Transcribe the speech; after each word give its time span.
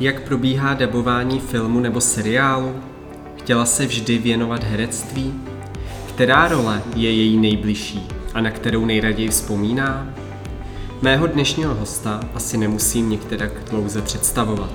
Jak 0.00 0.22
probíhá 0.22 0.74
dabování 0.74 1.40
filmu 1.40 1.80
nebo 1.80 2.00
seriálu? 2.00 2.74
Chtěla 3.36 3.66
se 3.66 3.86
vždy 3.86 4.18
věnovat 4.18 4.64
herectví? 4.64 5.34
Která 6.08 6.48
role 6.48 6.82
je 6.96 7.12
její 7.12 7.36
nejbližší 7.36 8.08
a 8.34 8.40
na 8.40 8.50
kterou 8.50 8.84
nejraději 8.84 9.28
vzpomíná? 9.28 10.08
Mého 11.02 11.26
dnešního 11.26 11.74
hosta 11.74 12.20
asi 12.34 12.58
nemusím 12.58 13.10
některak 13.10 13.50
dlouze 13.70 14.02
představovat. 14.02 14.72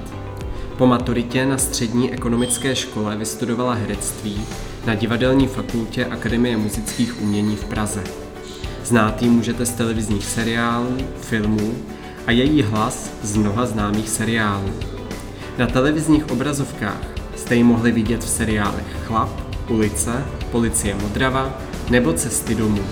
Po 0.78 0.88
maturitě 0.88 1.46
na 1.46 1.58
střední 1.58 2.14
ekonomické 2.14 2.76
škole 2.76 3.18
vystudovala 3.18 3.74
herectví 3.74 4.42
na 4.86 4.96
divadelní 4.96 5.48
fakultě 5.48 6.06
Akademie 6.06 6.58
muzických 6.58 7.22
umění 7.22 7.56
v 7.56 7.66
Praze. 7.66 8.04
Znát 8.84 9.22
ji 9.22 9.30
můžete 9.30 9.66
z 9.66 9.72
televizních 9.72 10.26
seriálů, 10.26 10.98
filmů 11.22 11.76
a 12.28 12.32
její 12.32 12.62
hlas 12.62 13.12
z 13.24 13.36
mnoha 13.36 13.66
známých 13.66 14.10
seriálů. 14.10 14.91
Na 15.58 15.68
televizních 15.68 16.32
obrazovkách 16.32 17.02
jste 17.36 17.56
ji 17.56 17.64
mohli 17.64 17.92
vidět 17.92 18.24
v 18.24 18.30
seriálech 18.30 18.86
Chlap, 19.06 19.30
Ulice, 19.70 20.24
Policie 20.52 20.96
Modrava 20.96 21.58
nebo 21.90 22.14
Cesty 22.14 22.56
domů. 22.56 22.84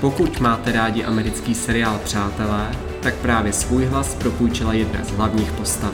Pokud 0.00 0.40
máte 0.40 0.72
rádi 0.72 1.04
americký 1.04 1.54
seriál 1.54 2.00
Přátelé, 2.04 2.70
tak 3.00 3.14
právě 3.14 3.52
svůj 3.52 3.84
hlas 3.84 4.14
propůjčila 4.14 4.72
jedna 4.72 5.04
z 5.04 5.10
hlavních 5.10 5.52
postav, 5.52 5.92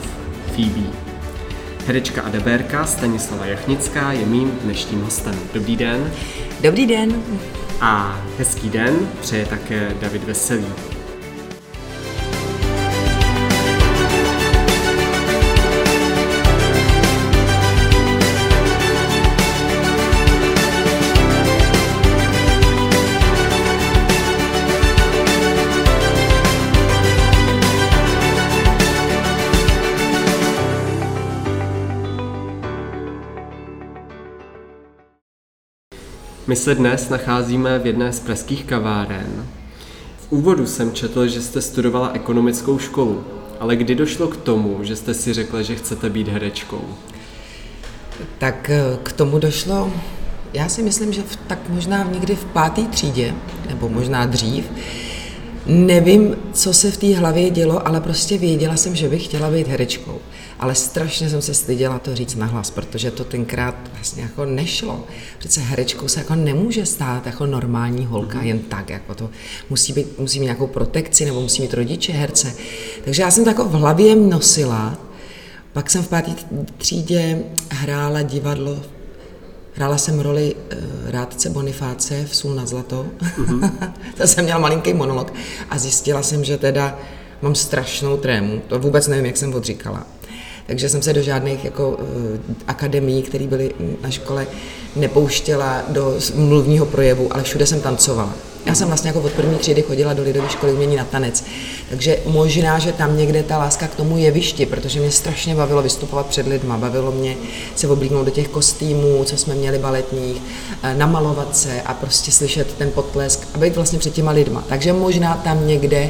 Phoebe. 0.55 0.87
Herečka 1.87 2.21
a 2.21 2.29
debérka 2.29 2.85
Stanislava 2.85 3.45
Jachnická 3.45 4.11
je 4.11 4.25
mým 4.25 4.51
dnešním 4.63 5.01
hostem. 5.01 5.35
Dobrý 5.53 5.75
den. 5.75 6.11
Dobrý 6.61 6.85
den. 6.85 7.23
A 7.81 8.21
hezký 8.37 8.69
den 8.69 9.09
přeje 9.21 9.45
také 9.45 9.91
David 10.01 10.23
Veselý. 10.23 10.92
My 36.53 36.57
se 36.57 36.75
dnes 36.75 37.09
nacházíme 37.09 37.79
v 37.79 37.85
jedné 37.85 38.13
z 38.13 38.19
pražských 38.19 38.65
kaváren. 38.65 39.45
V 40.17 40.31
úvodu 40.31 40.67
jsem 40.67 40.91
četl, 40.91 41.27
že 41.27 41.41
jste 41.41 41.61
studovala 41.61 42.11
ekonomickou 42.13 42.79
školu, 42.79 43.23
ale 43.59 43.75
kdy 43.75 43.95
došlo 43.95 44.27
k 44.27 44.37
tomu, 44.37 44.79
že 44.83 44.95
jste 44.95 45.13
si 45.13 45.33
řekla, 45.33 45.61
že 45.61 45.75
chcete 45.75 46.09
být 46.09 46.27
herečkou? 46.27 46.81
Tak 48.37 48.69
eh, 48.69 48.81
k 49.03 49.11
tomu 49.11 49.39
došlo, 49.39 49.93
já 50.53 50.69
si 50.69 50.83
myslím, 50.83 51.13
že 51.13 51.21
v, 51.21 51.35
tak 51.35 51.59
možná 51.69 52.03
někdy 52.03 52.35
v 52.35 52.45
páté 52.45 52.81
třídě, 52.81 53.33
nebo 53.69 53.89
možná 53.89 54.25
dřív, 54.25 54.65
Nevím, 55.65 56.35
co 56.53 56.73
se 56.73 56.91
v 56.91 56.97
té 56.97 57.15
hlavě 57.15 57.49
dělo, 57.49 57.87
ale 57.87 58.01
prostě 58.01 58.37
věděla 58.37 58.77
jsem, 58.77 58.95
že 58.95 59.09
bych 59.09 59.25
chtěla 59.25 59.51
být 59.51 59.67
herečkou. 59.67 60.19
Ale 60.59 60.75
strašně 60.75 61.29
jsem 61.29 61.41
se 61.41 61.53
styděla 61.53 61.99
to 61.99 62.15
říct 62.15 62.35
nahlas, 62.35 62.71
protože 62.71 63.11
to 63.11 63.23
tenkrát 63.23 63.75
vlastně 63.93 64.23
jako 64.23 64.45
nešlo. 64.45 65.07
Přece 65.37 65.61
herečkou 65.61 66.07
se 66.07 66.19
jako 66.19 66.35
nemůže 66.35 66.85
stát 66.85 67.25
jako 67.25 67.45
normální 67.45 68.05
holka 68.05 68.41
jen 68.41 68.59
tak, 68.59 68.89
jako 68.89 69.15
to 69.15 69.29
musí, 69.69 69.93
být, 69.93 70.19
musí 70.19 70.39
mít 70.39 70.45
nějakou 70.45 70.67
protekci 70.67 71.25
nebo 71.25 71.41
musí 71.41 71.61
mít 71.61 71.73
rodiče 71.73 72.13
herce. 72.13 72.53
Takže 73.05 73.21
já 73.21 73.31
jsem 73.31 73.43
to 73.43 73.49
jako 73.49 73.65
v 73.65 73.73
hlavě 73.73 74.15
nosila, 74.15 74.97
pak 75.73 75.89
jsem 75.89 76.03
v 76.03 76.07
páté 76.07 76.31
třídě 76.77 77.39
hrála 77.69 78.21
divadlo 78.21 78.79
Hrála 79.75 79.97
jsem 79.97 80.19
roli 80.19 80.55
uh, 80.55 81.11
rádce 81.11 81.49
Bonifáce 81.49 82.25
v 82.25 82.35
Sůl 82.35 82.55
na 82.55 82.65
zlato. 82.65 83.05
Mm-hmm. 83.19 83.93
to 84.17 84.27
jsem 84.27 84.43
měla 84.43 84.59
malinký 84.59 84.93
monolog 84.93 85.33
a 85.69 85.77
zjistila 85.77 86.23
jsem, 86.23 86.43
že 86.43 86.57
teda 86.57 86.99
mám 87.41 87.55
strašnou 87.55 88.17
trému. 88.17 88.61
To 88.67 88.79
vůbec 88.79 89.07
nevím, 89.07 89.25
jak 89.25 89.37
jsem 89.37 89.53
odříkala. 89.53 90.07
Takže 90.67 90.89
jsem 90.89 91.01
se 91.01 91.13
do 91.13 91.21
žádných 91.21 91.65
jako 91.65 91.89
uh, 91.89 91.97
akademií, 92.67 93.21
které 93.21 93.47
byly 93.47 93.71
na 94.01 94.09
škole, 94.09 94.47
nepouštěla 94.95 95.83
do 95.87 96.17
mluvního 96.35 96.85
projevu, 96.85 97.27
ale 97.33 97.43
všude 97.43 97.65
jsem 97.65 97.81
tancovala. 97.81 98.33
Já 98.65 98.75
jsem 98.75 98.87
vlastně 98.87 99.07
jako 99.07 99.21
od 99.21 99.31
první 99.31 99.57
třídy 99.57 99.81
chodila 99.81 100.13
do 100.13 100.23
Lidové 100.23 100.49
školy 100.49 100.73
umění 100.73 100.95
na 100.95 101.03
tanec. 101.03 101.43
Takže 101.89 102.17
možná, 102.25 102.79
že 102.79 102.91
tam 102.91 103.17
někde 103.17 103.43
ta 103.43 103.57
láska 103.57 103.87
k 103.87 103.95
tomu 103.95 104.17
jevišti, 104.17 104.65
protože 104.65 104.99
mě 104.99 105.11
strašně 105.11 105.55
bavilo 105.55 105.81
vystupovat 105.81 106.25
před 106.25 106.47
lidma, 106.47 106.77
bavilo 106.77 107.11
mě 107.11 107.35
se 107.75 107.87
oblíknout 107.87 108.25
do 108.25 108.31
těch 108.31 108.47
kostýmů, 108.47 109.23
co 109.23 109.37
jsme 109.37 109.55
měli 109.55 109.77
baletních, 109.77 110.41
eh, 110.83 110.93
namalovat 110.93 111.57
se 111.57 111.81
a 111.81 111.93
prostě 111.93 112.31
slyšet 112.31 112.73
ten 112.73 112.91
potlesk 112.91 113.47
a 113.53 113.57
být 113.57 113.75
vlastně 113.75 113.99
před 113.99 114.13
těma 114.13 114.31
lidma. 114.31 114.63
Takže 114.69 114.93
možná 114.93 115.35
tam 115.35 115.67
někde 115.67 116.09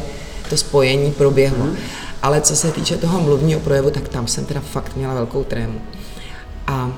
to 0.50 0.58
spojení 0.58 1.12
proběhlo. 1.12 1.66
Mm. 1.66 1.78
Ale 2.24 2.42
co 2.42 2.56
se 2.56 2.72
týče 2.72 2.98
toho 2.98 3.22
mluvního 3.22 3.60
projevu, 3.60 3.90
tak 3.90 4.10
tam 4.10 4.28
jsem 4.28 4.46
teda 4.46 4.62
fakt 4.62 4.96
měla 4.96 5.14
velkou 5.14 5.44
trému. 5.44 5.82
A 6.68 6.92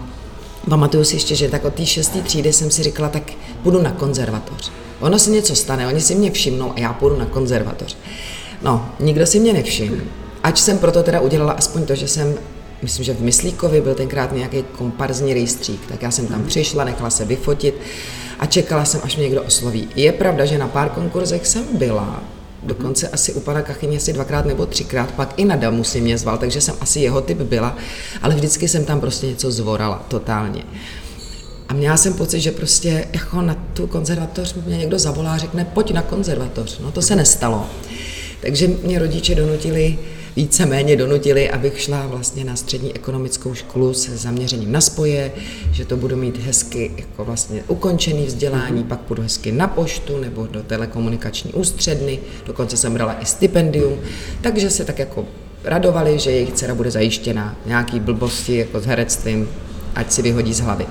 pamatuju 0.69 1.03
si 1.03 1.15
ještě, 1.15 1.35
že 1.35 1.49
tak 1.49 1.65
od 1.65 1.73
té 1.73 1.85
šesté 1.85 2.21
třídy 2.21 2.53
jsem 2.53 2.71
si 2.71 2.83
říkala, 2.83 3.09
tak 3.09 3.31
půjdu 3.63 3.81
na 3.81 3.91
konzervatoř. 3.91 4.71
Ono 4.99 5.19
se 5.19 5.29
něco 5.29 5.55
stane, 5.55 5.87
oni 5.87 6.01
si 6.01 6.15
mě 6.15 6.31
všimnou 6.31 6.71
a 6.75 6.79
já 6.79 6.93
půjdu 6.93 7.17
na 7.19 7.25
konzervatoř. 7.25 7.97
No, 8.61 8.89
nikdo 8.99 9.25
si 9.25 9.39
mě 9.39 9.53
nevšiml. 9.53 9.97
Ač 10.43 10.59
jsem 10.59 10.77
proto 10.77 11.03
teda 11.03 11.19
udělala 11.19 11.53
aspoň 11.53 11.85
to, 11.85 11.95
že 11.95 12.07
jsem, 12.07 12.35
myslím, 12.81 13.05
že 13.05 13.13
v 13.13 13.21
Myslíkovi 13.21 13.81
byl 13.81 13.95
tenkrát 13.95 14.31
nějaký 14.31 14.63
komparzní 14.77 15.33
rejstřík, 15.33 15.85
tak 15.87 16.01
já 16.01 16.11
jsem 16.11 16.27
tam 16.27 16.43
přišla, 16.43 16.83
nechala 16.83 17.09
se 17.09 17.25
vyfotit 17.25 17.75
a 18.39 18.45
čekala 18.45 18.85
jsem, 18.85 19.01
až 19.03 19.15
mě 19.15 19.23
někdo 19.23 19.43
osloví. 19.43 19.89
Je 19.95 20.11
pravda, 20.11 20.45
že 20.45 20.57
na 20.57 20.67
pár 20.67 20.89
konkurzech 20.89 21.47
jsem 21.47 21.65
byla, 21.71 22.23
dokonce 22.65 23.07
asi 23.07 23.33
u 23.33 23.39
pana 23.39 23.61
Kachyně 23.61 23.97
asi 23.97 24.13
dvakrát 24.13 24.45
nebo 24.45 24.65
třikrát, 24.65 25.11
pak 25.11 25.33
i 25.37 25.45
na 25.45 25.55
Damu 25.55 25.83
si 25.83 26.01
mě 26.01 26.17
zval, 26.17 26.37
takže 26.37 26.61
jsem 26.61 26.75
asi 26.81 26.99
jeho 26.99 27.21
typ 27.21 27.37
byla, 27.37 27.77
ale 28.21 28.35
vždycky 28.35 28.67
jsem 28.67 28.85
tam 28.85 28.99
prostě 28.99 29.27
něco 29.27 29.51
zvorala, 29.51 30.05
totálně. 30.07 30.63
A 31.69 31.73
měla 31.73 31.97
jsem 31.97 32.13
pocit, 32.13 32.39
že 32.39 32.51
prostě 32.51 33.07
jako 33.13 33.41
na 33.41 33.55
tu 33.73 33.87
konzervatoř 33.87 34.55
mě 34.65 34.77
někdo 34.77 34.99
zavolá 34.99 35.33
a 35.33 35.37
řekne, 35.37 35.65
pojď 35.73 35.91
na 35.91 36.01
konzervatoř. 36.01 36.79
No 36.79 36.91
to 36.91 37.01
se 37.01 37.15
nestalo. 37.15 37.69
Takže 38.41 38.67
mě 38.67 38.99
rodiče 38.99 39.35
donutili, 39.35 39.97
víceméně 40.35 40.95
donutili, 40.95 41.49
abych 41.49 41.81
šla 41.81 42.07
vlastně 42.07 42.43
na 42.43 42.55
střední 42.55 42.95
ekonomickou 42.95 43.53
školu 43.53 43.93
se 43.93 44.17
zaměřením 44.17 44.71
na 44.71 44.81
spoje, 44.81 45.31
že 45.71 45.85
to 45.85 45.97
budu 45.97 46.15
mít 46.15 46.37
hezky 46.37 46.91
jako 46.97 47.25
vlastně 47.25 47.63
ukončený 47.67 48.25
vzdělání, 48.25 48.83
mm-hmm. 48.83 48.87
pak 48.87 48.99
budu 49.07 49.21
hezky 49.21 49.51
na 49.51 49.67
poštu 49.67 50.17
nebo 50.17 50.47
do 50.47 50.63
telekomunikační 50.63 51.53
ústředny, 51.53 52.19
dokonce 52.45 52.77
jsem 52.77 52.93
brala 52.93 53.15
i 53.21 53.25
stipendium, 53.25 53.99
takže 54.41 54.69
se 54.69 54.85
tak 54.85 54.99
jako 54.99 55.25
radovali, 55.63 56.19
že 56.19 56.31
jejich 56.31 56.53
dcera 56.53 56.75
bude 56.75 56.91
zajištěna 56.91 57.55
nějaký 57.65 57.99
blbosti 57.99 58.57
jako 58.57 58.79
s 58.79 58.85
herectvím, 58.85 59.49
ať 59.95 60.11
si 60.11 60.21
vyhodí 60.21 60.53
z 60.53 60.59
hlavy. 60.59 60.85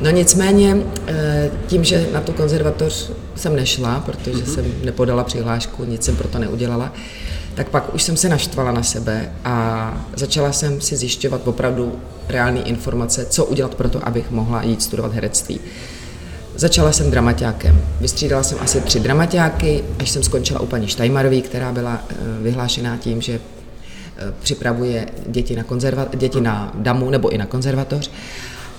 No 0.00 0.10
nicméně 0.10 0.76
eh, 1.06 1.50
tím, 1.66 1.84
že 1.84 2.06
na 2.12 2.20
tu 2.20 2.32
konzervatoř 2.32 3.10
jsem 3.36 3.56
nešla, 3.56 4.00
protože 4.00 4.38
mm-hmm. 4.38 4.54
jsem 4.54 4.64
nepodala 4.84 5.24
přihlášku, 5.24 5.84
nic 5.84 6.04
jsem 6.04 6.16
proto 6.16 6.38
neudělala, 6.38 6.92
tak 7.54 7.68
pak 7.68 7.94
už 7.94 8.02
jsem 8.02 8.16
se 8.16 8.28
naštvala 8.28 8.72
na 8.72 8.82
sebe 8.82 9.32
a 9.44 10.04
začala 10.16 10.52
jsem 10.52 10.80
si 10.80 10.96
zjišťovat 10.96 11.48
opravdu 11.48 11.98
reální 12.28 12.68
informace, 12.68 13.26
co 13.30 13.44
udělat 13.44 13.74
pro 13.74 13.88
to, 13.88 14.06
abych 14.08 14.30
mohla 14.30 14.62
jít 14.62 14.82
studovat 14.82 15.12
herectví. 15.12 15.60
Začala 16.56 16.92
jsem 16.92 17.10
dramaťákem. 17.10 17.80
Vystřídala 18.00 18.42
jsem 18.42 18.58
asi 18.60 18.80
tři 18.80 19.00
dramaťáky, 19.00 19.84
až 19.98 20.10
jsem 20.10 20.22
skončila 20.22 20.60
u 20.60 20.66
paní 20.66 20.88
Štajmarový, 20.88 21.42
která 21.42 21.72
byla 21.72 22.02
eh, 22.10 22.14
vyhlášená 22.42 22.96
tím, 22.96 23.20
že 23.22 23.32
eh, 23.32 24.32
připravuje 24.42 25.06
děti 25.26 25.56
na, 25.56 25.62
konzerva- 25.62 26.08
děti 26.16 26.40
na 26.40 26.72
damu 26.74 27.10
nebo 27.10 27.28
i 27.28 27.38
na 27.38 27.46
konzervatoř. 27.46 28.10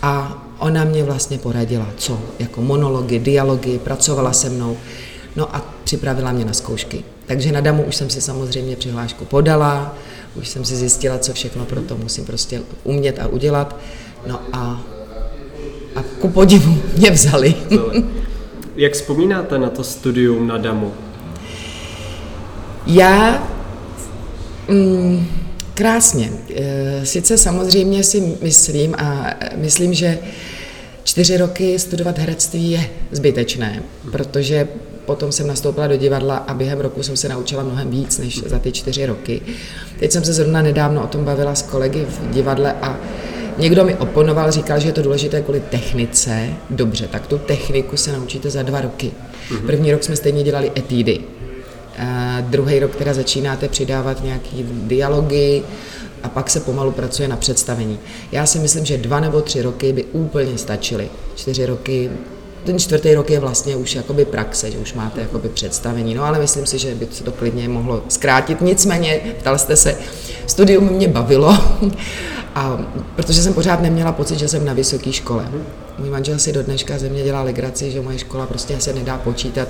A 0.01 0.43
ona 0.59 0.83
mě 0.83 1.03
vlastně 1.03 1.37
poradila, 1.37 1.87
co, 1.97 2.19
jako 2.39 2.61
monology, 2.61 3.19
dialogy, 3.19 3.79
pracovala 3.79 4.33
se 4.33 4.49
mnou, 4.49 4.77
no 5.35 5.55
a 5.55 5.65
připravila 5.83 6.31
mě 6.31 6.45
na 6.45 6.53
zkoušky. 6.53 7.03
Takže 7.25 7.51
na 7.51 7.61
DAMu 7.61 7.83
už 7.83 7.95
jsem 7.95 8.09
si 8.09 8.21
samozřejmě 8.21 8.75
přihlášku 8.75 9.25
podala, 9.25 9.97
už 10.35 10.47
jsem 10.47 10.65
si 10.65 10.75
zjistila, 10.75 11.19
co 11.19 11.33
všechno 11.33 11.65
pro 11.65 11.81
to 11.81 11.97
musím 11.97 12.25
prostě 12.25 12.61
umět 12.83 13.19
a 13.19 13.27
udělat, 13.27 13.79
no 14.27 14.41
a, 14.53 14.81
a 15.95 16.03
ku 16.21 16.29
podivu 16.29 16.77
mě 16.97 17.11
vzali. 17.11 17.55
Jak 18.75 18.93
vzpomínáte 18.93 19.59
na 19.59 19.69
to 19.69 19.83
studium 19.83 20.47
na 20.47 20.57
DAMu? 20.57 20.93
Já... 22.87 23.47
Mm, 24.67 25.27
Krásně. 25.75 26.31
Eh, 26.55 27.05
sice 27.05 27.37
samozřejmě 27.37 28.03
si 28.03 28.37
myslím 28.41 28.95
a 28.95 29.33
myslím, 29.55 29.93
že 29.93 30.19
čtyři 31.03 31.37
roky 31.37 31.79
studovat 31.79 32.17
herectví 32.17 32.71
je 32.71 32.89
zbytečné, 33.11 33.83
protože 34.11 34.67
potom 35.05 35.31
jsem 35.31 35.47
nastoupila 35.47 35.87
do 35.87 35.95
divadla 35.95 36.37
a 36.37 36.53
během 36.53 36.79
roku 36.79 37.03
jsem 37.03 37.17
se 37.17 37.29
naučila 37.29 37.63
mnohem 37.63 37.89
víc 37.89 38.17
než 38.17 38.43
za 38.43 38.59
ty 38.59 38.71
čtyři 38.71 39.05
roky. 39.05 39.41
Teď 39.99 40.11
jsem 40.11 40.23
se 40.23 40.33
zrovna 40.33 40.61
nedávno 40.61 41.03
o 41.03 41.07
tom 41.07 41.25
bavila 41.25 41.55
s 41.55 41.61
kolegy 41.61 42.05
v 42.09 42.29
divadle 42.29 42.73
a 42.81 42.97
Někdo 43.57 43.85
mi 43.85 43.95
oponoval, 43.95 44.51
říkal, 44.51 44.79
že 44.79 44.87
je 44.87 44.93
to 44.93 45.01
důležité 45.01 45.41
kvůli 45.41 45.59
technice. 45.59 46.49
Dobře, 46.69 47.07
tak 47.07 47.27
tu 47.27 47.37
techniku 47.37 47.97
se 47.97 48.11
naučíte 48.11 48.49
za 48.49 48.63
dva 48.63 48.81
roky. 48.81 49.11
Mhm. 49.51 49.67
První 49.67 49.91
rok 49.91 50.03
jsme 50.03 50.15
stejně 50.15 50.43
dělali 50.43 50.71
etídy. 50.77 51.19
A 51.97 52.41
druhý 52.41 52.79
rok 52.79 52.95
teda 52.95 53.13
začínáte 53.13 53.67
přidávat 53.67 54.23
nějaký 54.23 54.65
dialogy 54.69 55.63
a 56.23 56.29
pak 56.29 56.49
se 56.49 56.59
pomalu 56.59 56.91
pracuje 56.91 57.27
na 57.27 57.37
představení. 57.37 57.99
Já 58.31 58.45
si 58.45 58.59
myslím, 58.59 58.85
že 58.85 58.97
dva 58.97 59.19
nebo 59.19 59.41
tři 59.41 59.61
roky 59.61 59.93
by 59.93 60.03
úplně 60.03 60.57
stačily. 60.57 61.09
Čtyři 61.35 61.65
roky 61.65 62.11
ten 62.65 62.79
čtvrtý 62.79 63.13
rok 63.13 63.29
je 63.29 63.39
vlastně 63.39 63.75
už 63.75 63.95
jakoby 63.95 64.25
praxe, 64.25 64.71
že 64.71 64.77
už 64.77 64.93
máte 64.93 65.21
jakoby 65.21 65.49
představení, 65.49 66.13
no 66.13 66.23
ale 66.23 66.39
myslím 66.39 66.65
si, 66.65 66.77
že 66.77 66.95
by 66.95 67.07
se 67.11 67.23
to 67.23 67.31
klidně 67.31 67.69
mohlo 67.69 68.03
zkrátit. 68.09 68.61
Nicméně, 68.61 69.21
ptal 69.39 69.57
jste 69.57 69.75
se, 69.75 69.97
studium 70.47 70.89
mě 70.89 71.07
bavilo, 71.07 71.57
a 72.55 72.85
protože 73.15 73.43
jsem 73.43 73.53
pořád 73.53 73.81
neměla 73.81 74.11
pocit, 74.11 74.39
že 74.39 74.47
jsem 74.47 74.65
na 74.65 74.73
vysoké 74.73 75.11
škole. 75.13 75.51
Můj 75.97 76.09
manžel 76.09 76.39
si 76.39 76.53
do 76.53 76.63
dneška 76.63 76.97
ze 76.97 77.09
mě 77.09 77.23
dělá 77.23 77.41
legraci, 77.41 77.91
že 77.91 78.01
moje 78.01 78.19
škola 78.19 78.45
prostě 78.45 78.81
se 78.81 78.93
nedá 78.93 79.17
počítat 79.17 79.67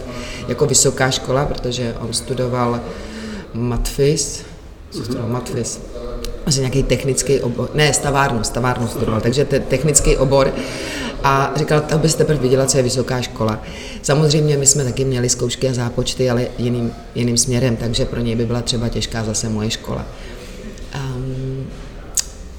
jako 0.48 0.66
vysoká 0.66 1.12
škola, 1.12 1.46
protože 1.46 1.96
on 2.00 2.14
studoval 2.14 2.82
matfis, 3.54 4.44
studoval? 4.92 5.30
Matfis, 5.30 5.82
asi 6.46 6.60
nějaký 6.60 6.84
technický 6.84 7.40
obor, 7.40 7.70
ne, 7.74 7.94
stavárnu, 7.94 8.44
stavárnu 8.44 8.88
studoval, 8.88 9.22
takže 9.22 9.46
te, 9.46 9.60
technický 9.60 10.18
obor 10.18 10.54
a 11.24 11.54
říkal, 11.56 11.82
to 11.82 11.98
byste 11.98 12.18
teprve 12.18 12.40
viděla, 12.40 12.66
co 12.66 12.78
je 12.78 12.84
vysoká 12.84 13.22
škola. 13.22 13.62
Samozřejmě 14.02 14.58
my 14.58 14.66
jsme 14.66 14.84
taky 14.84 15.06
měli 15.06 15.30
zkoušky 15.30 15.70
a 15.70 15.74
zápočty, 15.74 16.30
ale 16.30 16.48
jiným, 16.58 16.92
jiným 17.16 17.38
směrem, 17.38 17.76
takže 17.76 18.06
pro 18.06 18.20
něj 18.20 18.36
by 18.36 18.46
byla 18.46 18.62
třeba 18.62 18.90
těžká 18.90 19.24
zase 19.24 19.50
moje 19.50 19.72
škola. 19.72 20.06
Um, 20.96 21.68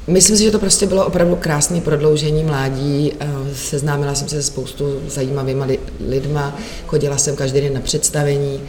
Myslím 0.09 0.37
si, 0.37 0.45
že 0.45 0.51
to 0.51 0.59
prostě 0.59 0.87
bylo 0.87 1.07
opravdu 1.07 1.37
krásné 1.37 1.81
prodloužení 1.81 2.45
mládí. 2.45 3.13
Seznámila 3.55 4.15
jsem 4.15 4.29
se 4.29 4.37
se 4.37 4.43
spoustu 4.43 5.01
zajímavými 5.09 5.79
lidma, 6.09 6.59
chodila 6.87 7.19
jsem 7.19 7.37
každý 7.37 7.61
den 7.61 7.75
na 7.75 7.81
představení. 7.81 8.61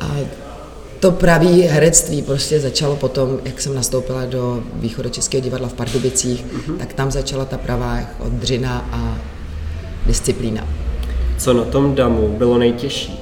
A 0.00 0.16
to 1.04 1.10
pravý 1.10 1.62
herectví 1.62 2.22
prostě 2.22 2.60
začalo 2.60 2.96
potom, 2.96 3.38
jak 3.44 3.60
jsem 3.60 3.74
nastoupila 3.74 4.24
do 4.24 4.62
východočeského 4.74 5.40
divadla 5.40 5.68
v 5.68 5.72
Pardubicích, 5.72 6.44
mm-hmm. 6.44 6.76
tak 6.76 6.92
tam 6.92 7.10
začala 7.10 7.44
ta 7.44 7.58
pravá 7.58 7.96
jako 7.96 8.24
dřina 8.28 8.88
a 8.92 9.18
disciplína. 10.06 10.68
Co 11.38 11.52
na 11.52 11.64
tom 11.64 11.94
damu 11.94 12.28
bylo 12.38 12.58
nejtěžší? 12.58 13.20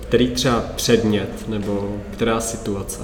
Který 0.00 0.28
třeba 0.28 0.64
předmět 0.76 1.48
nebo 1.48 1.96
která 2.10 2.40
situace? 2.40 2.98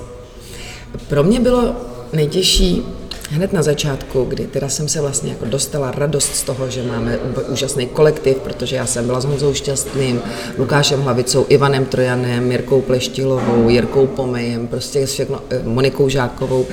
Pro 1.08 1.24
mě 1.24 1.40
bylo 1.40 1.76
nejtěžší 2.12 2.82
hned 3.30 3.52
na 3.52 3.62
začátku, 3.62 4.24
kdy 4.24 4.46
teda 4.46 4.68
jsem 4.68 4.88
se 4.88 5.00
vlastně 5.00 5.30
jako 5.30 5.44
dostala 5.44 5.90
radost 5.90 6.34
z 6.34 6.42
toho, 6.42 6.70
že 6.70 6.82
máme 6.82 7.18
úžasný 7.48 7.86
kolektiv, 7.86 8.36
protože 8.36 8.76
já 8.76 8.86
jsem 8.86 9.06
byla 9.06 9.20
s 9.20 9.24
Honzou 9.24 9.54
Šťastným, 9.54 10.20
Lukášem 10.58 11.00
Hlavicou, 11.00 11.46
Ivanem 11.48 11.84
Trojanem, 11.84 12.48
Mirkou 12.48 12.80
Pleštilovou, 12.80 13.68
Jirkou 13.68 14.06
Pomejem, 14.06 14.66
prostě 14.66 15.06
všechno, 15.06 15.40
eh, 15.50 15.60
Monikou 15.64 16.08
Žákovou, 16.08 16.66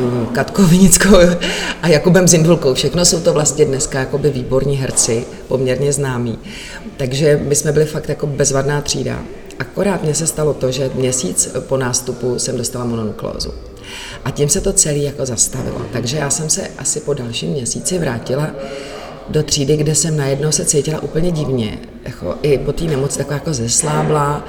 mm, 0.00 0.26
Katkou 0.26 0.62
Vinickou 0.62 1.16
a 1.82 1.88
Jakubem 1.88 2.28
Zindulkou. 2.28 2.74
Všechno 2.74 3.04
jsou 3.04 3.20
to 3.20 3.32
vlastně 3.32 3.64
dneska 3.64 3.98
jakoby 3.98 4.30
výborní 4.30 4.76
herci, 4.76 5.24
poměrně 5.48 5.92
známí. 5.92 6.38
Takže 6.96 7.40
my 7.48 7.54
jsme 7.54 7.72
byli 7.72 7.84
fakt 7.84 8.08
jako 8.08 8.26
bezvadná 8.26 8.80
třída. 8.80 9.22
Akorát 9.58 10.02
mně 10.02 10.14
se 10.14 10.26
stalo 10.26 10.54
to, 10.54 10.70
že 10.70 10.90
měsíc 10.94 11.48
po 11.60 11.76
nástupu 11.76 12.38
jsem 12.38 12.56
dostala 12.56 12.84
mononukleózu. 12.84 13.52
A 14.24 14.30
tím 14.30 14.48
se 14.48 14.60
to 14.60 14.72
celé 14.72 14.98
jako 14.98 15.26
zastavilo. 15.26 15.82
Takže 15.92 16.16
já 16.16 16.30
jsem 16.30 16.50
se 16.50 16.68
asi 16.78 17.00
po 17.00 17.14
dalším 17.14 17.50
měsíci 17.50 17.98
vrátila 17.98 18.50
do 19.28 19.42
třídy, 19.42 19.76
kde 19.76 19.94
jsem 19.94 20.16
najednou 20.16 20.52
se 20.52 20.64
cítila 20.64 21.02
úplně 21.02 21.30
divně. 21.30 21.78
Jako, 22.04 22.34
I 22.42 22.58
po 22.58 22.72
té 22.72 22.84
nemoci 22.84 23.18
taková 23.18 23.34
jako 23.34 23.54
zeslábla. 23.54 24.44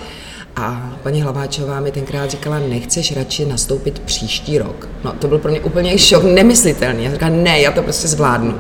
A 0.56 0.98
paní 1.04 1.22
Hlaváčová 1.22 1.80
mi 1.80 1.92
tenkrát 1.92 2.32
říkala, 2.32 2.60
nechceš 2.60 3.16
radši 3.16 3.46
nastoupit 3.46 4.00
příští 4.00 4.58
rok. 4.58 4.90
No 5.04 5.14
to 5.14 5.28
byl 5.28 5.40
pro 5.40 5.52
mě 5.52 5.60
úplně 5.60 5.98
šok, 5.98 6.24
nemyslitelný. 6.24 7.04
Já 7.04 7.12
říkala, 7.12 7.36
ne, 7.36 7.62
já 7.62 7.72
to 7.72 7.82
prostě 7.82 8.08
zvládnu. 8.08 8.56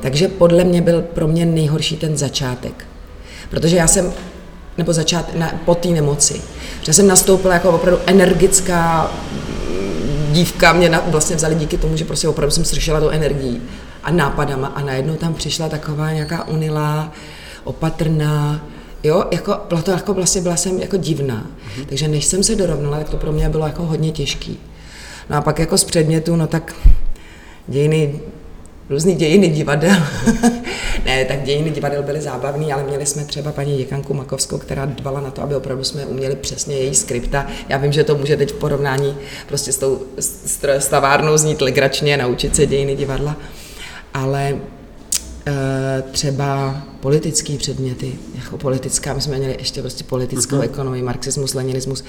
Takže 0.00 0.28
podle 0.28 0.64
mě 0.64 0.82
byl 0.82 1.02
pro 1.02 1.28
mě 1.28 1.46
nejhorší 1.46 1.96
ten 1.96 2.16
začátek. 2.16 2.84
Protože 3.50 3.76
já 3.76 3.86
jsem, 3.86 4.12
nebo 4.78 4.92
začát, 4.92 5.34
na, 5.34 5.60
po 5.64 5.74
té 5.74 5.88
nemoci, 5.88 6.40
že 6.82 6.92
jsem 6.92 7.06
nastoupila 7.06 7.54
jako 7.54 7.70
opravdu 7.70 8.00
energická 8.06 9.10
dívka 10.38 10.72
mě 10.72 10.88
na, 10.88 11.02
vlastně 11.06 11.36
vzali 11.36 11.54
díky 11.54 11.78
tomu, 11.78 11.96
že 11.96 12.04
prostě 12.04 12.28
opravdu 12.28 12.50
jsem 12.50 12.64
sršela 12.64 13.00
do 13.00 13.10
energií 13.10 13.62
a 14.02 14.10
nápadama 14.10 14.66
a 14.66 14.82
najednou 14.82 15.14
tam 15.14 15.34
přišla 15.34 15.68
taková 15.68 16.12
nějaká 16.12 16.48
unilá, 16.48 17.12
opatrná, 17.64 18.66
jo, 19.02 19.24
jako, 19.30 19.56
byla 19.68 19.82
to 19.82 19.90
jako 19.90 20.14
vlastně 20.14 20.40
byla 20.40 20.56
jsem 20.56 20.78
jako 20.78 20.96
divná. 20.96 21.46
Mm-hmm. 21.46 21.86
Takže 21.86 22.08
než 22.08 22.24
jsem 22.24 22.42
se 22.42 22.56
dorovnala, 22.56 22.98
tak 22.98 23.08
to 23.08 23.16
pro 23.16 23.32
mě 23.32 23.48
bylo 23.48 23.66
jako 23.66 23.82
hodně 23.82 24.12
těžký. 24.12 24.58
No 25.30 25.36
a 25.36 25.40
pak 25.40 25.58
jako 25.58 25.78
z 25.78 25.84
předmětu, 25.84 26.36
no 26.36 26.46
tak 26.46 26.74
dějiny 27.68 28.20
různý 28.90 29.14
dějiny 29.14 29.48
divadel. 29.48 29.96
ne, 31.04 31.24
tak 31.24 31.42
dějiny 31.42 31.70
divadel 31.70 32.02
byly 32.02 32.20
zábavný, 32.20 32.72
ale 32.72 32.82
měli 32.82 33.06
jsme 33.06 33.24
třeba 33.24 33.52
paní 33.52 33.76
děkanku 33.76 34.14
Makovskou, 34.14 34.58
která 34.58 34.86
dbala 34.86 35.20
na 35.20 35.30
to, 35.30 35.42
aby 35.42 35.54
opravdu 35.54 35.84
jsme 35.84 36.06
uměli 36.06 36.36
přesně 36.36 36.76
její 36.76 36.94
skripta. 36.94 37.46
Já 37.68 37.76
vím, 37.76 37.92
že 37.92 38.04
to 38.04 38.14
může 38.14 38.36
teď 38.36 38.52
v 38.52 38.58
porovnání 38.58 39.16
prostě 39.46 39.72
s 39.72 39.76
tou 39.76 40.02
stavárnou 40.78 41.36
znít 41.36 41.60
legračně, 41.60 42.16
naučit 42.16 42.56
se 42.56 42.66
dějiny 42.66 42.96
divadla, 42.96 43.36
ale 44.14 44.58
Eh, 45.48 46.02
třeba 46.10 46.82
politické 47.00 47.56
předměty, 47.56 48.18
jako 48.34 48.58
politická, 48.58 49.14
my 49.14 49.20
jsme 49.20 49.38
měli 49.38 49.56
ještě 49.58 49.80
prostě 49.80 50.04
politickou 50.04 50.56
uh-huh. 50.56 50.64
ekonomii, 50.64 51.02
marxismus, 51.02 51.54
leninismus, 51.54 52.04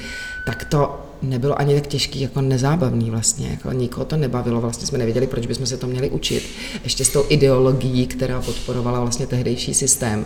tak 0.46 0.66
to 0.66 1.00
nebylo 1.22 1.60
ani 1.60 1.76
tak 1.76 1.88
těžký, 1.88 2.22
jako 2.22 2.42
nezábavný 2.42 3.12
vlastně, 3.12 3.48
jako 3.48 3.72
nikoho 3.72 4.06
to 4.06 4.18
nebavilo, 4.18 4.62
vlastně 4.62 4.88
jsme 4.88 4.98
nevěděli, 4.98 5.28
proč 5.28 5.46
bychom 5.46 5.66
se 5.66 5.78
to 5.78 5.88
měli 5.88 6.10
učit, 6.10 6.44
ještě 6.84 7.06
s 7.06 7.10
tou 7.10 7.26
ideologií, 7.30 8.08
která 8.08 8.42
podporovala 8.42 9.00
vlastně 9.00 9.28
tehdejší 9.28 9.74
systém. 9.74 10.26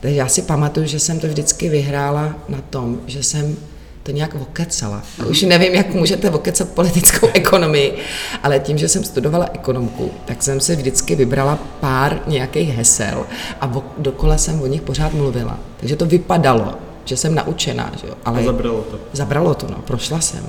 Takže 0.00 0.16
já 0.16 0.28
si 0.28 0.42
pamatuju, 0.42 0.86
že 0.86 0.98
jsem 0.98 1.20
to 1.20 1.26
vždycky 1.26 1.68
vyhrála 1.68 2.34
na 2.48 2.60
tom, 2.60 3.00
že 3.06 3.22
jsem 3.22 3.56
to 4.02 4.10
nějak 4.10 4.34
okecala. 4.34 5.02
A 5.18 5.26
už 5.26 5.42
nevím, 5.42 5.74
jak 5.74 5.94
můžete 5.94 6.30
okecat 6.30 6.68
politickou 6.68 7.28
ekonomii, 7.34 7.94
ale 8.42 8.60
tím, 8.60 8.78
že 8.78 8.88
jsem 8.88 9.04
studovala 9.04 9.48
ekonomku, 9.52 10.10
tak 10.24 10.42
jsem 10.42 10.60
si 10.60 10.76
vždycky 10.76 11.14
vybrala 11.14 11.56
pár 11.80 12.20
nějakých 12.26 12.68
hesel 12.68 13.26
a 13.60 13.82
dokola 13.98 14.38
jsem 14.38 14.62
o 14.62 14.66
nich 14.66 14.82
pořád 14.82 15.14
mluvila. 15.14 15.58
Takže 15.76 15.96
to 15.96 16.06
vypadalo, 16.06 16.74
že 17.04 17.16
jsem 17.16 17.34
naučená, 17.34 17.92
že 18.00 18.06
jo. 18.06 18.14
Ale 18.24 18.40
a 18.40 18.44
zabralo 18.44 18.82
to. 18.82 18.98
Zabralo 19.12 19.54
to, 19.54 19.66
no, 19.70 19.76
prošla 19.86 20.20
jsem. 20.20 20.46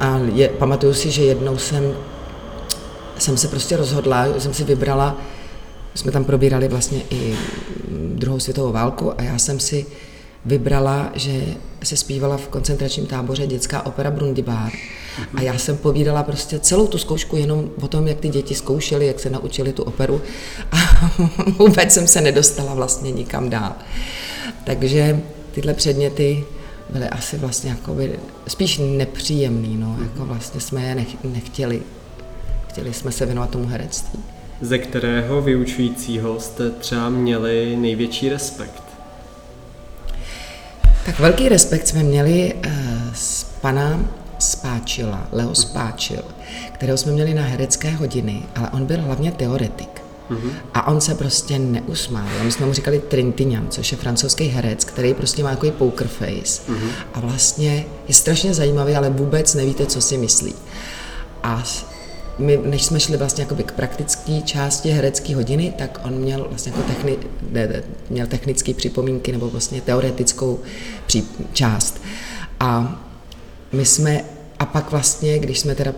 A 0.00 0.18
je, 0.34 0.48
pamatuju 0.48 0.94
si, 0.94 1.10
že 1.10 1.22
jednou 1.22 1.58
jsem, 1.58 1.94
jsem 3.18 3.36
se 3.36 3.48
prostě 3.48 3.76
rozhodla, 3.76 4.26
jsem 4.38 4.54
si 4.54 4.64
vybrala, 4.64 5.16
jsme 5.94 6.12
tam 6.12 6.24
probírali 6.24 6.68
vlastně 6.68 7.02
i 7.10 7.36
druhou 8.14 8.40
světovou 8.40 8.72
válku 8.72 9.20
a 9.20 9.22
já 9.22 9.38
jsem 9.38 9.60
si 9.60 9.86
vybrala, 10.44 11.10
že 11.14 11.44
se 11.82 11.96
zpívala 11.96 12.36
v 12.36 12.48
koncentračním 12.48 13.06
táboře 13.06 13.46
dětská 13.46 13.86
opera 13.86 14.10
Brundibár. 14.10 14.72
A 15.34 15.42
já 15.42 15.58
jsem 15.58 15.76
povídala 15.76 16.22
prostě 16.22 16.58
celou 16.58 16.86
tu 16.86 16.98
zkoušku 16.98 17.36
jenom 17.36 17.70
o 17.80 17.88
tom, 17.88 18.08
jak 18.08 18.20
ty 18.20 18.28
děti 18.28 18.54
zkoušely, 18.54 19.06
jak 19.06 19.20
se 19.20 19.30
naučili 19.30 19.72
tu 19.72 19.82
operu 19.82 20.22
a 20.72 20.76
vůbec 21.58 21.92
jsem 21.92 22.06
se 22.06 22.20
nedostala 22.20 22.74
vlastně 22.74 23.10
nikam 23.10 23.50
dál. 23.50 23.72
Takže 24.64 25.20
tyhle 25.52 25.74
předměty 25.74 26.44
byly 26.90 27.08
asi 27.08 27.38
vlastně 27.38 27.70
jakoby 27.70 28.18
spíš 28.48 28.80
nepříjemný, 28.82 29.76
no, 29.76 29.96
jako 30.02 30.24
vlastně 30.24 30.60
jsme 30.60 30.82
je 30.82 31.06
nechtěli. 31.24 31.82
Chtěli 32.68 32.94
jsme 32.94 33.12
se 33.12 33.26
věnovat 33.26 33.50
tomu 33.50 33.66
herectví. 33.66 34.20
Ze 34.60 34.78
kterého 34.78 35.42
vyučujícího 35.42 36.40
jste 36.40 36.70
třeba 36.70 37.08
měli 37.08 37.76
největší 37.76 38.28
respekt? 38.28 38.82
Tak 41.06 41.18
velký 41.18 41.48
respekt 41.48 41.88
jsme 41.88 42.02
měli 42.02 42.54
uh, 42.54 42.72
z 43.14 43.44
pana 43.44 44.04
Spáčila, 44.42 45.26
Leo 45.32 45.54
Spáčil, 45.54 46.22
kterého 46.72 46.98
jsme 46.98 47.12
měli 47.12 47.34
na 47.34 47.42
herecké 47.42 47.90
hodiny, 47.90 48.42
ale 48.56 48.70
on 48.70 48.86
byl 48.86 49.02
hlavně 49.02 49.32
teoretik. 49.32 50.02
Mm-hmm. 50.30 50.50
A 50.74 50.86
on 50.86 51.00
se 51.00 51.14
prostě 51.14 51.58
neusmál. 51.58 52.26
My 52.42 52.52
jsme 52.52 52.66
mu 52.66 52.72
říkali 52.72 52.98
Trintignant, 52.98 53.72
což 53.72 53.92
je 53.92 53.98
francouzský 53.98 54.44
herec, 54.44 54.84
který 54.84 55.14
prostě 55.14 55.42
má 55.42 55.50
takový 55.50 55.72
poker 55.72 56.08
face. 56.08 56.62
Mm-hmm. 56.72 56.90
A 57.14 57.20
vlastně 57.20 57.84
je 58.08 58.14
strašně 58.14 58.54
zajímavý, 58.54 58.94
ale 58.94 59.10
vůbec 59.10 59.54
nevíte, 59.54 59.86
co 59.86 60.00
si 60.00 60.18
myslí. 60.18 60.54
A 61.42 61.64
my, 62.38 62.60
než 62.64 62.84
jsme 62.84 63.00
šli 63.00 63.16
vlastně 63.16 63.44
k 63.44 63.72
praktické 63.72 64.40
části 64.40 64.90
herecké 64.90 65.34
hodiny, 65.34 65.74
tak 65.78 66.00
on 66.04 66.12
měl 66.12 66.46
vlastně 66.48 66.72
jako 66.76 66.88
techni, 66.92 67.18
ne, 67.50 67.82
měl 68.10 68.26
technické 68.26 68.74
připomínky 68.74 69.32
nebo 69.32 69.50
vlastně 69.50 69.80
teoretickou 69.80 70.60
pří, 71.06 71.28
část. 71.52 72.02
A 72.60 73.00
my 73.72 73.84
jsme, 73.84 74.24
a 74.58 74.66
pak 74.66 74.90
vlastně, 74.90 75.38
když 75.38 75.58
jsme 75.60 75.74
teda 75.74 75.92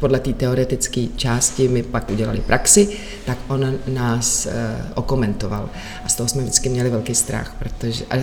podle 0.00 0.20
té 0.20 0.32
teoretické 0.32 1.06
části 1.16 1.68
my 1.68 1.82
pak 1.82 2.10
udělali 2.10 2.40
praxi, 2.40 2.88
tak 3.26 3.38
on 3.48 3.74
nás 3.88 4.46
e, 4.46 4.52
okomentoval. 4.94 5.70
A 6.04 6.08
z 6.08 6.14
toho 6.14 6.28
jsme 6.28 6.42
vždycky 6.42 6.68
měli 6.68 6.90
velký 6.90 7.14
strach, 7.14 7.54
protože... 7.58 8.04
A 8.10 8.14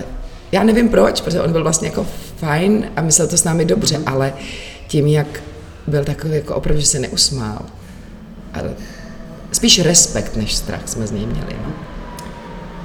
já 0.52 0.62
nevím 0.62 0.88
proč, 0.88 1.20
protože 1.20 1.40
on 1.40 1.52
byl 1.52 1.62
vlastně 1.62 1.88
jako 1.88 2.06
fajn 2.36 2.90
a 2.96 3.02
myslel 3.02 3.28
to 3.28 3.36
s 3.36 3.44
námi 3.44 3.64
dobře, 3.64 4.00
ale 4.06 4.32
tím, 4.88 5.06
jak 5.06 5.42
byl 5.86 6.04
takový 6.04 6.34
jako 6.34 6.54
opravdu, 6.54 6.80
že 6.80 6.86
se 6.86 6.98
neusmál. 6.98 7.62
Ale 8.54 8.70
spíš 9.52 9.80
respekt 9.80 10.36
než 10.36 10.54
strach 10.54 10.88
jsme 10.88 11.06
z 11.06 11.10
něj 11.10 11.26
měli. 11.26 11.56
No. 11.66 11.87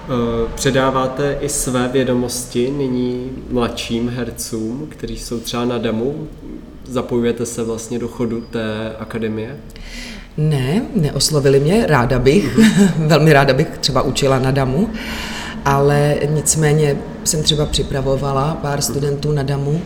Eh, 0.03 0.51
předáváte 0.55 1.37
i 1.41 1.49
své 1.49 1.87
vědomosti 1.87 2.71
nyní 2.77 3.31
mladším 3.49 4.09
hercům, 4.09 4.87
kteří 4.89 5.19
jsou 5.19 5.39
třeba 5.39 5.65
na 5.65 5.77
damu? 5.77 6.27
Zapojujete 6.85 7.45
se 7.45 7.63
vlastně 7.63 7.99
do 7.99 8.07
chodu 8.07 8.41
té 8.41 8.95
akademie? 8.99 9.57
Ne, 10.37 10.85
neoslovili 10.95 11.59
mě, 11.59 11.85
ráda 11.87 12.19
bych, 12.19 12.57
velmi 12.97 13.33
ráda 13.33 13.53
bych 13.53 13.67
třeba 13.67 14.01
učila 14.01 14.39
na 14.39 14.51
damu, 14.51 14.89
ale 15.65 16.15
nicméně 16.29 16.97
jsem 17.23 17.43
třeba 17.43 17.65
připravovala 17.65 18.57
pár 18.61 18.81
studentů 18.81 19.31
na 19.31 19.43
damu. 19.43 19.81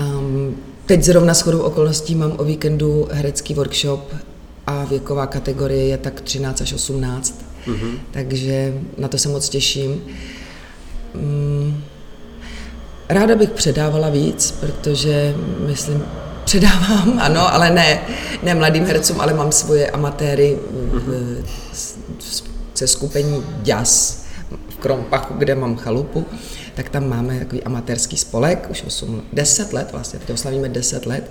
Um, 0.00 0.56
teď 0.86 1.02
zrovna 1.02 1.34
s 1.34 1.40
chodou 1.40 1.58
okolností 1.58 2.14
mám 2.14 2.32
o 2.36 2.44
víkendu 2.44 3.08
herecký 3.12 3.54
workshop 3.54 4.14
a 4.66 4.84
věková 4.84 5.26
kategorie 5.26 5.86
je 5.86 5.98
tak 5.98 6.20
13 6.20 6.60
až 6.60 6.72
18, 6.72 7.45
mm-hmm. 7.66 7.98
takže 8.10 8.74
na 8.98 9.08
to 9.08 9.18
se 9.18 9.28
moc 9.28 9.48
těším. 9.48 10.02
Um, 11.14 11.84
ráda 13.08 13.34
bych 13.34 13.50
předávala 13.50 14.08
víc, 14.10 14.50
protože 14.60 15.34
myslím, 15.66 16.02
předávám, 16.44 17.18
ano, 17.20 17.54
ale 17.54 17.70
ne, 17.70 18.00
ne 18.42 18.54
mladým 18.54 18.84
hercům, 18.84 19.20
ale 19.20 19.34
mám 19.34 19.52
svoje 19.52 19.90
amatéry 19.90 20.58
v, 20.92 21.42
se 22.74 22.86
skupení 22.86 23.44
Jazz 23.62 24.22
v 24.68 24.76
Krompachu, 24.76 25.34
kde 25.34 25.54
mám 25.54 25.76
chalupu, 25.76 26.26
tak 26.74 26.88
tam 26.88 27.08
máme 27.08 27.38
takový 27.38 27.62
amatérský 27.62 28.16
spolek, 28.16 28.66
už 28.70 28.82
8, 28.86 29.22
10 29.32 29.72
let 29.72 29.88
vlastně, 29.92 30.18
teď 30.18 30.30
oslavíme 30.30 30.68
10 30.68 31.06
let. 31.06 31.30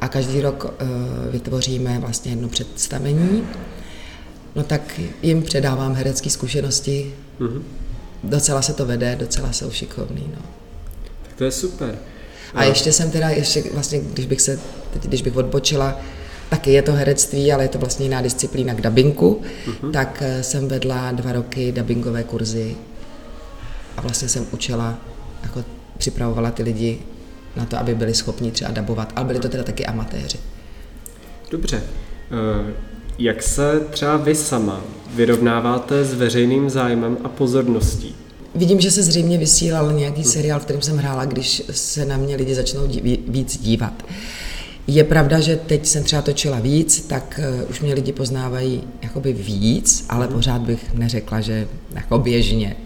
A 0.00 0.08
každý 0.08 0.40
rok 0.40 0.64
uh, 0.64 0.88
vytvoříme 1.32 1.98
vlastně 1.98 2.32
jedno 2.32 2.48
představení, 2.48 3.48
no 4.54 4.62
tak 4.62 5.00
jim 5.22 5.42
předávám 5.42 5.94
herecké 5.94 6.30
zkušenosti, 6.30 7.14
mm-hmm. 7.40 7.62
docela 8.24 8.62
se 8.62 8.72
to 8.72 8.86
vede, 8.86 9.16
docela 9.16 9.52
jsou 9.52 9.70
šikovný, 9.70 10.30
no. 10.36 10.42
Tak 11.22 11.36
to 11.36 11.44
je 11.44 11.50
super. 11.50 11.98
A 12.54 12.64
ještě 12.64 12.92
jsem 12.92 13.10
teda, 13.10 13.28
ještě 13.28 13.64
vlastně, 13.72 14.00
když 14.00 14.26
bych 14.26 14.40
se, 14.40 14.60
teď, 14.92 15.02
když 15.02 15.22
bych 15.22 15.36
odbočila, 15.36 16.00
taky 16.48 16.72
je 16.72 16.82
to 16.82 16.92
herectví, 16.92 17.52
ale 17.52 17.64
je 17.64 17.68
to 17.68 17.78
vlastně 17.78 18.06
jiná 18.06 18.22
disciplína 18.22 18.74
k 18.74 18.80
dabinku, 18.80 19.42
uh-huh. 19.66 19.90
tak 19.90 20.22
eh, 20.22 20.42
jsem 20.42 20.68
vedla 20.68 21.12
dva 21.12 21.32
roky 21.32 21.72
dabingové 21.72 22.22
kurzy 22.22 22.76
a 23.96 24.00
vlastně 24.00 24.28
jsem 24.28 24.46
učila, 24.50 24.98
jako 25.42 25.64
připravovala 25.98 26.50
ty 26.50 26.62
lidi 26.62 26.98
na 27.56 27.66
to, 27.66 27.78
aby 27.78 27.94
byli 27.94 28.14
schopni 28.14 28.50
třeba 28.50 28.70
dabovat, 28.70 29.12
ale 29.16 29.26
byli 29.26 29.38
to 29.38 29.48
teda 29.48 29.62
taky 29.62 29.86
amatéři. 29.86 30.38
Dobře. 31.50 31.82
Eh, 32.30 32.72
jak 33.18 33.42
se 33.42 33.80
třeba 33.90 34.16
vy 34.16 34.34
sama 34.34 34.80
vyrovnáváte 35.14 36.04
s 36.04 36.14
veřejným 36.14 36.70
zájmem 36.70 37.18
a 37.24 37.28
pozorností? 37.28 38.14
Vidím, 38.54 38.80
že 38.80 38.90
se 38.90 39.02
zřejmě 39.02 39.38
vysílal 39.38 39.92
nějaký 39.92 40.24
seriál, 40.24 40.60
v 40.60 40.64
kterém 40.64 40.82
jsem 40.82 40.96
hrála, 40.96 41.24
když 41.24 41.62
se 41.70 42.04
na 42.04 42.16
mě 42.16 42.36
lidi 42.36 42.54
začnou 42.54 42.80
víc 43.28 43.58
dívat. 43.62 44.02
Je 44.86 45.04
pravda, 45.04 45.40
že 45.40 45.56
teď 45.56 45.86
jsem 45.86 46.04
třeba 46.04 46.22
točila 46.22 46.60
víc, 46.60 47.00
tak 47.08 47.40
uh, 47.62 47.70
už 47.70 47.80
mě 47.80 47.94
lidi 47.94 48.12
poznávají 48.12 48.82
jakoby 49.02 49.32
víc, 49.32 50.06
ale 50.08 50.26
mm. 50.26 50.32
pořád 50.32 50.62
bych 50.62 50.94
neřekla, 50.94 51.40
že 51.40 51.68
jako 51.94 52.18
běžně. 52.18 52.76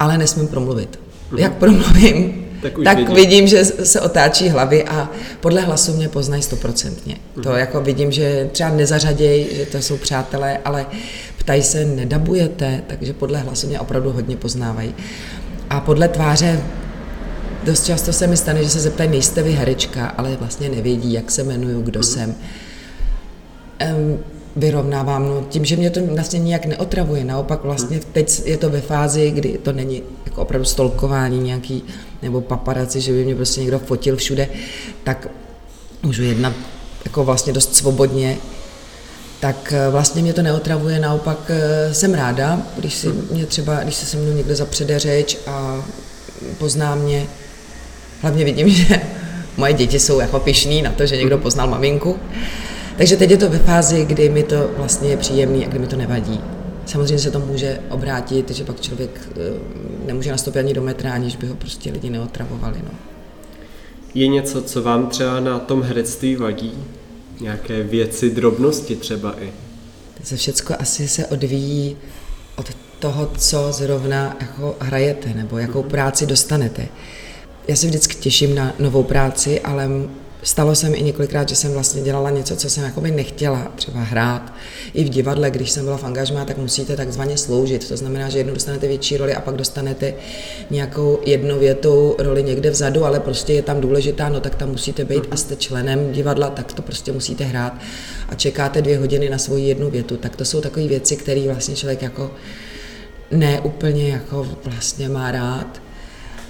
Ale 0.00 0.18
nesmím 0.18 0.48
promluvit. 0.48 0.98
Mm. 1.32 1.38
Jak 1.38 1.54
promluvím, 1.54 2.45
tak, 2.70 2.84
tak 2.84 2.98
vidím. 2.98 3.14
vidím, 3.14 3.46
že 3.46 3.64
se 3.64 4.00
otáčí 4.00 4.48
hlavy 4.48 4.84
a 4.84 5.10
podle 5.40 5.60
hlasu 5.60 5.92
mě 5.96 6.08
poznají 6.08 6.42
stoprocentně. 6.42 7.16
To 7.42 7.52
jako 7.52 7.80
vidím, 7.80 8.12
že 8.12 8.48
třeba 8.52 8.70
nezařadějí, 8.70 9.46
že 9.56 9.66
to 9.66 9.78
jsou 9.78 9.96
přátelé, 9.96 10.58
ale 10.64 10.86
ptají 11.38 11.62
se, 11.62 11.84
nedabujete, 11.84 12.82
takže 12.86 13.12
podle 13.12 13.38
hlasu 13.38 13.66
mě 13.66 13.80
opravdu 13.80 14.12
hodně 14.12 14.36
poznávají. 14.36 14.94
A 15.70 15.80
podle 15.80 16.08
tváře 16.08 16.60
dost 17.64 17.86
často 17.86 18.12
se 18.12 18.26
mi 18.26 18.36
stane, 18.36 18.62
že 18.62 18.70
se 18.70 18.80
zeptají, 18.80 19.10
nejste 19.10 19.42
vy 19.42 19.52
herečka, 19.52 20.06
ale 20.06 20.36
vlastně 20.36 20.68
nevědí, 20.68 21.12
jak 21.12 21.30
se 21.30 21.42
jmenuju, 21.42 21.82
kdo 21.82 21.98
mm. 21.98 22.04
jsem. 22.04 22.34
Um, 23.96 24.18
vyrovnávám, 24.56 25.28
no, 25.28 25.46
tím, 25.48 25.64
že 25.64 25.76
mě 25.76 25.90
to 25.90 26.06
vlastně 26.06 26.38
nijak 26.38 26.66
neotravuje, 26.66 27.24
naopak 27.24 27.64
vlastně 27.64 28.00
teď 28.12 28.42
je 28.44 28.56
to 28.56 28.70
ve 28.70 28.80
fázi, 28.80 29.30
kdy 29.30 29.58
to 29.62 29.72
není 29.72 30.02
jako 30.26 30.42
opravdu 30.42 30.64
stolkování 30.64 31.38
nějaký, 31.38 31.84
nebo 32.26 32.40
paparaci, 32.40 33.00
že 33.00 33.12
by 33.12 33.24
mě 33.24 33.34
prostě 33.34 33.60
někdo 33.60 33.78
fotil 33.78 34.16
všude, 34.16 34.48
tak 35.04 35.28
můžu 36.02 36.22
jednat 36.22 36.52
jako 37.04 37.24
vlastně 37.24 37.52
dost 37.52 37.76
svobodně, 37.76 38.36
tak 39.40 39.72
eh, 39.76 39.90
vlastně 39.90 40.22
mě 40.22 40.32
to 40.32 40.42
neotravuje, 40.42 41.00
naopak 41.00 41.38
eh, 41.48 41.94
jsem 41.94 42.14
ráda, 42.14 42.62
když 42.76 42.94
si 42.94 43.08
mě 43.30 43.46
třeba, 43.46 43.82
když 43.82 43.94
se 43.94 44.06
se 44.06 44.16
mnou 44.16 44.32
někdo 44.32 44.54
zapřede 44.54 44.98
řeč 44.98 45.38
a 45.46 45.84
pozná 46.58 46.94
mě, 46.94 47.26
hlavně 48.22 48.44
vidím, 48.44 48.68
že 48.80 49.00
moje 49.56 49.72
děti 49.72 49.98
jsou 49.98 50.20
jako 50.20 50.40
pišný 50.40 50.82
na 50.82 50.92
to, 50.92 51.06
že 51.06 51.16
někdo 51.16 51.38
poznal 51.38 51.68
maminku. 51.68 52.18
Takže 52.96 53.16
teď 53.16 53.30
je 53.30 53.36
to 53.36 53.50
ve 53.50 53.58
fázi, 53.58 54.04
kdy 54.04 54.28
mi 54.28 54.42
to 54.42 54.70
vlastně 54.76 55.08
je 55.08 55.16
příjemný 55.16 55.66
a 55.66 55.68
kdy 55.68 55.78
mi 55.78 55.86
to 55.86 55.96
nevadí. 55.96 56.40
Samozřejmě 56.86 57.18
se 57.18 57.30
to 57.30 57.40
může 57.40 57.80
obrátit, 57.90 58.50
že 58.50 58.64
pak 58.64 58.80
člověk 58.80 59.28
eh, 59.30 60.06
nemůže 60.06 60.30
nastoupit 60.30 60.58
ani 60.58 60.74
do 60.74 60.82
metra, 60.82 61.12
aniž 61.12 61.36
by 61.36 61.46
ho 61.46 61.54
prostě 61.54 61.92
lidi 61.92 62.10
neotravovali. 62.10 62.78
No. 62.84 62.90
Je 64.14 64.26
něco, 64.26 64.62
co 64.62 64.82
vám 64.82 65.06
třeba 65.06 65.40
na 65.40 65.58
tom 65.58 65.82
herectví 65.82 66.36
vadí? 66.36 66.72
Nějaké 67.40 67.82
věci, 67.82 68.30
drobnosti 68.30 68.96
třeba 68.96 69.42
i? 69.42 69.52
To 70.30 70.36
všecko 70.36 70.74
asi 70.78 71.08
se 71.08 71.26
odvíjí 71.26 71.96
od 72.56 72.66
toho, 72.98 73.30
co 73.38 73.72
zrovna 73.72 74.36
jako 74.40 74.76
hrajete, 74.80 75.34
nebo 75.34 75.58
jakou 75.58 75.80
mhm. 75.80 75.90
práci 75.90 76.26
dostanete. 76.26 76.88
Já 77.68 77.76
se 77.76 77.86
vždycky 77.86 78.14
těším 78.14 78.54
na 78.54 78.72
novou 78.78 79.02
práci, 79.02 79.60
ale 79.60 79.88
Stalo 80.42 80.74
se 80.74 80.88
mi 80.88 80.96
i 80.96 81.02
několikrát, 81.02 81.48
že 81.48 81.54
jsem 81.56 81.72
vlastně 81.72 82.02
dělala 82.02 82.30
něco, 82.30 82.56
co 82.56 82.70
jsem 82.70 82.84
jakoby 82.84 83.10
nechtěla 83.10 83.72
třeba 83.76 84.00
hrát. 84.00 84.52
I 84.94 85.04
v 85.04 85.08
divadle, 85.08 85.50
když 85.50 85.70
jsem 85.70 85.84
byla 85.84 85.96
v 85.96 86.04
angažmá, 86.04 86.44
tak 86.44 86.58
musíte 86.58 86.96
takzvaně 86.96 87.38
sloužit. 87.38 87.88
To 87.88 87.96
znamená, 87.96 88.28
že 88.28 88.38
jednou 88.38 88.54
dostanete 88.54 88.88
větší 88.88 89.16
roli 89.16 89.34
a 89.34 89.40
pak 89.40 89.54
dostanete 89.54 90.14
nějakou 90.70 91.18
jednovětou 91.26 92.16
roli 92.18 92.42
někde 92.42 92.70
vzadu, 92.70 93.04
ale 93.04 93.20
prostě 93.20 93.52
je 93.52 93.62
tam 93.62 93.80
důležitá, 93.80 94.28
no 94.28 94.40
tak 94.40 94.54
tam 94.54 94.68
musíte 94.68 95.04
být 95.04 95.24
a 95.30 95.36
jste 95.36 95.56
členem 95.56 96.12
divadla, 96.12 96.50
tak 96.50 96.72
to 96.72 96.82
prostě 96.82 97.12
musíte 97.12 97.44
hrát 97.44 97.74
a 98.28 98.34
čekáte 98.34 98.82
dvě 98.82 98.98
hodiny 98.98 99.30
na 99.30 99.38
svoji 99.38 99.68
jednu 99.68 99.90
větu. 99.90 100.16
Tak 100.16 100.36
to 100.36 100.44
jsou 100.44 100.60
takové 100.60 100.86
věci, 100.86 101.16
které 101.16 101.40
vlastně 101.48 101.76
člověk 101.76 102.02
jako 102.02 102.30
ne 103.30 103.60
úplně 103.60 104.08
jako 104.08 104.48
vlastně 104.64 105.08
má 105.08 105.30
rád. 105.30 105.82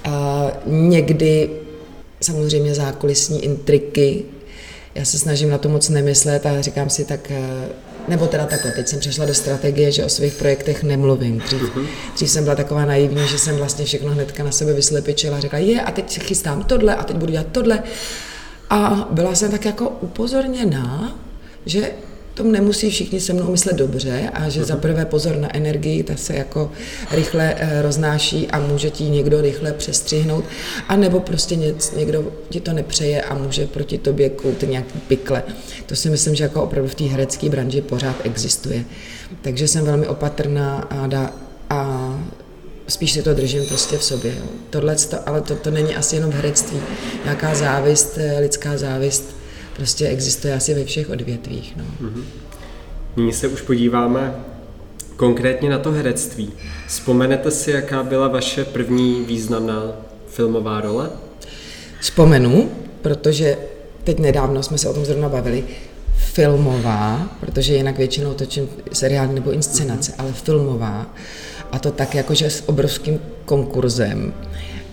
A 0.05 0.47
někdy 0.67 1.51
samozřejmě 2.21 2.75
zákulisní 2.75 3.45
intriky. 3.45 4.25
Já 4.95 5.05
se 5.05 5.19
snažím 5.19 5.51
na 5.51 5.59
to 5.59 5.69
moc 5.69 5.89
nemyslet 5.89 6.47
a 6.47 6.61
říkám 6.61 6.91
si 6.91 7.05
tak, 7.05 7.31
eh, 7.31 7.69
nebo 8.09 8.27
teda 8.27 8.47
takhle, 8.47 8.73
teď 8.73 8.89
jsem 8.89 9.01
přešla 9.01 9.27
do 9.27 9.35
strategie, 9.35 9.93
že 9.93 10.05
o 10.05 10.09
svých 10.09 10.35
projektech 10.35 10.83
nemluvím. 10.83 11.39
Dřív, 11.39 11.63
uh-huh. 11.63 11.87
dřív 12.15 12.31
jsem 12.31 12.45
byla 12.45 12.57
taková 12.57 12.85
naivní, 12.85 13.29
že 13.29 13.39
jsem 13.39 13.57
vlastně 13.57 13.85
všechno 13.85 14.13
hnedka 14.13 14.45
na 14.45 14.51
sebe 14.51 14.73
vyslepičila 14.73 15.37
a 15.37 15.41
řekla, 15.41 15.59
je, 15.59 15.81
a 15.81 15.91
teď 15.91 16.23
chystám 16.23 16.65
tohle, 16.65 16.95
a 16.95 17.05
teď 17.05 17.17
budu 17.17 17.33
dělat 17.33 17.47
tohle. 17.53 17.83
A 18.71 19.09
byla 19.11 19.35
jsem 19.35 19.51
tak 19.51 19.65
jako 19.65 19.89
upozorněná, 19.89 21.19
že 21.67 21.91
tom 22.37 22.53
nemusí 22.53 22.91
všichni 22.91 23.21
se 23.21 23.33
mnou 23.33 23.51
myslet 23.51 23.77
dobře 23.77 24.31
a 24.35 24.49
že 24.49 24.65
za 24.65 24.75
mhm. 24.75 24.81
prvé 24.81 25.05
pozor 25.05 25.37
na 25.37 25.57
energii, 25.57 26.03
ta 26.03 26.17
se 26.17 26.35
jako 26.35 26.71
rychle 27.11 27.55
eh, 27.57 27.83
roznáší 27.83 28.47
a 28.47 28.61
může 28.61 28.91
ti 28.91 29.05
někdo 29.05 29.41
rychle 29.41 29.73
přestřihnout, 29.73 30.45
a 30.89 30.97
nebo 30.97 31.21
prostě 31.21 31.57
někdo 31.97 32.33
ti 32.49 32.61
to 32.61 32.73
nepřeje 32.73 33.23
a 33.23 33.35
může 33.35 33.67
proti 33.67 33.99
tobě 33.99 34.31
kout 34.31 34.63
nějaký 34.63 34.99
pikle. 34.99 35.43
To 35.87 35.97
si 35.97 36.11
myslím, 36.11 36.35
že 36.35 36.45
jako 36.45 36.63
opravdu 36.63 36.89
v 36.89 36.95
té 36.95 37.05
herecké 37.05 37.49
branži 37.49 37.81
pořád 37.81 38.17
existuje. 38.25 38.85
Takže 39.43 39.69
jsem 39.69 39.85
velmi 39.85 40.07
opatrná 40.07 40.79
a, 40.79 41.07
dá, 41.07 41.33
a 41.71 42.11
spíš 42.89 43.13
si 43.13 43.23
to 43.23 43.35
držím 43.35 43.67
prostě 43.67 43.99
v 43.99 44.05
sobě. 44.05 44.35
Tohle, 44.71 44.97
ale 45.27 45.41
to, 45.41 45.57
to 45.57 45.71
není 45.71 45.97
asi 45.97 46.17
jenom 46.17 46.31
v 46.31 46.35
herectví. 46.35 46.81
Nějaká 47.25 47.55
závist, 47.55 48.19
eh, 48.19 48.39
lidská 48.41 48.77
závist, 48.77 49.36
prostě 49.77 50.09
existuje 50.09 50.55
asi 50.55 50.75
ve 50.75 50.85
všech 50.85 51.11
odvětvích. 51.11 51.77
No. 51.77 51.85
Mm-hmm. 51.85 52.23
Nyní 53.17 53.33
se 53.33 53.49
už 53.49 53.61
podíváme 53.61 54.35
konkrétně 55.17 55.71
na 55.71 55.79
to 55.79 55.93
herectví. 55.93 56.53
Vzpomenete 56.87 57.51
si, 57.51 57.71
jaká 57.71 58.03
byla 58.03 58.29
vaše 58.29 58.65
první 58.65 59.25
významná 59.25 59.93
filmová 60.29 60.81
role? 60.81 61.11
Vzpomenu, 62.01 62.71
protože 63.03 63.57
teď 64.05 64.19
nedávno 64.19 64.63
jsme 64.63 64.79
se 64.79 64.89
o 64.89 64.95
tom 64.95 65.05
zrovna 65.05 65.29
bavili, 65.29 65.65
filmová, 66.17 67.37
protože 67.41 67.75
jinak 67.75 67.99
většinou 67.99 68.35
točím 68.35 68.69
seriály 68.93 69.35
nebo 69.35 69.51
inscenace, 69.51 70.13
ale 70.19 70.33
filmová, 70.33 71.07
a 71.73 71.79
to 71.79 71.91
tak 71.91 72.15
jakože 72.15 72.51
s 72.51 72.69
obrovským 72.69 73.21
konkurzem, 73.45 74.35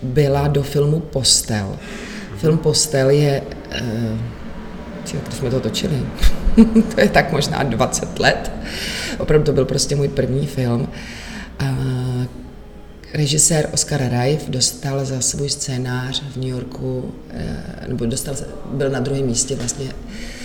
byla 0.02 0.48
do 0.48 0.62
filmu 0.62 1.00
Postel. 1.00 1.76
Film 2.36 2.58
Postel 2.58 3.10
je, 3.10 3.42
uh, 5.12 5.20
když 5.26 5.38
jsme 5.38 5.50
to 5.50 5.60
točili, 5.60 6.02
to 6.94 7.00
je 7.00 7.08
tak 7.08 7.32
možná 7.32 7.62
20 7.62 8.18
let, 8.18 8.50
opravdu 9.18 9.46
to 9.46 9.52
byl 9.52 9.64
prostě 9.64 9.96
můj 9.96 10.08
první 10.08 10.46
film. 10.46 10.88
Uh, 11.62 12.24
režisér 13.14 13.68
Oscar 13.72 14.02
Raif 14.10 14.48
dostal 14.48 15.04
za 15.04 15.20
svůj 15.20 15.50
scénář 15.50 16.22
v 16.32 16.36
New 16.36 16.48
Yorku, 16.48 16.98
uh, 16.98 17.88
nebo 17.88 18.06
dostal, 18.06 18.34
byl 18.72 18.90
na 18.90 19.00
druhém 19.00 19.26
místě 19.26 19.56
vlastně 19.56 19.86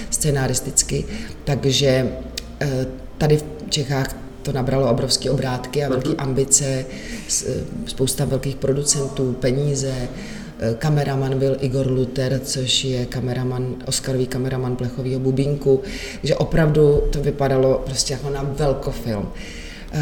scénaristicky, 0.10 1.06
takže 1.44 2.10
uh, 2.62 2.68
tady 3.18 3.38
v 3.38 3.44
Čechách 3.70 4.16
to 4.42 4.52
nabralo 4.52 4.90
obrovské 4.90 5.32
obrátky 5.32 5.84
a 5.84 5.90
velké 5.90 6.16
ambice, 6.16 6.86
spousta 7.86 8.26
velkých 8.26 8.56
producentů, 8.56 9.34
peníze. 9.34 9.94
Kameraman 10.78 11.40
byl 11.40 11.58
Igor 11.60 11.92
Luther, 11.92 12.40
což 12.44 12.84
je 12.84 13.06
kameraman, 13.06 13.76
Oscarový 13.86 14.28
kameraman 14.28 14.76
plechového 14.76 15.20
bubínku, 15.20 15.82
takže 16.22 16.36
opravdu 16.36 17.02
to 17.12 17.22
vypadalo 17.22 17.82
prostě 17.86 18.14
jako 18.14 18.30
na 18.30 18.44
velkofilm. 18.44 19.30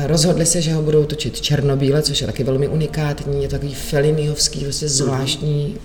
Rozhodli 0.06 0.46
se, 0.46 0.62
že 0.62 0.74
ho 0.74 0.82
budou 0.82 1.06
točit 1.06 1.42
černobíle, 1.42 2.02
což 2.02 2.22
je 2.22 2.28
taky 2.28 2.44
velmi 2.44 2.68
unikátní, 2.68 3.44
je 3.44 3.48
to 3.48 3.56
takový 3.56 3.74
Feliniovský, 3.74 4.64
vlastně 4.64 4.88
zvláštní 4.88 5.76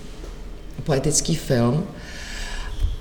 poetický 0.85 1.37
film. 1.37 1.85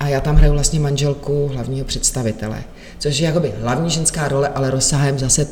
A 0.00 0.08
já 0.08 0.20
tam 0.20 0.36
hraju 0.36 0.52
vlastně 0.52 0.80
manželku 0.80 1.50
hlavního 1.54 1.84
představitele 1.84 2.64
což 3.02 3.18
je 3.18 3.26
jakoby 3.26 3.52
hlavní 3.60 3.90
ženská 3.90 4.28
role, 4.28 4.48
ale 4.48 4.70
rozsahem 4.70 5.18
zase 5.18 5.48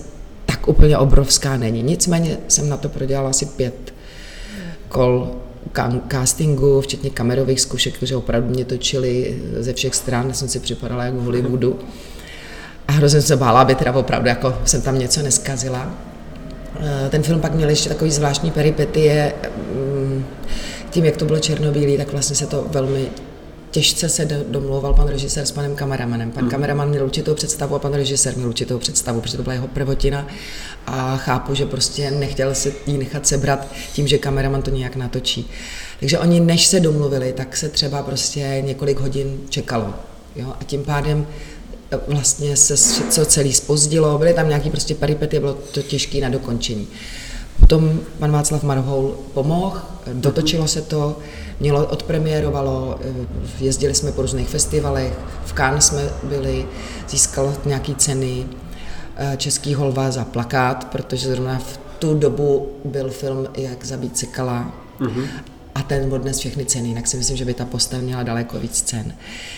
tak 0.46 0.68
úplně 0.68 0.98
obrovská 0.98 1.56
není. 1.56 1.82
Nicméně 1.82 2.38
jsem 2.48 2.68
na 2.68 2.76
to 2.76 2.88
prodělala 2.88 3.30
asi 3.30 3.46
pět 3.46 3.94
kol 4.88 5.30
castingu, 6.08 6.80
včetně 6.80 7.10
kamerových 7.10 7.60
zkušek, 7.60 7.94
které 7.94 8.16
opravdu 8.16 8.48
mě 8.48 8.64
točili 8.64 9.42
ze 9.58 9.72
všech 9.72 9.94
stran, 9.94 10.34
jsem 10.34 10.48
si 10.48 10.60
připadala 10.60 11.04
jako 11.04 11.16
v 11.16 11.24
Hollywoodu. 11.24 11.78
A 12.88 12.92
hrozně 12.92 13.22
se 13.22 13.36
bála, 13.36 13.60
aby 13.60 13.74
teda 13.74 13.92
opravdu 13.92 14.28
jako 14.28 14.58
jsem 14.64 14.82
tam 14.82 14.98
něco 14.98 15.22
neskazila. 15.22 15.94
Eh, 16.80 17.08
ten 17.10 17.22
film 17.22 17.40
pak 17.40 17.54
měl 17.54 17.68
ještě 17.68 17.88
takový 17.88 18.10
zvláštní 18.10 18.50
peripetie, 18.50 19.32
mm, 19.74 20.24
tím, 20.90 21.04
jak 21.04 21.16
to 21.16 21.24
bylo 21.24 21.38
černobílý, 21.38 21.96
tak 21.96 22.12
vlastně 22.12 22.36
se 22.36 22.46
to 22.46 22.66
velmi 22.70 23.08
těžce 23.70 24.08
se 24.08 24.24
domlouval 24.48 24.94
pan 24.94 25.08
režisér 25.08 25.46
s 25.46 25.50
panem 25.50 25.76
kameramanem. 25.76 26.30
Pan 26.30 26.42
hmm. 26.42 26.50
kameraman 26.50 26.88
měl 26.88 27.04
určitou 27.04 27.34
představu 27.34 27.74
a 27.74 27.78
pan 27.78 27.94
režisér 27.94 28.36
měl 28.36 28.48
určitou 28.48 28.78
představu, 28.78 29.20
protože 29.20 29.36
to 29.36 29.42
byla 29.42 29.54
jeho 29.54 29.68
prvotina 29.68 30.26
a 30.86 31.16
chápu, 31.16 31.54
že 31.54 31.66
prostě 31.66 32.10
nechtěl 32.10 32.54
se 32.54 32.72
jí 32.86 32.98
nechat 32.98 33.26
sebrat 33.26 33.66
tím, 33.92 34.08
že 34.08 34.18
kameraman 34.18 34.62
to 34.62 34.70
nějak 34.70 34.96
natočí. 34.96 35.50
Takže 36.00 36.18
oni, 36.18 36.40
než 36.40 36.66
se 36.66 36.80
domluvili, 36.80 37.32
tak 37.32 37.56
se 37.56 37.68
třeba 37.68 38.02
prostě 38.02 38.62
několik 38.66 39.00
hodin 39.00 39.40
čekalo. 39.48 39.94
Jo? 40.36 40.52
A 40.60 40.64
tím 40.64 40.84
pádem 40.84 41.26
e, 41.90 41.98
vlastně 42.08 42.56
se 42.56 42.76
co 43.10 43.26
celý 43.26 43.52
spozdilo, 43.52 44.18
byly 44.18 44.34
tam 44.34 44.48
nějaký 44.48 44.70
prostě 44.70 44.94
peripety, 44.94 45.40
bylo 45.40 45.54
to 45.54 45.82
těžké 45.82 46.20
na 46.20 46.28
dokončení. 46.28 46.88
Potom 47.60 48.00
pan 48.18 48.32
Václav 48.32 48.62
Marhoul 48.62 49.16
pomohl, 49.34 49.80
dotočilo 50.12 50.68
se 50.68 50.82
to, 50.82 51.16
mělo, 51.60 51.86
odpremiérovalo, 51.86 52.98
eh, 53.00 53.64
jezdili 53.64 53.94
jsme 53.94 54.12
po 54.12 54.22
různých 54.22 54.48
festivalech, 54.48 55.12
v 55.44 55.52
Cannes 55.52 55.86
jsme 55.86 56.02
byli, 56.22 56.66
získalo 57.08 57.54
nějaký 57.64 57.94
ceny, 57.94 58.46
eh, 59.16 59.36
Český 59.36 59.74
holva 59.74 60.10
za 60.10 60.24
plakát, 60.24 60.84
protože 60.84 61.28
zrovna 61.28 61.58
v 61.58 61.80
tu 62.00 62.14
dobu 62.14 62.68
byl 62.84 63.10
film 63.10 63.48
Jak 63.56 63.84
zabít 63.84 64.18
Sekala 64.18 64.72
mm-hmm. 65.00 65.26
a 65.74 65.82
ten 65.82 66.14
odnes 66.14 66.38
všechny 66.38 66.64
ceny, 66.64 66.88
jinak 66.88 67.06
si 67.06 67.16
myslím, 67.16 67.36
že 67.36 67.44
by 67.44 67.54
ta 67.54 67.64
postava 67.64 68.02
měla 68.02 68.22
daleko 68.22 68.60
víc 68.60 68.82
cen. 68.82 69.14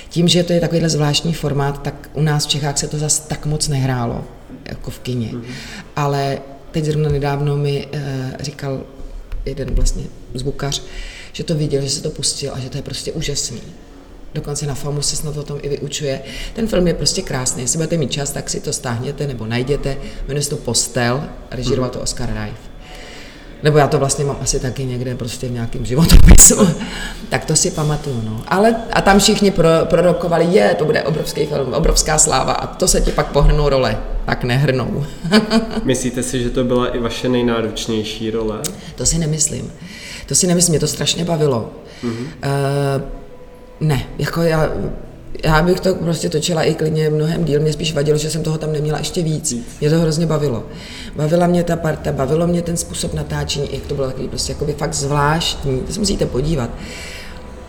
Tím, 0.09 0.29
že 0.29 0.45
to 0.45 0.53
je 0.53 0.61
takovýhle 0.61 0.89
zvláštní 0.89 1.35
formát, 1.35 1.83
tak 1.83 2.11
u 2.15 2.23
nás 2.23 2.47
v 2.47 2.49
Čechách 2.49 2.79
se 2.79 2.89
to 2.89 2.99
zas 2.99 3.19
tak 3.19 3.47
moc 3.47 3.69
nehrálo, 3.69 4.25
jako 4.65 4.91
v 4.91 4.99
kině. 4.99 5.27
Mm-hmm. 5.27 5.55
Ale 5.97 6.39
teď 6.71 6.85
zrovna 6.85 7.11
nedávno 7.11 7.57
mi 7.57 7.87
uh, 7.87 8.01
říkal 8.41 8.81
jeden 9.45 9.75
vlastně 9.75 10.05
zvukař, 10.35 10.83
že 11.33 11.45
to 11.45 11.55
viděl, 11.55 11.83
že 11.83 11.91
se 11.91 12.03
to 12.03 12.11
pustil 12.11 12.53
a 12.55 12.59
že 12.59 12.71
to 12.71 12.79
je 12.79 12.83
prostě 12.83 13.13
úžasný. 13.13 13.61
Dokonce 14.35 14.67
na 14.67 14.75
FAMu 14.75 15.03
se 15.03 15.17
snad 15.17 15.37
o 15.37 15.43
tom 15.43 15.59
i 15.63 15.69
vyučuje. 15.69 16.21
Ten 16.55 16.67
film 16.67 16.87
je 16.87 16.95
prostě 16.95 17.23
krásný. 17.23 17.63
Jestli 17.63 17.77
budete 17.77 17.97
mít 17.97 18.13
čas, 18.13 18.31
tak 18.31 18.51
si 18.51 18.61
to 18.61 18.73
stáhněte 18.73 19.27
nebo 19.27 19.47
najděte. 19.47 19.97
Jmenuje 20.29 20.43
se 20.43 20.51
to 20.51 20.57
Postel, 20.57 21.25
režíroval 21.51 21.91
to 21.91 22.01
Oscar 22.01 22.35
Reif. 22.35 22.73
Nebo 23.63 23.79
já 23.79 23.89
to 23.89 23.99
vlastně 23.99 24.25
mám 24.25 24.37
asi 24.41 24.61
taky 24.61 24.85
někde 24.85 25.15
prostě 25.15 25.49
v 25.49 25.51
nějakém 25.51 25.85
životopisu. 25.85 26.69
tak 27.29 27.45
to 27.45 27.57
si 27.57 27.71
pamatuju, 27.71 28.23
no. 28.25 28.45
Ale 28.49 28.77
a 28.93 29.01
tam 29.01 29.19
všichni 29.19 29.51
pro, 29.51 29.69
prorokovali, 29.85 30.45
je, 30.45 30.75
to 30.79 30.85
bude 30.85 31.03
obrovský 31.03 31.47
film, 31.47 31.75
obrovská 31.75 32.19
sláva 32.19 32.53
a 32.53 32.67
to 32.67 32.89
se 32.89 33.01
ti 33.01 33.11
pak 33.11 33.27
pohrnou 33.27 33.69
role. 33.69 33.99
Tak 34.25 34.45
nehrnou. 34.45 35.07
Myslíte 35.85 36.23
si, 36.23 36.43
že 36.43 36.51
to 36.51 36.65
byla 36.65 36.89
i 36.89 36.99
vaše 36.99 37.29
nejnáročnější 37.29 38.31
role? 38.31 38.61
To 38.95 39.07
si 39.07 39.19
nemyslím. 39.19 39.73
To 40.27 40.35
si 40.35 40.47
nemyslím, 40.47 40.73
mě 40.73 40.81
to 40.81 40.87
strašně 40.87 41.25
bavilo. 41.25 41.71
Mm-hmm. 42.05 42.27
Uh, 43.01 43.03
ne, 43.81 44.07
jako 44.19 44.43
já, 44.43 44.71
já 45.45 45.63
bych 45.63 45.81
to 45.81 45.95
prostě 45.95 46.29
točila 46.29 46.63
i 46.63 46.75
klidně 46.75 47.11
mnohem 47.11 47.45
díl, 47.45 47.61
mě 47.61 47.73
spíš 47.73 47.95
vadilo, 47.95 48.19
že 48.19 48.31
jsem 48.31 48.43
toho 48.43 48.59
tam 48.59 48.73
neměla 48.73 48.99
ještě 48.99 49.23
víc. 49.23 49.55
Mě 49.81 49.91
to 49.91 50.01
hrozně 50.01 50.27
bavilo. 50.27 50.65
Bavila 51.17 51.47
mě 51.47 51.65
ta 51.65 51.77
parta, 51.77 52.13
bavilo 52.13 52.47
mě 52.47 52.63
ten 52.63 52.77
způsob 52.77 53.15
natáčení, 53.15 53.69
jak 53.73 53.87
to 53.87 53.95
bylo 53.95 54.07
takový 54.07 54.29
prostě 54.29 54.53
jakoby 54.53 54.73
fakt 54.73 54.95
zvláštní, 54.95 55.81
to 55.81 55.93
se 55.93 55.99
musíte 55.99 56.27
podívat. 56.27 56.71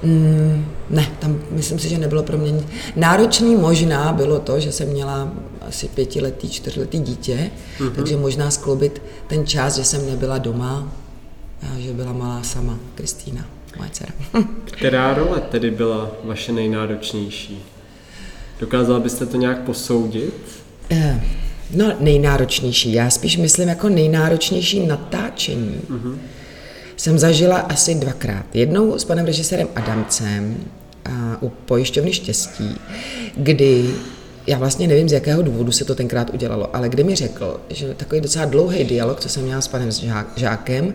Mm, 0.03 0.65
ne, 0.89 1.07
tam 1.19 1.39
myslím 1.51 1.79
si, 1.79 1.89
že 1.89 1.97
nebylo 1.97 2.23
pro 2.23 2.37
mě 2.37 2.53
náročný 2.95 3.55
možná 3.55 4.13
bylo 4.13 4.39
to, 4.39 4.59
že 4.59 4.71
jsem 4.71 4.87
měla 4.87 5.31
asi 5.67 5.87
pětiletý, 5.87 6.49
čtyřletý 6.49 6.99
dítě, 6.99 7.51
mm-hmm. 7.79 7.91
takže 7.95 8.17
možná 8.17 8.51
skloubit 8.51 9.01
ten 9.27 9.47
čas, 9.47 9.75
že 9.75 9.83
jsem 9.83 10.09
nebyla 10.09 10.37
doma, 10.37 10.91
že 11.77 11.93
byla 11.93 12.13
malá 12.13 12.43
sama, 12.43 12.79
Kristýna, 12.95 13.45
moje 13.77 13.89
dcera. 13.89 14.11
Která 14.65 15.13
role 15.13 15.41
tedy 15.41 15.71
byla 15.71 16.11
vaše 16.23 16.51
nejnáročnější? 16.51 17.59
Dokázala 18.59 18.99
byste 18.99 19.25
to 19.25 19.37
nějak 19.37 19.61
posoudit? 19.61 20.33
Uh, 20.91 20.97
no, 21.75 21.93
nejnáročnější. 21.99 22.93
Já 22.93 23.09
spíš 23.09 23.37
myslím 23.37 23.69
jako 23.69 23.89
nejnáročnější 23.89 24.87
natáčení. 24.87 25.81
Uh-huh. 25.89 26.17
Jsem 26.97 27.19
zažila 27.19 27.57
asi 27.57 27.95
dvakrát. 27.95 28.45
Jednou 28.53 28.99
s 28.99 29.05
panem 29.05 29.25
režisérem 29.25 29.67
Adamcem 29.75 30.57
a 31.05 31.37
u 31.41 31.49
pojišťovny 31.49 32.13
štěstí, 32.13 32.77
kdy 33.35 33.93
já 34.47 34.57
vlastně 34.57 34.87
nevím, 34.87 35.09
z 35.09 35.11
jakého 35.11 35.41
důvodu 35.41 35.71
se 35.71 35.85
to 35.85 35.95
tenkrát 35.95 36.29
udělalo, 36.33 36.75
ale 36.75 36.89
kdy 36.89 37.03
mi 37.03 37.15
řekl, 37.15 37.59
že 37.69 37.93
takový 37.93 38.21
docela 38.21 38.45
dlouhý 38.45 38.83
dialog, 38.83 39.19
co 39.19 39.29
jsem 39.29 39.43
měla 39.43 39.61
s 39.61 39.67
panem 39.67 39.89
Žákem, 40.35 40.93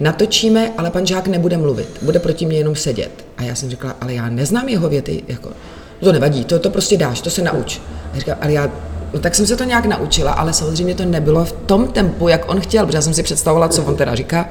natočíme, 0.00 0.72
ale 0.78 0.90
pan 0.90 1.06
Žák 1.06 1.26
nebude 1.26 1.56
mluvit, 1.56 1.88
bude 2.02 2.18
proti 2.18 2.46
mě 2.46 2.58
jenom 2.58 2.76
sedět. 2.76 3.24
A 3.36 3.42
já 3.42 3.54
jsem 3.54 3.70
řekla, 3.70 3.96
ale 4.00 4.14
já 4.14 4.28
neznám 4.28 4.68
jeho 4.68 4.88
věty, 4.88 5.24
jako, 5.28 5.50
to 6.00 6.12
nevadí, 6.12 6.44
to, 6.44 6.58
to 6.58 6.70
prostě 6.70 6.96
dáš, 6.96 7.20
to 7.20 7.30
se 7.30 7.42
nauč. 7.42 7.80
A 8.14 8.18
říkala, 8.18 8.38
ale 8.40 8.52
já 8.52 8.70
No 9.12 9.20
tak 9.20 9.34
jsem 9.34 9.46
se 9.46 9.56
to 9.56 9.64
nějak 9.64 9.86
naučila, 9.86 10.32
ale 10.32 10.52
samozřejmě 10.52 10.94
to 10.94 11.04
nebylo 11.04 11.44
v 11.44 11.52
tom 11.52 11.88
tempu, 11.88 12.28
jak 12.28 12.50
on 12.50 12.60
chtěl, 12.60 12.86
protože 12.86 12.98
já 12.98 13.02
jsem 13.02 13.14
si 13.14 13.22
představovala, 13.22 13.68
co 13.68 13.82
on 13.82 13.96
teda 13.96 14.14
říká. 14.14 14.50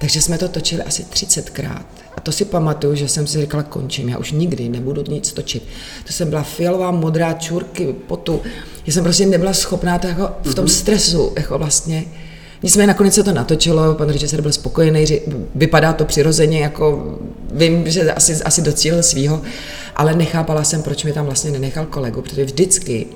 Takže 0.00 0.22
jsme 0.22 0.38
to 0.38 0.48
točili 0.48 0.82
asi 0.82 1.02
30krát. 1.02 1.84
A 2.16 2.20
to 2.20 2.32
si 2.32 2.44
pamatuju, 2.44 2.94
že 2.94 3.08
jsem 3.08 3.26
si 3.26 3.40
říkala, 3.40 3.62
končím, 3.62 4.08
já 4.08 4.18
už 4.18 4.32
nikdy 4.32 4.68
nebudu 4.68 5.04
nic 5.08 5.32
točit. 5.32 5.62
To 6.06 6.12
jsem 6.12 6.30
byla 6.30 6.42
fialová, 6.42 6.90
modrá, 6.90 7.32
čurky, 7.32 7.94
potu. 8.06 8.42
Já 8.86 8.92
jsem 8.92 9.04
prostě 9.04 9.26
nebyla 9.26 9.52
schopná 9.52 9.98
to 9.98 10.06
jako 10.06 10.30
v 10.42 10.54
tom 10.54 10.64
mhm. 10.64 10.74
stresu, 10.74 11.32
jako 11.36 11.58
vlastně. 11.58 12.04
Nicméně 12.62 12.86
nakonec 12.86 13.14
se 13.14 13.22
to 13.22 13.32
natočilo, 13.32 13.94
pan 13.94 14.08
režisér 14.08 14.40
byl 14.40 14.52
spokojený, 14.52 15.06
vypadá 15.54 15.92
to 15.92 16.04
přirozeně, 16.04 16.60
jako 16.60 17.18
vím, 17.52 17.90
že 17.90 18.12
asi, 18.12 18.34
asi 18.34 18.62
docílil 18.62 19.02
svýho, 19.02 19.42
ale 19.96 20.14
nechápala 20.14 20.64
jsem, 20.64 20.82
proč 20.82 21.04
mi 21.04 21.12
tam 21.12 21.26
vlastně 21.26 21.50
nenechal 21.50 21.86
kolegu, 21.86 22.22
protože 22.22 22.44
vždycky 22.44 23.06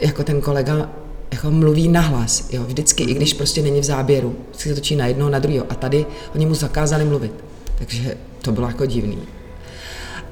jako 0.00 0.24
ten 0.24 0.40
kolega 0.40 0.90
jako 1.32 1.50
mluví 1.50 1.88
nahlas, 1.88 2.48
jo, 2.52 2.64
vždycky, 2.64 3.02
i 3.02 3.14
když 3.14 3.34
prostě 3.34 3.62
není 3.62 3.80
v 3.80 3.84
záběru, 3.84 4.36
se 4.52 4.74
točí 4.74 4.96
na 4.96 5.06
jednoho, 5.06 5.30
na 5.30 5.38
druhého. 5.38 5.66
A 5.68 5.74
tady 5.74 6.06
oni 6.34 6.46
mu 6.46 6.54
zakázali 6.54 7.04
mluvit. 7.04 7.32
Takže 7.78 8.16
to 8.42 8.52
bylo 8.52 8.66
jako 8.66 8.86
divný. 8.86 9.18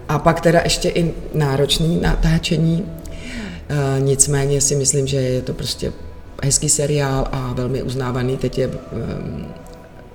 A 0.09 0.19
pak 0.19 0.41
teda 0.41 0.61
ještě 0.65 0.89
i 0.89 1.15
náročný 1.35 2.01
natáčení, 2.01 2.85
e, 3.69 4.01
nicméně 4.01 4.61
si 4.61 4.77
myslím, 4.77 5.07
že 5.07 5.17
je 5.17 5.43
to 5.43 5.55
prostě 5.55 5.93
hezký 6.43 6.69
seriál 6.69 7.29
a 7.33 7.53
velmi 7.53 7.83
uznávaný. 7.83 8.37
Teď 8.37 8.59
je 8.59 8.67
e, 8.67 8.71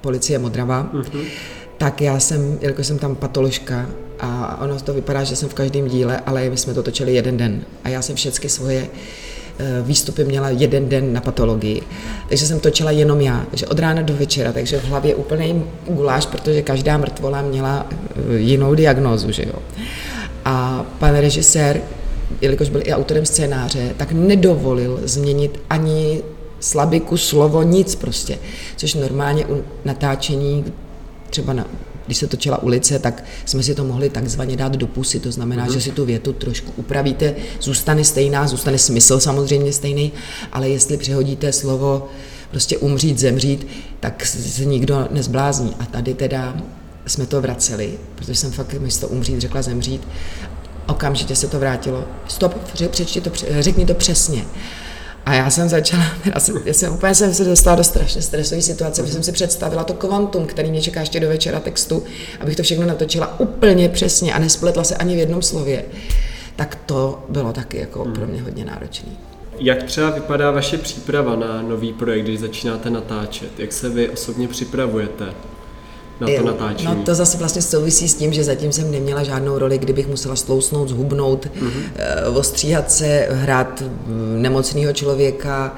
Policie 0.02 0.40
Modrava. 0.40 0.90
Mm-hmm. 0.94 1.24
Tak 1.78 2.02
já 2.02 2.20
jsem, 2.20 2.58
jelikož 2.62 2.88
jsem 2.88 3.00
tam 3.00 3.16
patoložka 3.16 3.90
a 4.20 4.62
ono 4.62 4.80
to 4.80 4.94
vypadá, 4.94 5.24
že 5.24 5.36
jsem 5.36 5.50
v 5.50 5.54
každém 5.54 5.88
díle, 5.88 6.22
ale 6.26 6.50
my 6.50 6.58
jsme 6.58 6.74
to 6.74 6.84
točili 6.84 7.16
jeden 7.16 7.38
den. 7.38 7.62
A 7.84 7.90
já 7.90 8.02
jsem 8.02 8.16
všechny 8.16 8.50
svoje 8.50 8.88
výstupy 9.82 10.24
měla 10.26 10.50
jeden 10.50 10.90
den 10.90 11.14
na 11.14 11.22
patologii. 11.22 11.82
Takže 12.30 12.46
jsem 12.46 12.60
točila 12.60 12.92
jenom 12.92 13.22
já, 13.22 13.46
takže 13.50 13.68
od 13.68 13.80
rána 13.80 14.02
do 14.02 14.14
večera, 14.16 14.52
takže 14.52 14.80
v 14.80 14.86
hlavě 14.86 15.16
úplný 15.16 15.64
guláš, 15.88 16.26
protože 16.26 16.62
každá 16.62 16.98
mrtvola 16.98 17.42
měla 17.42 17.88
eh, 17.90 18.38
jinou 18.38 18.76
diagnózu, 18.76 19.32
že 19.32 19.44
jo. 19.44 19.60
A 20.46 20.86
pan 21.00 21.16
režisér, 21.16 21.82
jelikož 22.42 22.70
byl 22.70 22.82
i 22.84 22.94
autorem 22.94 23.26
scénáře, 23.26 23.94
tak 23.98 24.12
nedovolil 24.12 25.00
změnit 25.04 25.60
ani 25.70 26.22
slabiku, 26.60 27.18
slovo, 27.18 27.64
nic 27.64 27.96
prostě. 27.96 28.38
Což 28.76 28.94
normálně 28.94 29.46
u 29.46 29.64
natáčení 29.86 30.66
třeba 31.30 31.54
na 31.54 31.66
když 32.06 32.18
se 32.18 32.28
točila 32.28 32.64
ulice, 32.64 33.00
tak 33.00 33.24
jsme 33.46 33.64
si 33.64 33.76
to 33.76 33.84
mohli 33.84 34.10
takzvaně 34.10 34.58
dát 34.58 34.76
do 34.76 34.88
pusy, 34.88 35.20
to 35.20 35.32
znamená, 35.32 35.68
mm-hmm. 35.68 35.74
že 35.74 35.82
si 35.82 35.92
tu 35.92 36.06
větu 36.06 36.34
trošku 36.34 36.72
upravíte, 36.76 37.36
zůstane 37.62 38.04
stejná, 38.04 38.48
zůstane 38.48 38.78
smysl 38.78 39.20
samozřejmě 39.20 39.74
stejný, 39.74 40.12
ale 40.52 40.70
jestli 40.70 40.98
přehodíte 40.98 41.52
slovo 41.52 42.10
prostě 42.52 42.78
umřít, 42.78 43.20
zemřít, 43.20 43.68
tak 44.00 44.26
se 44.26 44.66
nikdo 44.66 45.08
nezblázní. 45.12 45.76
A 45.80 45.86
tady 45.86 46.14
teda 46.14 46.58
jsme 47.06 47.26
to 47.26 47.42
vraceli, 47.42 47.94
protože 48.16 48.36
jsem 48.36 48.52
fakt 48.52 48.74
místo 48.74 49.08
umřít 49.08 49.42
řekla 49.42 49.62
zemřít. 49.62 50.08
Okamžitě 50.88 51.36
se 51.36 51.48
to 51.48 51.60
vrátilo. 51.60 52.04
Stop, 52.28 52.56
přečti 52.90 53.22
to, 53.22 53.32
řekni 53.60 53.86
to 53.86 53.94
přesně. 53.94 54.46
A 55.26 55.34
já 55.34 55.50
jsem 55.50 55.70
začala, 55.70 56.04
já 56.34 56.40
jsem, 56.40 56.62
já 56.66 56.74
jsem 56.74 56.94
úplně 56.94 57.16
jsem 57.16 57.34
se 57.34 57.44
dostala 57.44 57.76
do 57.76 57.84
strašně 57.84 58.22
stresové 58.22 58.62
situace, 58.62 59.02
protože 59.02 59.14
jsem 59.14 59.24
si 59.24 59.32
představila 59.32 59.84
to 59.84 59.94
kvantum, 59.94 60.46
který 60.46 60.70
mě 60.72 60.82
čeká 60.82 61.00
ještě 61.00 61.20
do 61.20 61.28
večera 61.28 61.60
textu, 61.60 62.04
abych 62.40 62.56
to 62.56 62.64
všechno 62.64 62.86
natočila 62.86 63.40
úplně 63.40 63.90
přesně 63.90 64.34
a 64.34 64.40
nespletla 64.40 64.84
se 64.84 64.96
ani 64.96 65.16
v 65.16 65.20
jednom 65.20 65.42
slově. 65.42 65.86
Tak 66.56 66.78
to 66.86 67.26
bylo 67.30 67.54
taky 67.54 67.78
jako 67.78 68.04
hmm. 68.04 68.14
pro 68.14 68.28
mě 68.28 68.42
hodně 68.42 68.66
náročné. 68.66 69.10
Jak 69.60 69.84
třeba 69.84 70.10
vypadá 70.10 70.52
vaše 70.52 70.78
příprava 70.78 71.36
na 71.36 71.62
nový 71.62 71.94
projekt, 71.94 72.24
když 72.24 72.40
začínáte 72.40 72.90
natáčet? 72.90 73.60
Jak 73.60 73.74
se 73.74 73.90
vy 73.90 74.10
osobně 74.10 74.48
připravujete? 74.48 75.26
Na 76.20 76.28
to 76.38 76.46
natáčení. 76.46 76.96
No 76.96 77.04
to 77.04 77.16
zase 77.16 77.38
vlastně 77.38 77.62
souvisí 77.62 78.10
s 78.10 78.16
tím, 78.16 78.34
že 78.34 78.44
zatím 78.44 78.72
jsem 78.72 78.92
neměla 78.92 79.24
žádnou 79.24 79.58
roli, 79.58 79.78
kdybych 79.78 80.08
musela 80.08 80.36
slousnout, 80.36 80.90
zhubnout, 80.90 81.46
mm-hmm. 81.46 82.38
ostříhat 82.38 82.92
se, 82.92 83.28
hrát 83.32 83.84
nemocného 84.38 84.94
člověka, 84.94 85.76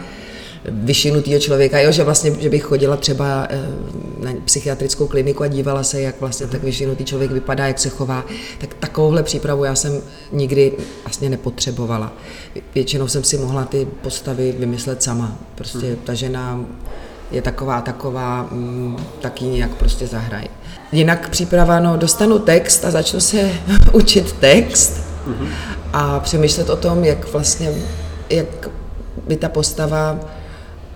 vyšinutého 0.67 1.39
člověka, 1.39 1.79
jo, 1.79 1.91
že 1.91 2.03
vlastně, 2.03 2.31
že 2.39 2.49
bych 2.49 2.63
chodila 2.63 2.97
třeba 2.97 3.47
eh, 3.49 3.59
na 4.19 4.31
psychiatrickou 4.45 5.07
kliniku 5.07 5.43
a 5.43 5.47
dívala 5.47 5.83
se, 5.83 6.01
jak 6.01 6.21
vlastně 6.21 6.47
tak 6.47 6.63
vyšinutý 6.63 7.05
člověk 7.05 7.31
vypadá, 7.31 7.67
jak 7.67 7.79
se 7.79 7.89
chová, 7.89 8.25
tak 8.57 8.73
takovouhle 8.73 9.23
přípravu 9.23 9.63
já 9.63 9.75
jsem 9.75 10.01
nikdy 10.31 10.73
vlastně 11.05 11.29
nepotřebovala. 11.29 12.13
Většinou 12.75 13.07
jsem 13.07 13.23
si 13.23 13.37
mohla 13.37 13.65
ty 13.65 13.87
postavy 14.01 14.55
vymyslet 14.59 15.03
sama. 15.03 15.37
Prostě 15.55 15.87
mhm. 15.87 15.95
ta 16.03 16.13
žena 16.13 16.65
je 17.35 17.41
taková, 17.41 17.81
taková, 17.81 18.47
mm, 18.51 18.97
taky 19.21 19.45
nějak 19.45 19.71
prostě 19.75 20.07
zahraj. 20.07 20.43
Jinak 20.91 21.29
příprava, 21.29 21.79
no 21.79 21.97
dostanu 21.97 22.39
text 22.39 22.85
a 22.85 22.91
začnu 22.91 23.19
se 23.19 23.51
učit 23.93 24.31
text 24.31 25.01
a 25.93 26.19
přemýšlet 26.19 26.69
o 26.69 26.75
tom, 26.75 27.03
jak 27.03 27.31
vlastně, 27.33 27.71
jak 28.29 28.69
by 29.27 29.35
ta 29.35 29.49
postava 29.49 30.19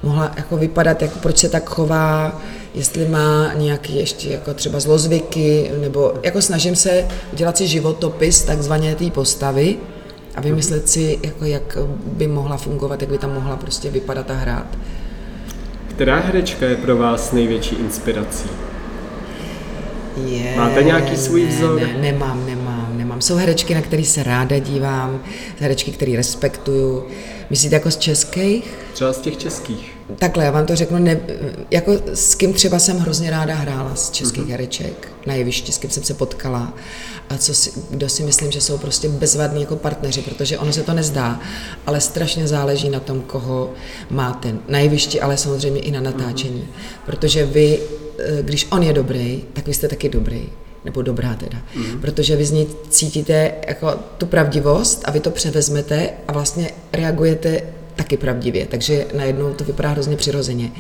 mohla 0.04 0.32
jako 0.38 0.58
vypadat, 0.58 1.02
jako 1.02 1.20
proč 1.20 1.38
se 1.38 1.50
tak 1.50 1.70
chová, 1.70 2.42
jestli 2.74 3.08
má 3.08 3.54
nějaký 3.54 3.96
ještě 3.96 4.30
jako 4.30 4.54
třeba 4.54 4.80
zlozvyky, 4.80 5.72
nebo 5.82 6.14
jako 6.24 6.42
snažím 6.42 6.76
se 6.76 7.08
udělat 7.34 7.58
si 7.58 7.68
životopis 7.68 8.44
takzvaně 8.44 8.96
té 8.96 9.10
postavy 9.10 9.78
a 10.36 10.42
vymyslet 10.42 10.90
si, 10.90 11.20
jako 11.24 11.46
jak 11.46 11.78
by 12.06 12.28
mohla 12.28 12.58
fungovat, 12.58 13.02
jak 13.02 13.12
by 13.12 13.18
tam 13.18 13.34
mohla 13.34 13.56
prostě 13.56 13.92
vypadat 13.92 14.32
a 14.32 14.34
hrát. 14.34 14.78
Která 16.00 16.20
herečka 16.20 16.66
je 16.66 16.76
pro 16.76 16.98
vás 16.98 17.32
největší 17.32 17.76
inspirací? 17.76 18.50
Je, 20.26 20.54
Máte 20.58 20.84
nějaký 20.84 21.18
svůj 21.18 21.46
vzor? 21.46 21.82
Ne, 21.82 21.88
ne, 21.88 21.94
nemám, 21.94 22.46
nemám, 22.46 22.59
nemám. 23.20 23.22
Jsou 23.22 23.36
herečky, 23.36 23.76
na 23.76 23.82
které 23.82 24.04
se 24.04 24.24
ráda 24.24 24.60
dívám, 24.60 25.24
herečky, 25.60 25.92
které 25.92 26.16
respektuju. 26.16 27.08
Myslíte 27.50 27.76
jako 27.76 27.92
z 27.92 27.98
českých? 27.98 28.64
Třeba 28.94 29.14
z 29.14 29.18
těch 29.18 29.38
českých. 29.38 29.92
Takhle, 30.16 30.46
já 30.46 30.52
vám 30.52 30.66
to 30.66 30.76
řeknu, 30.76 30.98
ne, 30.98 31.20
jako 31.72 31.92
s 32.14 32.36
kým 32.36 32.54
třeba 32.54 32.80
jsem 32.80 32.98
hrozně 33.00 33.30
ráda 33.30 33.56
hrála 33.56 33.96
z 33.96 34.12
českých 34.12 34.44
mm-hmm. 34.44 34.52
hereček 34.52 35.08
na 35.26 35.34
jevišti, 35.34 35.72
s 35.72 35.78
kým 35.78 35.90
jsem 35.90 36.04
se 36.04 36.14
potkala 36.14 36.74
a 37.30 37.38
co 37.38 37.54
si, 37.54 37.72
kdo 37.90 38.10
si 38.10 38.24
myslím, 38.24 38.52
že 38.52 38.62
jsou 38.62 38.78
prostě 38.78 39.10
bezvadní 39.10 39.62
jako 39.62 39.76
partneři, 39.76 40.22
protože 40.22 40.58
ono 40.58 40.74
se 40.74 40.84
to 40.84 40.94
nezdá, 40.94 41.40
ale 41.86 42.02
strašně 42.02 42.48
záleží 42.48 42.90
na 42.90 43.00
tom, 43.00 43.22
koho 43.22 43.74
máte 44.10 44.56
na 44.68 44.80
jevišti, 44.80 45.22
ale 45.22 45.38
samozřejmě 45.38 45.82
i 45.82 45.92
na 45.92 46.02
natáčení, 46.02 46.62
mm-hmm. 46.62 47.06
protože 47.06 47.46
vy, 47.46 47.80
eh, 48.20 48.44
když 48.44 48.68
on 48.72 48.84
je 48.84 48.94
dobrý, 48.94 49.44
tak 49.54 49.68
vy 49.68 49.74
jste 49.74 49.88
taky 49.88 50.10
dobrý 50.10 50.50
nebo 50.86 51.02
dobrá 51.02 51.36
teda, 51.36 51.58
mm-hmm. 51.58 52.00
protože 52.02 52.36
vy 52.36 52.46
z 52.46 52.52
ní 52.52 52.68
cítíte 52.90 53.52
jako 53.68 53.94
tu 54.18 54.26
pravdivost 54.26 55.02
a 55.06 55.12
vy 55.12 55.20
to 55.20 55.32
převezmete 55.32 56.10
a 56.28 56.34
vlastně 56.34 56.72
reagujete 56.94 57.62
taky 57.96 58.18
pravdivě, 58.18 58.66
takže 58.66 59.06
najednou 59.18 59.54
to 59.54 59.64
vypadá 59.64 59.90
hrozně 59.90 60.16
přirozeně. 60.16 60.72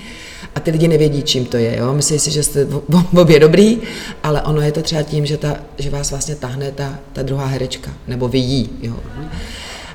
A 0.56 0.60
ty 0.60 0.72
lidi 0.72 0.88
nevědí, 0.88 1.24
čím 1.24 1.46
to 1.46 1.58
je, 1.58 1.78
jo? 1.78 1.94
myslí 1.94 2.20
si, 2.20 2.32
že 2.32 2.44
jste 2.44 2.68
obě 3.16 3.40
dobrý, 3.40 3.82
ale 4.24 4.42
ono 4.42 4.62
je 4.62 4.72
to 4.72 4.82
třeba 4.82 5.04
tím, 5.04 5.26
že, 5.26 5.38
ta, 5.38 5.56
že 5.78 5.90
vás 5.90 6.10
vlastně 6.10 6.36
tahne 6.36 6.72
ta, 6.72 7.00
ta 7.14 7.24
druhá 7.24 7.46
herečka, 7.46 7.92
nebo 8.08 8.28
vy 8.28 8.40
jí, 8.40 8.70
jo. 8.82 8.96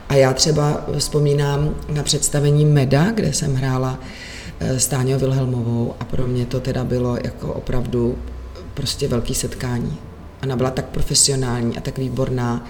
A 0.09 0.15
já 0.15 0.33
třeba 0.33 0.87
vzpomínám 0.99 1.75
na 1.89 2.03
představení 2.03 2.67
Meda, 2.67 3.11
kde 3.11 3.33
jsem 3.33 3.55
hrála 3.55 3.99
eh, 4.61 4.81
s 4.81 4.87
Táňou 4.87 5.19
Vilhelmovou 5.19 5.95
a 6.01 6.05
pro 6.05 6.27
mě 6.27 6.47
to 6.47 6.61
teda 6.61 6.85
bylo 6.85 7.17
jako 7.25 7.53
opravdu 7.53 8.19
prostě 8.75 9.09
velký 9.09 9.35
setkání. 9.35 9.99
Ona 10.43 10.57
byla 10.57 10.71
tak 10.71 10.85
profesionální 10.85 11.79
a 11.79 11.81
tak 11.81 11.99
výborná, 11.99 12.67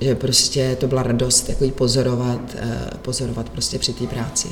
že 0.00 0.14
prostě 0.14 0.76
to 0.80 0.86
byla 0.86 1.02
radost 1.02 1.48
jako 1.48 1.68
pozorovat, 1.68 2.40
eh, 2.56 2.90
pozorovat 3.02 3.48
prostě 3.48 3.78
při 3.78 3.92
té 3.92 4.06
práci. 4.06 4.48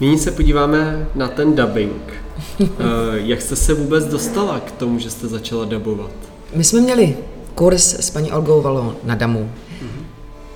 Nyní 0.00 0.18
se 0.18 0.30
podíváme 0.30 1.08
na 1.14 1.28
ten 1.28 1.56
dubbing. 1.56 2.12
Eh, 2.60 2.66
jak 3.12 3.42
jste 3.42 3.56
se 3.56 3.74
vůbec 3.74 4.04
dostala 4.04 4.60
k 4.60 4.72
tomu, 4.72 4.98
že 4.98 5.10
jste 5.10 5.28
začala 5.28 5.64
dubovat? 5.64 6.10
My 6.54 6.64
jsme 6.64 6.80
měli 6.80 7.16
kurz 7.54 7.94
s 7.94 8.10
paní 8.10 8.32
Olgou 8.32 8.62
Valo 8.62 8.96
na 9.04 9.14
Damu. 9.14 9.40
Mm-hmm. 9.40 10.04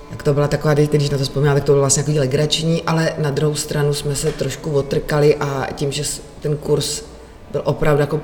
Tak 0.09 0.23
to 0.23 0.33
byla 0.33 0.47
taková, 0.47 0.73
když 0.73 1.09
na 1.09 1.17
to 1.17 1.23
vzpomínám, 1.23 1.55
tak 1.55 1.63
to 1.63 1.71
bylo 1.71 1.81
vlastně 1.81 2.03
jako 2.07 2.19
legrační, 2.19 2.83
ale 2.83 3.13
na 3.17 3.31
druhou 3.31 3.55
stranu 3.55 3.93
jsme 3.93 4.15
se 4.15 4.31
trošku 4.31 4.71
otrkali 4.71 5.35
a 5.35 5.67
tím, 5.75 5.91
že 5.91 6.03
ten 6.41 6.57
kurz 6.57 7.03
byl 7.51 7.61
opravdu 7.65 8.01
jako 8.01 8.21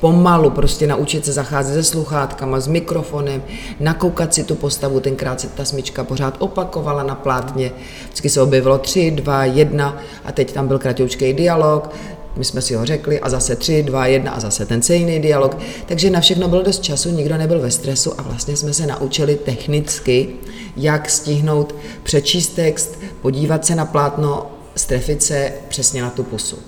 pomalu 0.00 0.50
prostě 0.50 0.86
naučit 0.86 1.24
se 1.24 1.32
zacházet 1.32 1.74
se 1.74 1.84
sluchátkama, 1.84 2.60
s 2.60 2.66
mikrofonem, 2.66 3.42
nakoukat 3.80 4.34
si 4.34 4.44
tu 4.44 4.54
postavu, 4.54 5.00
tenkrát 5.00 5.40
se 5.40 5.48
ta 5.48 5.64
smyčka 5.64 6.04
pořád 6.04 6.36
opakovala 6.38 7.02
na 7.02 7.14
plátně, 7.14 7.72
vždycky 8.04 8.28
se 8.28 8.42
objevilo 8.42 8.78
tři, 8.78 9.10
dva, 9.10 9.44
jedna 9.44 9.96
a 10.24 10.32
teď 10.32 10.52
tam 10.52 10.68
byl 10.68 10.78
kratoučký 10.78 11.32
dialog, 11.32 11.90
my 12.36 12.44
jsme 12.44 12.62
si 12.62 12.74
ho 12.74 12.86
řekli 12.86 13.20
a 13.20 13.28
zase 13.28 13.56
tři, 13.56 13.82
dva, 13.82 14.06
jedna 14.06 14.32
a 14.32 14.40
zase 14.40 14.66
ten 14.66 14.82
stejný 14.82 15.20
dialog. 15.20 15.58
Takže 15.86 16.10
na 16.10 16.20
všechno 16.20 16.48
bylo 16.48 16.62
dost 16.62 16.82
času, 16.82 17.10
nikdo 17.10 17.36
nebyl 17.36 17.60
ve 17.60 17.70
stresu 17.70 18.20
a 18.20 18.22
vlastně 18.22 18.56
jsme 18.56 18.74
se 18.74 18.86
naučili 18.86 19.36
technicky, 19.36 20.28
jak 20.76 21.10
stihnout 21.10 21.74
přečíst 22.02 22.48
text, 22.48 22.98
podívat 23.22 23.66
se 23.66 23.74
na 23.74 23.84
plátno, 23.84 24.46
strefit 24.76 25.22
se 25.22 25.52
přesně 25.68 26.02
na 26.02 26.10
tu 26.10 26.22
pusu. 26.22 26.58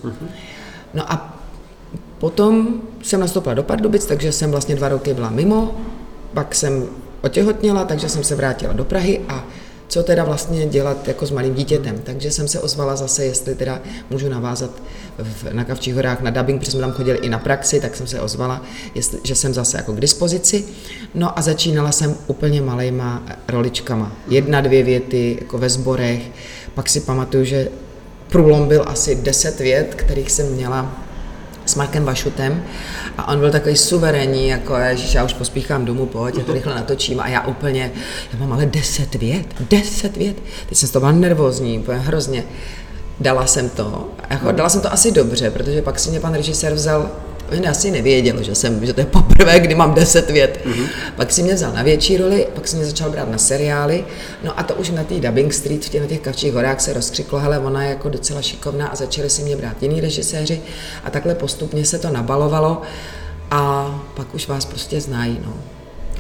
No 0.95 1.13
a 1.13 1.38
Potom 2.19 2.81
jsem 3.03 3.21
nastoupila 3.21 3.55
do 3.55 3.63
Pardubic, 3.63 4.07
takže 4.07 4.33
jsem 4.33 4.51
vlastně 4.51 4.75
dva 4.75 4.89
roky 4.89 5.15
byla 5.15 5.31
mimo, 5.31 5.77
pak 6.35 6.55
jsem 6.55 6.87
otěhotněla, 7.21 7.85
takže 7.85 8.09
jsem 8.09 8.25
se 8.25 8.35
vrátila 8.35 8.73
do 8.73 8.85
Prahy 8.85 9.21
a 9.29 9.45
co 9.89 10.03
teda 10.03 10.25
vlastně 10.25 10.67
dělat 10.67 11.09
jako 11.09 11.27
s 11.27 11.31
malým 11.31 11.55
dítětem. 11.55 12.01
Takže 12.05 12.31
jsem 12.31 12.49
se 12.49 12.61
ozvala 12.61 12.97
zase, 12.97 13.25
jestli 13.25 13.55
teda 13.55 13.81
můžu 14.11 14.29
navázat 14.29 14.71
v, 15.19 15.53
na 15.53 15.65
Kavčích 15.65 15.95
horách 15.95 16.21
na 16.21 16.31
dubbing, 16.31 16.61
protože 16.61 16.71
jsme 16.71 16.81
tam 16.81 16.93
chodili 16.93 17.19
i 17.19 17.29
na 17.29 17.39
praxi, 17.39 17.81
tak 17.81 17.97
jsem 17.97 18.07
se 18.07 18.21
ozvala, 18.21 18.63
jestli, 18.95 19.19
že 19.25 19.35
jsem 19.35 19.55
zase 19.55 19.77
jako 19.77 19.93
k 19.93 20.01
dispozici. 20.01 20.65
No 21.15 21.39
a 21.39 21.43
začínala 21.43 21.93
jsem 21.93 22.17
úplně 22.27 22.63
malejma 22.63 23.23
roličkama. 23.49 24.13
Jedna, 24.29 24.61
dvě 24.61 24.83
věty 24.83 25.37
jako 25.41 25.59
ve 25.59 25.69
sborech, 25.69 26.23
pak 26.75 26.89
si 26.89 27.01
pamatuju, 27.01 27.45
že 27.45 27.69
průlom 28.29 28.69
byl 28.69 28.85
asi 28.87 29.15
deset 29.15 29.61
vět, 29.61 29.95
kterých 29.95 30.33
jsem 30.33 30.53
měla 30.53 31.08
s 31.69 31.75
Markem 31.75 32.05
Vašutem 32.05 32.65
a 33.19 33.29
on 33.29 33.39
byl 33.39 33.51
takový 33.51 33.77
suverénní, 33.77 34.49
jako 34.49 34.77
ježiš, 34.77 35.15
já 35.15 35.25
už 35.25 35.33
pospíchám 35.33 35.85
domů, 35.85 36.07
pojď, 36.07 36.39
já 36.39 36.45
to 36.45 36.53
rychle 36.53 36.75
natočím. 36.75 37.21
A 37.21 37.29
já 37.29 37.47
úplně, 37.47 37.91
já 38.33 38.39
mám 38.39 38.53
ale 38.53 38.67
deset 38.67 39.15
vět, 39.15 39.47
deset 39.71 40.17
vět, 40.17 40.37
teď 40.69 40.79
jsem 40.79 40.89
z 40.89 40.93
toho 40.93 41.01
byla 41.01 41.13
nervózní, 41.13 41.79
úplně 41.79 41.99
hrozně. 41.99 42.45
Dala 43.21 43.47
jsem 43.47 43.69
to, 43.69 44.09
jako, 44.31 44.53
dala 44.53 44.69
jsem 44.69 44.81
to 44.81 44.93
asi 44.93 45.13
dobře, 45.13 45.51
protože 45.51 45.83
pak 45.83 45.99
si 45.99 46.11
mě 46.11 46.21
pan 46.21 46.35
režisér 46.35 46.75
vzal 46.75 47.11
On 47.53 47.69
asi 47.69 47.91
nevěděl, 47.91 48.43
že, 48.43 48.55
jsem, 48.55 48.87
že 48.87 48.93
to 48.93 49.01
je 49.01 49.07
poprvé, 49.07 49.61
kdy 49.61 49.75
mám 49.75 49.95
deset 49.95 50.31
vět. 50.31 50.61
Mm-hmm. 50.65 50.87
Pak 51.17 51.33
si 51.33 51.43
mě 51.43 51.55
vzal 51.55 51.73
na 51.73 51.83
větší 51.83 52.17
roli, 52.17 52.47
pak 52.55 52.69
si 52.69 52.77
mě 52.77 52.85
začal 52.85 53.11
brát 53.11 53.31
na 53.31 53.39
seriály. 53.39 54.05
No 54.45 54.59
a 54.59 54.63
to 54.63 54.75
už 54.75 54.91
na 54.91 55.05
té 55.05 55.21
Dubbing 55.21 55.55
Street, 55.55 55.85
v 55.85 55.89
těch, 55.89 56.01
na 56.01 56.07
těch 56.07 56.21
kavčích 56.21 56.53
horách 56.53 56.81
se 56.81 56.93
rozkřiklo, 56.93 57.39
hele, 57.39 57.59
ona 57.59 57.83
je 57.83 57.91
jako 57.91 58.09
docela 58.09 58.43
šikovná 58.43 58.87
a 58.87 58.97
začali 58.97 59.31
si 59.31 59.43
mě 59.43 59.57
brát 59.57 59.83
jiní 59.83 60.01
režiséři 60.01 60.61
a 61.05 61.11
takhle 61.11 61.35
postupně 61.35 61.85
se 61.85 61.99
to 61.99 62.11
nabalovalo 62.11 62.83
a 63.51 63.91
pak 64.15 64.35
už 64.35 64.49
vás 64.49 64.65
prostě 64.65 65.01
znají. 65.01 65.41
No. 65.47 65.55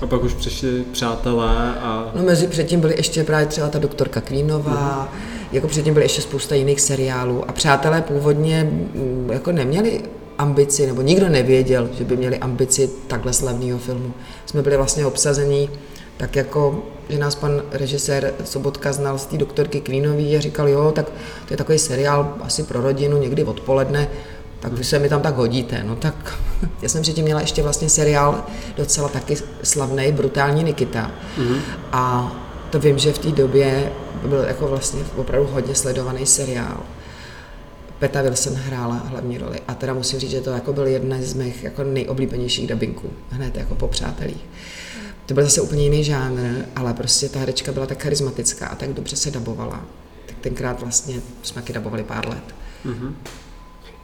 A 0.00 0.06
pak 0.06 0.22
už 0.24 0.34
přišli 0.34 0.84
přátelé 0.92 1.74
a... 1.80 2.10
No 2.14 2.22
mezi 2.22 2.46
předtím 2.46 2.80
byly 2.80 2.94
ještě 2.96 3.24
právě 3.24 3.46
třeba 3.46 3.68
ta 3.68 3.78
doktorka 3.78 4.20
Kvínová, 4.20 5.08
mm-hmm. 5.12 5.48
jako 5.52 5.68
předtím 5.68 5.94
byly 5.94 6.04
ještě 6.04 6.22
spousta 6.22 6.54
jiných 6.54 6.80
seriálů 6.80 7.50
a 7.50 7.52
přátelé 7.52 8.02
původně 8.02 8.64
mm, 8.64 9.30
jako 9.32 9.52
neměli 9.52 10.02
ambici, 10.38 10.86
nebo 10.86 11.02
nikdo 11.02 11.28
nevěděl, 11.28 11.88
že 11.98 12.04
by 12.04 12.16
měli 12.16 12.38
ambici 12.38 12.90
takhle 13.06 13.32
slavného 13.32 13.78
filmu. 13.78 14.14
Jsme 14.46 14.62
byli 14.62 14.76
vlastně 14.76 15.06
obsazení 15.06 15.70
tak 16.16 16.36
jako, 16.36 16.82
že 17.08 17.18
nás 17.18 17.34
pan 17.34 17.62
režisér 17.72 18.34
Sobotka 18.44 18.92
znal 18.92 19.18
z 19.18 19.26
té 19.26 19.36
doktorky 19.36 19.80
Queenový 19.80 20.36
a 20.36 20.40
říkal, 20.40 20.68
jo, 20.68 20.92
tak 20.94 21.06
to 21.46 21.52
je 21.52 21.56
takový 21.56 21.78
seriál 21.78 22.34
asi 22.40 22.62
pro 22.62 22.80
rodinu, 22.80 23.18
někdy 23.18 23.44
odpoledne, 23.44 24.08
tak 24.60 24.72
vy 24.72 24.84
se 24.84 24.98
mi 24.98 25.08
tam 25.08 25.20
tak 25.20 25.36
hodíte. 25.36 25.82
No 25.86 25.96
tak 25.96 26.38
já 26.82 26.88
jsem 26.88 27.02
předtím 27.02 27.24
měla 27.24 27.40
ještě 27.40 27.62
vlastně 27.62 27.88
seriál 27.88 28.44
docela 28.76 29.08
taky 29.08 29.36
slavný, 29.62 30.12
Brutální 30.12 30.64
Nikita. 30.64 31.10
Mm-hmm. 31.38 31.58
A 31.92 32.32
to 32.70 32.78
vím, 32.78 32.98
že 32.98 33.12
v 33.12 33.18
té 33.18 33.28
době 33.28 33.92
byl 34.26 34.38
jako 34.40 34.68
vlastně 34.68 35.00
opravdu 35.16 35.48
hodně 35.52 35.74
sledovaný 35.74 36.26
seriál. 36.26 36.76
Peta 37.98 38.22
Wilson 38.22 38.54
hrála 38.54 38.94
hlavní 38.94 39.38
roli 39.38 39.60
a 39.68 39.74
teda 39.74 39.94
musím 39.94 40.18
říct, 40.18 40.30
že 40.30 40.40
to 40.40 40.50
jako 40.50 40.72
byl 40.72 40.86
jedna 40.86 41.16
z 41.20 41.34
mých 41.34 41.64
jako 41.64 41.84
nejoblíbenějších 41.84 42.66
dubbingů, 42.66 43.10
hned 43.30 43.56
jako 43.56 43.74
po 43.74 43.88
přátelích. 43.88 44.44
To 45.26 45.34
byl 45.34 45.44
zase 45.44 45.60
úplně 45.60 45.82
jiný 45.82 46.04
žánr, 46.04 46.40
ale 46.76 46.94
prostě 46.94 47.28
ta 47.28 47.38
herečka 47.38 47.72
byla 47.72 47.86
tak 47.86 48.02
charismatická 48.02 48.66
a 48.66 48.74
tak 48.74 48.92
dobře 48.92 49.16
se 49.16 49.30
dabovala. 49.30 49.84
Tak 50.26 50.36
tenkrát 50.40 50.80
vlastně 50.80 51.20
jsme 51.42 51.62
taky 51.62 51.72
dabovali 51.72 52.04
pár 52.04 52.28
let. 52.28 52.54
Mm-hmm. 52.86 53.12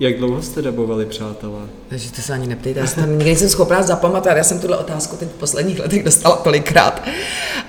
Jak 0.01 0.19
dlouho 0.19 0.43
jste 0.43 0.63
dabovali, 0.63 1.07
přátelé? 1.07 1.61
Takže 1.89 2.13
to 2.13 2.23
se 2.23 2.33
ani 2.33 2.47
neptejte, 2.47 2.81
já 2.81 2.87
jsem 2.87 3.11
nikdy 3.11 3.25
nejsem 3.25 3.49
schopná 3.49 3.83
zapamatovat, 3.83 4.37
já 4.37 4.45
jsem 4.45 4.61
tuhle 4.61 4.79
otázku 4.79 5.17
teď 5.17 5.29
v 5.29 5.39
posledních 5.39 5.79
letech 5.79 6.03
dostala 6.03 6.37
tolikrát. 6.37 7.03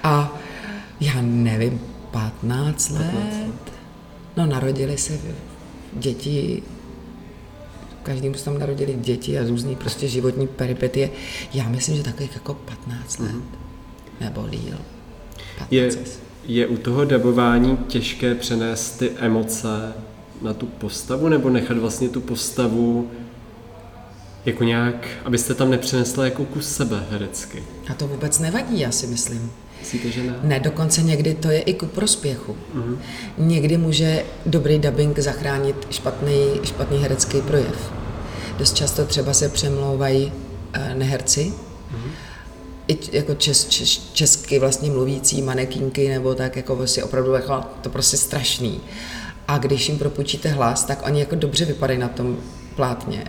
A 0.04 0.38
já 1.00 1.14
nevím, 1.22 1.82
15 2.12 2.90
let? 2.90 3.12
15 3.12 3.16
let. 3.16 3.74
No, 4.38 4.46
narodili 4.46 4.98
se 4.98 5.14
děti, 5.96 6.64
každému 8.04 8.36
se 8.36 8.46
tam 8.46 8.60
narodili 8.60 8.94
děti 8.94 9.40
a 9.40 9.48
různý 9.48 9.76
prostě 9.76 10.08
životní 10.08 10.48
peripetie. 10.48 11.10
Já 11.54 11.70
myslím, 11.70 11.98
že 11.98 12.04
takových 12.04 12.34
jako 12.34 12.54
15 12.54 13.20
let, 13.20 13.32
mm-hmm. 13.32 13.42
nebo 14.20 14.48
díl. 14.50 14.78
Je, 15.72 15.90
je 16.48 16.68
u 16.68 16.78
toho 16.78 17.06
dabování 17.06 17.78
těžké 17.78 18.36
přenést 18.36 18.92
ty 18.92 19.12
emoce 19.18 19.94
na 20.42 20.54
tu 20.54 20.66
postavu, 20.66 21.30
nebo 21.30 21.50
nechat 21.50 21.78
vlastně 21.78 22.10
tu 22.10 22.22
postavu 22.22 23.12
jako 24.46 24.64
nějak, 24.64 25.08
abyste 25.26 25.54
tam 25.54 25.70
nepřenesla 25.70 26.26
jako 26.26 26.46
kus 26.46 26.70
sebe 26.70 27.06
herecky? 27.12 27.64
A 27.92 27.94
to 27.94 28.08
vůbec 28.08 28.40
nevadí, 28.40 28.80
já 28.80 28.92
si 28.92 29.08
myslím. 29.08 29.52
Myslíte, 29.80 30.12
že 30.12 30.24
ne? 30.24 30.36
Ne, 30.44 30.60
dokonce 30.60 31.04
někdy 31.04 31.34
to 31.34 31.50
je 31.50 31.60
i 31.60 31.74
ku 31.74 31.86
prospěchu. 31.86 32.58
Uh-huh. 32.76 32.98
Někdy 33.38 33.78
může 33.78 34.24
dobrý 34.46 34.80
dubbing 34.80 35.20
zachránit 35.20 35.88
špatný, 35.90 36.60
špatný 36.64 36.98
herecký 36.98 37.42
projev. 37.42 37.92
Dost 38.58 38.76
často 38.76 39.06
třeba 39.06 39.34
se 39.34 39.50
přemlouvají 39.50 40.26
uh, 40.26 40.98
neherci, 40.98 41.54
uh-huh. 41.92 42.10
i 42.88 42.98
jako 43.12 43.36
čes, 43.36 43.66
čes, 43.66 44.12
česky 44.14 44.60
vlastně 44.60 44.92
mluvící 44.92 45.42
manekínky, 45.42 46.10
nebo 46.10 46.36
tak 46.36 46.56
jako 46.56 46.76
vlastně 46.76 47.04
opravdu 47.04 47.34
jako 47.34 47.64
to 47.82 47.90
prostě 47.90 48.18
strašný. 48.18 48.82
A 49.48 49.58
když 49.58 49.90
jim 49.90 49.98
propůjčíte 49.98 50.50
hlas, 50.50 50.84
tak 50.84 51.06
oni 51.06 51.20
jako 51.20 51.36
dobře 51.36 51.66
vypadají 51.66 52.00
na 52.00 52.08
tom 52.08 52.38
plátně. 52.76 53.24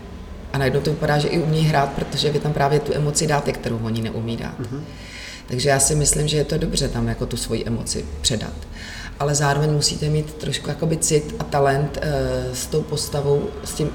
A 0.56 0.58
najednou 0.58 0.80
to 0.80 0.90
vypadá, 0.90 1.18
že 1.18 1.28
i 1.28 1.38
umí 1.38 1.60
hrát, 1.60 1.92
protože 1.92 2.30
vy 2.30 2.38
tam 2.38 2.52
právě 2.52 2.80
tu 2.80 2.94
emoci 2.94 3.26
dáte, 3.26 3.52
kterou 3.52 3.78
oni 3.78 4.02
neumí 4.02 4.36
dát. 4.36 4.60
Uh-huh. 4.60 4.80
Takže 5.46 5.68
já 5.68 5.78
si 5.78 5.94
myslím, 5.94 6.28
že 6.28 6.36
je 6.36 6.44
to 6.44 6.58
dobře 6.58 6.88
tam 6.88 7.08
jako 7.08 7.26
tu 7.26 7.36
svoji 7.36 7.64
emoci 7.66 8.04
předat. 8.20 8.52
Ale 9.18 9.34
zároveň 9.34 9.70
musíte 9.70 10.08
mít 10.08 10.34
trošku 10.34 10.68
jakoby 10.68 10.96
cit 10.96 11.34
a 11.38 11.44
talent 11.44 11.98
e, 12.02 12.10
s 12.54 12.66
tou 12.66 12.82
postavou, 12.82 13.48
s 13.64 13.74
tím, 13.74 13.90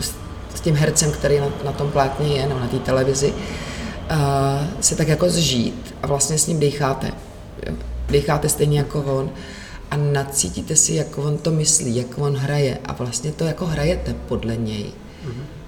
s 0.55 0.59
tím 0.59 0.75
hercem, 0.75 1.11
který 1.11 1.39
na, 1.39 1.47
na 1.65 1.71
tom 1.71 1.91
plátně 1.91 2.27
je, 2.27 2.47
no, 2.47 2.59
na 2.59 2.67
té 2.67 2.79
televizi, 2.79 3.33
e, 4.09 4.15
se 4.81 4.95
tak 4.95 5.07
jako 5.07 5.29
zžít 5.29 5.95
a 6.03 6.07
vlastně 6.07 6.37
s 6.37 6.47
ním 6.47 6.59
decháte. 6.59 7.11
Decháte 8.09 8.49
stejně 8.49 8.77
jako 8.77 9.03
on 9.03 9.29
a 9.91 9.97
nacítíte 9.97 10.75
si, 10.75 10.93
jak 10.93 11.17
on 11.17 11.37
to 11.37 11.51
myslí, 11.51 11.95
jak 11.95 12.17
on 12.17 12.35
hraje 12.37 12.77
a 12.85 12.93
vlastně 12.93 13.31
to 13.31 13.45
jako 13.45 13.65
hrajete 13.65 14.15
podle 14.27 14.55
něj. 14.55 14.85
Mm-hmm 15.25 15.60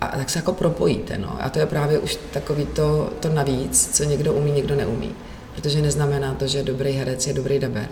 a 0.00 0.06
tak 0.06 0.30
se 0.30 0.38
jako 0.38 0.52
propojíte. 0.52 1.18
No. 1.18 1.36
A 1.40 1.48
to 1.48 1.58
je 1.58 1.66
právě 1.66 1.98
už 1.98 2.18
takový 2.32 2.66
to, 2.66 3.10
to 3.20 3.28
navíc, 3.28 3.96
co 3.96 4.04
někdo 4.04 4.32
umí, 4.32 4.52
někdo 4.52 4.76
neumí. 4.76 5.12
Protože 5.54 5.82
neznamená 5.82 6.34
to, 6.34 6.46
že 6.46 6.62
dobrý 6.62 6.92
herec 6.92 7.26
je 7.26 7.32
dobrý 7.32 7.58
daber. 7.58 7.88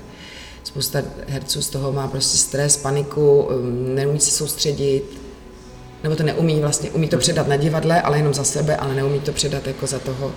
Spousta 0.65 1.03
herců 1.29 1.63
z 1.63 1.71
toho 1.71 1.93
má 1.93 2.09
prostě 2.09 2.39
stres, 2.39 2.77
paniku, 2.77 3.41
um, 3.41 3.95
neumí 3.95 4.21
se 4.21 4.31
soustředit, 4.31 5.03
nebo 6.03 6.17
to 6.17 6.23
neumí 6.23 6.61
vlastně, 6.61 6.91
umí 6.91 7.09
to 7.09 7.19
předat 7.19 7.49
na 7.49 7.57
divadle, 7.57 8.03
ale 8.03 8.19
jenom 8.19 8.35
za 8.35 8.45
sebe, 8.45 8.77
ale 8.77 8.95
neumí 8.95 9.21
to 9.21 9.33
předat 9.33 9.67
jako 9.67 9.87
za 9.87 9.99
toho 9.99 10.33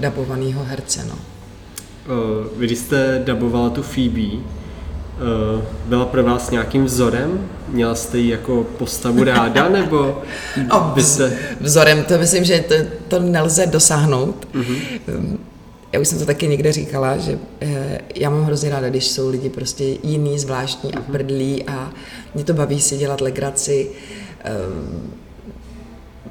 dabovaného 0.00 0.64
herce. 0.64 1.04
No. 1.04 1.18
Vy 2.56 2.66
když 2.66 2.78
jste 2.78 3.22
dabovala 3.24 3.70
tu 3.70 3.82
Phoebe, 3.82 4.20
Eh, 4.22 4.59
byla 5.86 6.04
pro 6.04 6.24
vás 6.24 6.50
nějakým 6.50 6.84
vzorem? 6.84 7.48
Měla 7.68 7.94
jste 7.94 8.18
ji 8.18 8.30
jako 8.30 8.66
postavu 8.78 9.24
ráda, 9.24 9.68
nebo 9.68 10.22
by 10.94 11.02
se... 11.02 11.38
Vzorem, 11.60 12.04
to 12.04 12.18
myslím, 12.18 12.44
že 12.44 12.64
to, 12.68 12.74
to 13.08 13.18
nelze 13.18 13.66
dosáhnout. 13.66 14.48
Mm-hmm. 14.54 15.38
Já 15.92 16.00
už 16.00 16.08
jsem 16.08 16.18
to 16.18 16.26
taky 16.26 16.48
někde 16.48 16.72
říkala, 16.72 17.16
že 17.16 17.38
eh, 17.60 18.00
já 18.14 18.30
mám 18.30 18.44
hrozně 18.44 18.70
ráda, 18.70 18.88
když 18.88 19.08
jsou 19.08 19.28
lidi 19.28 19.50
prostě 19.50 19.84
jiný, 20.02 20.38
zvláštní 20.38 20.94
a 20.94 21.00
mhm. 21.00 21.12
prdlí 21.12 21.64
a 21.64 21.92
mě 22.34 22.44
to 22.44 22.54
baví 22.54 22.80
si 22.80 22.96
dělat 22.96 23.20
legraci 23.20 23.90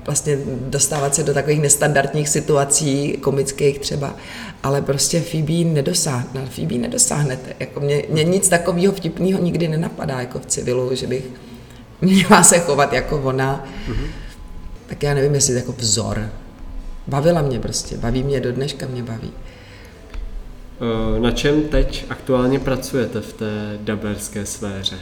vlastně 0.09 0.37
dostávat 0.45 1.15
se 1.15 1.23
do 1.23 1.33
takových 1.33 1.61
nestandardních 1.61 2.29
situací, 2.29 3.17
komických 3.21 3.79
třeba, 3.79 4.15
ale 4.63 4.81
prostě 4.81 5.21
Phoebe 5.21 5.53
nedosáhne, 5.53 6.45
Phoebe 6.49 6.75
nedosáhnete. 6.75 7.53
Jako 7.59 7.79
mě, 7.79 8.03
mě 8.09 8.23
nic 8.23 8.49
takového 8.49 8.93
vtipného 8.93 9.43
nikdy 9.43 9.67
nenapadá 9.67 10.19
jako 10.19 10.39
v 10.39 10.45
civilu, 10.45 10.95
že 10.95 11.07
bych 11.07 11.23
měla 12.01 12.43
se 12.43 12.59
chovat 12.59 12.93
jako 12.93 13.21
ona. 13.21 13.65
Mm-hmm. 13.87 14.07
Tak 14.87 15.03
já 15.03 15.13
nevím, 15.13 15.35
jestli 15.35 15.53
jako 15.53 15.71
vzor. 15.77 16.29
Bavila 17.07 17.41
mě 17.41 17.59
prostě, 17.59 17.97
baví 17.97 18.23
mě, 18.23 18.39
do 18.39 18.51
dneška 18.51 18.87
mě 18.87 19.03
baví. 19.03 19.31
Eh, 20.81 21.19
na 21.19 21.31
čem 21.31 21.61
teď 21.61 22.05
aktuálně 22.09 22.59
pracujete 22.59 23.21
v 23.21 23.33
té 23.33 23.77
daberské 23.81 24.45
sféře? 24.45 24.95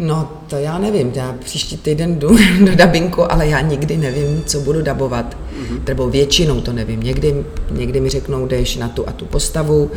No, 0.00 0.32
to 0.46 0.56
já 0.56 0.78
nevím, 0.78 1.12
já 1.14 1.36
příští 1.44 1.76
týden 1.76 2.18
jdu 2.18 2.36
do 2.64 2.74
dabinku, 2.74 3.32
ale 3.32 3.48
já 3.48 3.60
nikdy 3.60 3.96
nevím, 3.96 4.42
co 4.46 4.60
budu 4.60 4.82
dabovat. 4.82 5.36
Mm-hmm. 5.36 5.80
Nebo 5.88 6.08
většinou 6.08 6.60
to 6.60 6.72
nevím. 6.72 7.02
Někdy, 7.02 7.44
někdy 7.70 8.00
mi 8.00 8.08
řeknou, 8.08 8.46
jdeš 8.46 8.76
na 8.76 8.88
tu 8.88 9.08
a 9.08 9.12
tu 9.12 9.24
postavu, 9.24 9.90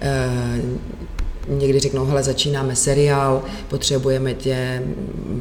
e, 0.00 0.28
někdy 1.48 1.78
řeknou, 1.78 2.04
hele, 2.04 2.22
začínáme 2.22 2.76
seriál, 2.76 3.42
potřebujeme 3.68 4.34
tě, 4.34 4.82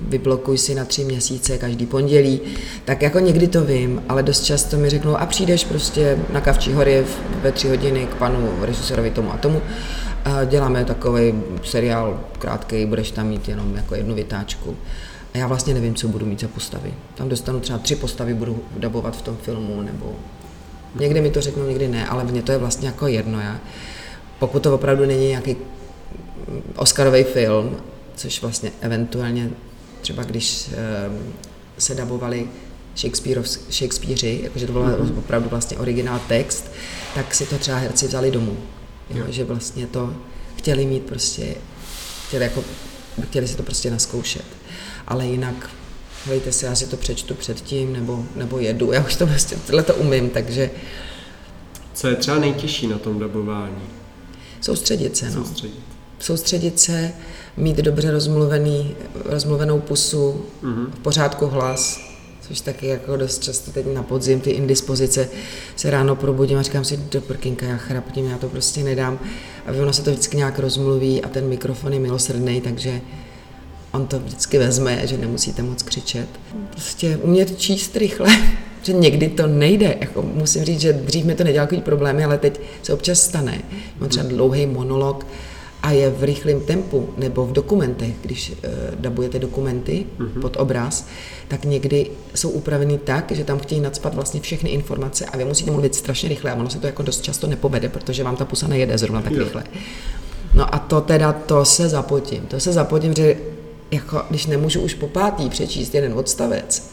vyblokuj 0.09 0.57
si 0.57 0.75
na 0.75 0.85
tři 0.85 1.03
měsíce 1.03 1.57
každý 1.57 1.85
pondělí. 1.85 2.41
Tak 2.85 3.01
jako 3.01 3.19
někdy 3.19 3.47
to 3.47 3.63
vím, 3.63 4.01
ale 4.09 4.23
dost 4.23 4.43
často 4.43 4.77
mi 4.77 4.89
řeknou, 4.89 5.15
a 5.15 5.25
přijdeš 5.25 5.65
prostě 5.65 6.17
na 6.33 6.41
Kavčí 6.41 6.73
hory 6.73 7.05
ve 7.41 7.51
tři 7.51 7.69
hodiny 7.69 8.07
k 8.11 8.15
panu 8.15 8.49
režisérovi 8.61 9.09
tomu 9.09 9.33
a 9.33 9.37
tomu 9.37 9.61
děláme 10.45 10.85
takový 10.85 11.33
seriál 11.63 12.23
krátký, 12.39 12.85
budeš 12.85 13.11
tam 13.11 13.27
mít 13.27 13.47
jenom 13.47 13.75
jako 13.75 13.95
jednu 13.95 14.15
vytáčku. 14.15 14.77
A 15.33 15.37
já 15.37 15.47
vlastně 15.47 15.73
nevím, 15.73 15.95
co 15.95 16.07
budu 16.07 16.25
mít 16.25 16.39
za 16.39 16.47
postavy. 16.47 16.93
Tam 17.15 17.29
dostanu 17.29 17.59
třeba 17.59 17.79
tři 17.79 17.95
postavy, 17.95 18.33
budu 18.33 18.63
dabovat 18.77 19.17
v 19.17 19.21
tom 19.21 19.37
filmu, 19.37 19.81
nebo 19.81 20.15
někdy 20.95 21.21
mi 21.21 21.31
to 21.31 21.41
řeknou, 21.41 21.67
někdy 21.67 21.87
ne, 21.87 22.07
ale 22.07 22.23
mně 22.23 22.41
to 22.41 22.51
je 22.51 22.57
vlastně 22.57 22.87
jako 22.87 23.07
jedno. 23.07 23.39
Já, 23.39 23.59
pokud 24.39 24.63
to 24.63 24.75
opravdu 24.75 25.05
není 25.05 25.27
nějaký 25.27 25.55
Oscarový 26.75 27.23
film, 27.23 27.77
což 28.15 28.41
vlastně 28.41 28.71
eventuálně 28.81 29.49
třeba 30.01 30.23
když 30.23 30.69
se 31.77 31.95
dabovali 31.95 32.47
Shakespeareři, 33.69 34.39
jakože 34.43 34.67
to 34.67 34.73
byl 34.73 34.81
mm-hmm. 34.81 35.19
opravdu 35.19 35.49
vlastně 35.49 35.77
originál 35.77 36.19
text, 36.27 36.71
tak 37.15 37.35
si 37.35 37.45
to 37.45 37.57
třeba 37.57 37.77
herci 37.77 38.07
vzali 38.07 38.31
domů. 38.31 38.57
Jo, 39.09 39.25
že 39.29 39.43
vlastně 39.43 39.87
to 39.87 40.13
chtěli 40.55 40.85
mít 40.85 41.03
prostě, 41.03 41.55
chtěli, 42.27 42.43
jako, 42.43 42.63
chtěli 43.23 43.47
si 43.47 43.57
to 43.57 43.63
prostě 43.63 43.91
naskoušet. 43.91 44.45
Ale 45.07 45.25
jinak, 45.25 45.69
hejte 46.25 46.51
se, 46.51 46.65
já 46.65 46.75
si 46.75 46.87
to 46.87 46.97
přečtu 46.97 47.33
předtím, 47.33 47.93
nebo, 47.93 48.25
nebo 48.35 48.59
jedu, 48.59 48.91
já 48.91 49.05
už 49.05 49.15
to 49.15 49.27
prostě, 49.27 49.57
tohle 49.67 49.83
to 49.83 49.95
umím, 49.95 50.29
takže... 50.29 50.71
Co 51.93 52.07
je 52.07 52.15
třeba 52.15 52.39
nejtěžší 52.39 52.87
na 52.87 52.97
tom 52.97 53.19
dabování? 53.19 53.81
Soustředit 54.61 55.17
se, 55.17 55.25
no. 55.29 55.45
Soustředit. 55.45 55.79
Soustředit 56.19 56.79
se, 56.79 57.13
mít 57.57 57.77
dobře 57.77 58.11
rozmluvený, 58.11 58.95
rozmluvenou 59.25 59.79
pusu, 59.79 60.45
mm-hmm. 60.63 60.91
v 60.91 60.99
pořádku 60.99 61.47
hlas, 61.47 62.06
což 62.47 62.61
taky 62.61 62.87
jako 62.87 63.17
dost 63.17 63.43
často 63.43 63.71
teď 63.71 63.85
na 63.93 64.03
podzim 64.03 64.39
ty 64.39 64.49
indispozice 64.49 65.29
se 65.75 65.89
ráno 65.89 66.15
probudím 66.15 66.57
a 66.57 66.61
říkám 66.61 66.85
si, 66.85 66.97
do 66.97 67.21
prkinka, 67.21 67.65
já 67.65 67.77
chrapním, 67.77 68.25
já 68.25 68.37
to 68.37 68.49
prostě 68.49 68.83
nedám. 68.83 69.19
A 69.65 69.71
ono 69.81 69.93
se 69.93 70.01
to 70.01 70.11
vždycky 70.11 70.37
nějak 70.37 70.59
rozmluví 70.59 71.23
a 71.23 71.29
ten 71.29 71.47
mikrofon 71.47 71.93
je 71.93 71.99
milosrdný, 71.99 72.61
takže 72.61 73.01
on 73.91 74.07
to 74.07 74.19
vždycky 74.19 74.57
vezme, 74.57 75.07
že 75.07 75.17
nemusíte 75.17 75.63
moc 75.63 75.83
křičet. 75.83 76.27
Prostě 76.69 77.17
umět 77.17 77.59
číst 77.59 77.97
rychle, 77.97 78.29
že 78.81 78.93
někdy 78.93 79.29
to 79.29 79.47
nejde. 79.47 79.97
Jako 79.99 80.21
musím 80.21 80.65
říct, 80.65 80.81
že 80.81 80.93
dřív 80.93 81.25
mi 81.25 81.35
to 81.35 81.43
nedělalo 81.43 81.81
problémy, 81.81 82.23
ale 82.23 82.37
teď 82.37 82.59
se 82.83 82.93
občas 82.93 83.21
stane. 83.21 83.61
Mám 83.99 84.09
třeba 84.09 84.29
dlouhý 84.29 84.65
monolog, 84.65 85.25
a 85.83 85.91
je 85.91 86.09
v 86.09 86.23
rychlém 86.23 86.61
tempu, 86.61 87.09
nebo 87.17 87.45
v 87.45 87.51
dokumentech, 87.51 88.13
když 88.21 88.49
uh, 88.49 88.55
dabujete 88.95 89.39
dokumenty 89.39 90.05
mm-hmm. 90.19 90.41
pod 90.41 90.57
obraz, 90.59 91.07
tak 91.47 91.65
někdy 91.65 92.09
jsou 92.35 92.49
upraveny 92.49 92.97
tak, 92.97 93.31
že 93.31 93.43
tam 93.43 93.59
chtějí 93.59 93.81
nadspat 93.81 94.15
vlastně 94.15 94.41
všechny 94.41 94.69
informace 94.69 95.25
a 95.25 95.37
vy 95.37 95.45
musíte 95.45 95.71
mluvit 95.71 95.95
strašně 95.95 96.29
rychle 96.29 96.51
a 96.51 96.55
ono 96.55 96.69
se 96.69 96.79
to 96.79 96.87
jako 96.87 97.03
dost 97.03 97.21
často 97.21 97.47
nepovede, 97.47 97.89
protože 97.89 98.23
vám 98.23 98.35
ta 98.35 98.45
pusa 98.45 98.67
nejede 98.67 98.97
zrovna 98.97 99.21
tak 99.21 99.33
jo. 99.33 99.43
rychle. 99.43 99.63
No 100.53 100.75
a 100.75 100.79
to 100.79 101.01
teda, 101.01 101.33
to 101.33 101.65
se 101.65 101.89
zapotím. 101.89 102.41
To 102.41 102.59
se 102.59 102.73
zapotím, 102.73 103.13
že 103.13 103.37
jako, 103.91 104.21
když 104.29 104.45
nemůžu 104.45 104.81
už 104.81 104.93
po 104.93 105.07
pátý 105.07 105.49
přečíst 105.49 105.95
jeden 105.95 106.13
odstavec, 106.13 106.91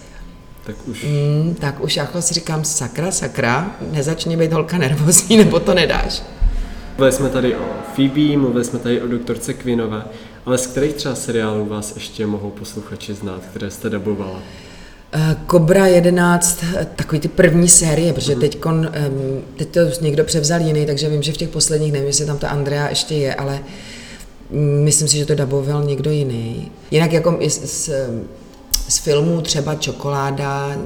tak 0.66 0.76
už... 0.86 1.04
Mm, 1.04 1.54
tak 1.60 1.80
už 1.80 1.96
jako 1.96 2.22
si 2.22 2.34
říkám, 2.34 2.64
sakra, 2.64 3.12
sakra, 3.12 3.76
nezačni 3.90 4.36
být 4.36 4.52
holka 4.52 4.78
nervózní, 4.78 5.36
nebo 5.44 5.60
to 5.60 5.74
nedáš. 5.74 6.22
Mluvili 6.96 7.12
jsme 7.12 7.28
tady 7.28 7.56
o 7.56 7.64
Phoebe, 7.94 8.36
mluvili 8.36 8.64
jsme 8.64 8.78
tady 8.78 9.02
o 9.02 9.06
doktorce 9.06 9.54
Queenové, 9.54 10.04
ale 10.46 10.58
z 10.58 10.66
kterých 10.66 10.94
třeba 10.94 11.14
seriálů 11.14 11.66
vás 11.66 11.94
ještě 11.94 12.26
mohou 12.26 12.50
posluchači 12.50 13.14
znát, 13.14 13.42
které 13.50 13.70
jste 13.70 13.90
dabovala? 13.90 14.38
Kobra 15.46 15.86
eh, 15.86 15.90
11, 15.90 16.64
eh, 16.76 16.86
takový 16.96 17.20
ty 17.20 17.28
první 17.28 17.68
série, 17.68 18.12
protože 18.12 18.34
mm. 18.34 18.40
teď, 18.40 18.58
teď 19.56 19.68
to 19.68 19.80
někdo 20.00 20.24
převzal 20.24 20.60
jiný, 20.60 20.86
takže 20.86 21.08
vím, 21.08 21.22
že 21.22 21.32
v 21.32 21.36
těch 21.36 21.48
posledních, 21.48 21.92
nevím, 21.92 22.06
jestli 22.06 22.26
tam 22.26 22.38
ta 22.38 22.48
Andrea 22.48 22.88
ještě 22.88 23.14
je, 23.14 23.34
ale 23.34 23.60
myslím 24.84 25.08
si, 25.08 25.16
že 25.16 25.26
to 25.26 25.34
daboval 25.34 25.84
někdo 25.84 26.10
jiný. 26.10 26.72
Jinak 26.90 27.12
jako 27.12 27.38
z, 27.48 27.90
z 28.88 28.98
filmů 28.98 29.40
třeba 29.40 29.74
Čokoláda, 29.74 30.76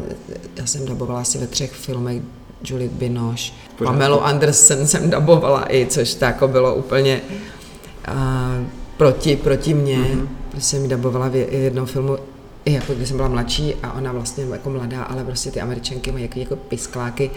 já 0.57 0.67
jsem 0.67 0.87
dabovala 0.87 1.21
asi 1.21 1.39
ve 1.39 1.47
třech 1.47 1.73
filmech 1.73 2.23
Juliet 2.65 2.93
Binoche, 2.93 3.53
Pamelu 3.85 4.25
Anderson 4.25 4.87
jsem 4.87 5.11
dabovala 5.11 5.75
i, 5.75 5.87
což 5.87 6.15
to 6.15 6.25
jako 6.25 6.49
bylo 6.49 6.75
úplně 6.75 7.21
uh, 8.09 8.67
proti, 8.97 9.37
proti 9.37 9.75
mně, 9.75 9.99
mm-hmm. 9.99 10.29
protože 10.51 10.63
jsem 10.63 10.83
ji 10.83 10.89
dabovala 10.89 11.29
v 11.29 11.37
jednom 11.37 11.87
filmu 11.87 12.19
i 12.65 12.73
jako 12.73 12.95
když 12.95 13.09
jsem 13.09 13.17
byla 13.17 13.29
mladší 13.29 13.75
a 13.83 13.93
ona 13.93 14.13
vlastně 14.13 14.45
jako 14.45 14.71
mladá, 14.71 15.03
ale 15.03 15.25
prostě 15.25 15.51
ty 15.51 15.61
američanky 15.61 16.13
mají 16.13 16.23
jako, 16.23 16.39
jako 16.39 16.57
piskláky. 16.57 17.31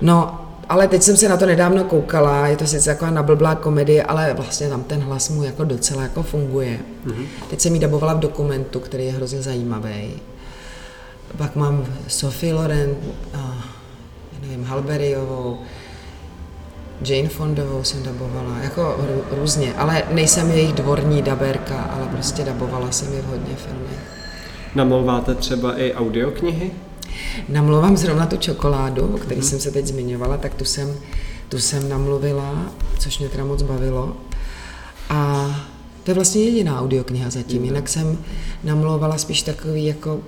No, 0.00 0.40
ale 0.68 0.88
teď 0.88 1.02
jsem 1.02 1.16
se 1.16 1.28
na 1.28 1.36
to 1.36 1.46
nedávno 1.46 1.84
koukala, 1.84 2.46
je 2.46 2.56
to 2.56 2.66
sice 2.66 2.90
jako 2.90 3.06
nablblá 3.06 3.54
komedie, 3.54 4.02
ale 4.02 4.34
vlastně 4.34 4.68
tam 4.68 4.82
ten 4.82 5.00
hlas 5.00 5.28
mu 5.28 5.42
jako 5.42 5.64
docela 5.64 6.02
jako 6.02 6.22
funguje. 6.22 6.78
Mm-hmm. 7.06 7.26
Teď 7.50 7.60
jsem 7.60 7.74
ji 7.74 7.80
dabovala 7.80 8.14
v 8.14 8.18
dokumentu, 8.18 8.80
který 8.80 9.06
je 9.06 9.12
hrozně 9.12 9.42
zajímavý. 9.42 10.12
Pak 11.36 11.56
mám 11.56 11.84
Sophie 12.08 12.54
Loren, 12.54 12.90
uh, 13.34 13.40
nevím, 14.48 14.64
Halberiovou, 14.64 15.58
Jane 17.04 17.28
Fondovou 17.28 17.84
jsem 17.84 18.02
dabovala, 18.02 18.58
jako 18.58 18.96
různě, 19.30 19.74
ale 19.74 20.02
nejsem 20.10 20.50
jejich 20.50 20.72
dvorní 20.72 21.22
daberka, 21.22 21.82
ale 21.82 22.06
prostě 22.06 22.44
dabovala 22.44 22.90
jsem 22.90 23.12
je 23.12 23.22
v 23.22 23.26
hodně 23.26 23.54
filmech. 23.56 23.98
Namlouváte 24.74 25.34
třeba 25.34 25.78
i 25.78 25.94
audioknihy? 25.94 26.70
Namlouvám 27.48 27.96
zrovna 27.96 28.26
tu 28.26 28.36
čokoládu, 28.36 29.06
o 29.14 29.18
který 29.18 29.40
hmm. 29.40 29.50
jsem 29.50 29.60
se 29.60 29.70
teď 29.70 29.86
zmiňovala, 29.86 30.36
tak 30.36 30.54
tu 30.54 30.64
jsem, 30.64 30.94
tu 31.48 31.58
jsem 31.58 31.88
namluvila, 31.88 32.72
což 32.98 33.18
mě 33.18 33.28
teda 33.28 33.44
moc 33.44 33.62
bavilo. 33.62 34.16
A 35.10 35.50
to 36.04 36.10
je 36.10 36.14
vlastně 36.14 36.42
jediná 36.44 36.80
audiokniha 36.80 37.30
zatím, 37.30 37.64
jinak 37.64 37.88
jsem 37.88 38.18
namlouvala 38.64 39.18
spíš 39.18 39.42
takový 39.42 39.86
jako 39.86 40.20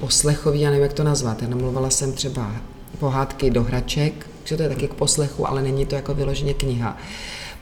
poslechový, 0.00 0.60
já 0.60 0.70
nevím, 0.70 0.82
jak 0.82 0.92
to 0.92 1.04
nazvat. 1.04 1.42
Já 1.42 1.48
namluvala 1.48 1.90
jsem 1.90 2.12
třeba 2.12 2.50
pohádky 2.96 3.50
do 3.50 3.62
hraček, 3.62 4.26
že 4.44 4.56
to 4.56 4.62
je 4.62 4.68
taky 4.68 4.88
k 4.88 4.94
poslechu, 4.94 5.48
ale 5.48 5.62
není 5.62 5.86
to 5.86 5.94
jako 5.94 6.14
vyloženě 6.14 6.54
kniha. 6.54 6.96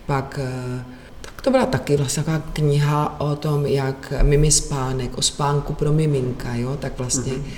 Pak 0.07 0.41
eh, 0.43 0.85
tak 1.21 1.43
to 1.43 1.51
byla 1.51 1.67
taky 1.67 1.97
vlastně 1.97 2.23
taková 2.23 2.43
kniha 2.53 3.21
o 3.21 3.37
tom, 3.37 3.67
jak 3.67 4.13
mimi 4.23 4.51
spánek, 4.51 5.19
o 5.19 5.23
spánku 5.23 5.73
pro 5.73 5.93
miminka, 5.93 6.55
jo, 6.55 6.77
tak 6.81 6.99
vlastně 6.99 7.33
mm-hmm. 7.33 7.53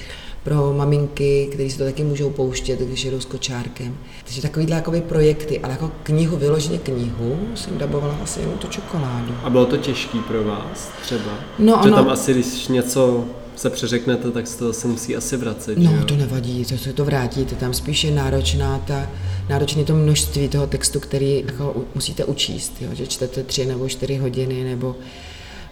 pro 0.44 0.74
maminky, 0.76 1.48
které 1.52 1.70
si 1.70 1.78
to 1.78 1.84
taky 1.84 2.04
můžou 2.04 2.30
pouštět, 2.30 2.80
když 2.80 3.04
jedou 3.04 3.20
s 3.20 3.24
kočárkem. 3.24 3.96
Takže 4.24 4.42
takovýhle 4.42 4.76
jakoby 4.76 5.00
projekty, 5.00 5.60
ale 5.60 5.72
jako 5.72 5.90
knihu, 6.02 6.36
vyloženě 6.36 6.78
knihu, 6.78 7.38
jsem 7.54 7.78
dabovala 7.78 8.18
asi 8.22 8.40
jenom 8.40 8.58
tu 8.58 8.66
čokoládu. 8.66 9.34
A 9.42 9.50
bylo 9.50 9.66
to 9.66 9.76
těžký 9.76 10.18
pro 10.18 10.44
vás 10.44 10.90
třeba? 11.02 11.32
No, 11.58 11.80
Že 11.84 11.90
tam 11.90 12.08
asi, 12.08 12.32
když 12.34 12.68
něco 12.68 13.24
se 13.56 13.70
přeřeknete, 13.70 14.30
tak 14.30 14.46
se 14.46 14.58
to 14.58 14.72
se 14.72 14.88
musí 14.88 15.16
asi 15.16 15.36
vracet. 15.36 15.78
No, 15.78 15.92
jo? 15.92 16.04
to 16.04 16.16
nevadí, 16.16 16.64
to 16.64 16.78
se 16.78 16.92
to 16.92 17.04
vrátí, 17.04 17.44
to 17.44 17.54
tam 17.54 17.74
spíš 17.74 18.04
je 18.04 18.10
náročná 18.10 18.78
ta, 18.78 19.10
náročné 19.48 19.84
to 19.84 19.94
množství 19.94 20.48
toho 20.48 20.66
textu, 20.66 21.00
který 21.00 21.44
jako 21.46 21.84
musíte 21.94 22.24
učíst, 22.24 22.72
jo? 22.80 22.88
že 22.92 23.06
čtete 23.06 23.42
tři 23.42 23.66
nebo 23.66 23.88
čtyři 23.88 24.16
hodiny 24.16 24.64
nebo 24.64 24.96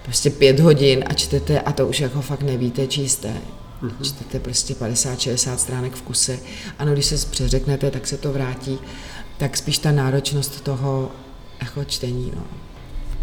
prostě 0.03 0.31
pět 0.31 0.61
hodin 0.61 1.05
a 1.07 1.15
čtete 1.15 1.61
a 1.61 1.73
to 1.73 1.89
už 1.89 2.01
jako 2.01 2.21
fakt 2.21 2.43
nevíte, 2.43 2.87
číste. 2.87 3.33
Mm-hmm. 3.83 4.03
Čtete 4.03 4.39
prostě 4.41 4.75
50-60 4.75 5.57
stránek 5.57 5.95
v 5.95 6.03
kuse. 6.03 6.39
Ano, 6.79 6.93
když 6.93 7.07
se 7.07 7.27
přeřeknete, 7.31 7.91
tak 7.91 8.07
se 8.07 8.17
to 8.17 8.33
vrátí. 8.33 8.79
Tak 9.37 9.57
spíš 9.57 9.79
ta 9.79 9.93
náročnost 9.93 10.61
toho 10.61 11.13
jako 11.61 11.85
čtení. 11.85 12.33
No. 12.37 12.43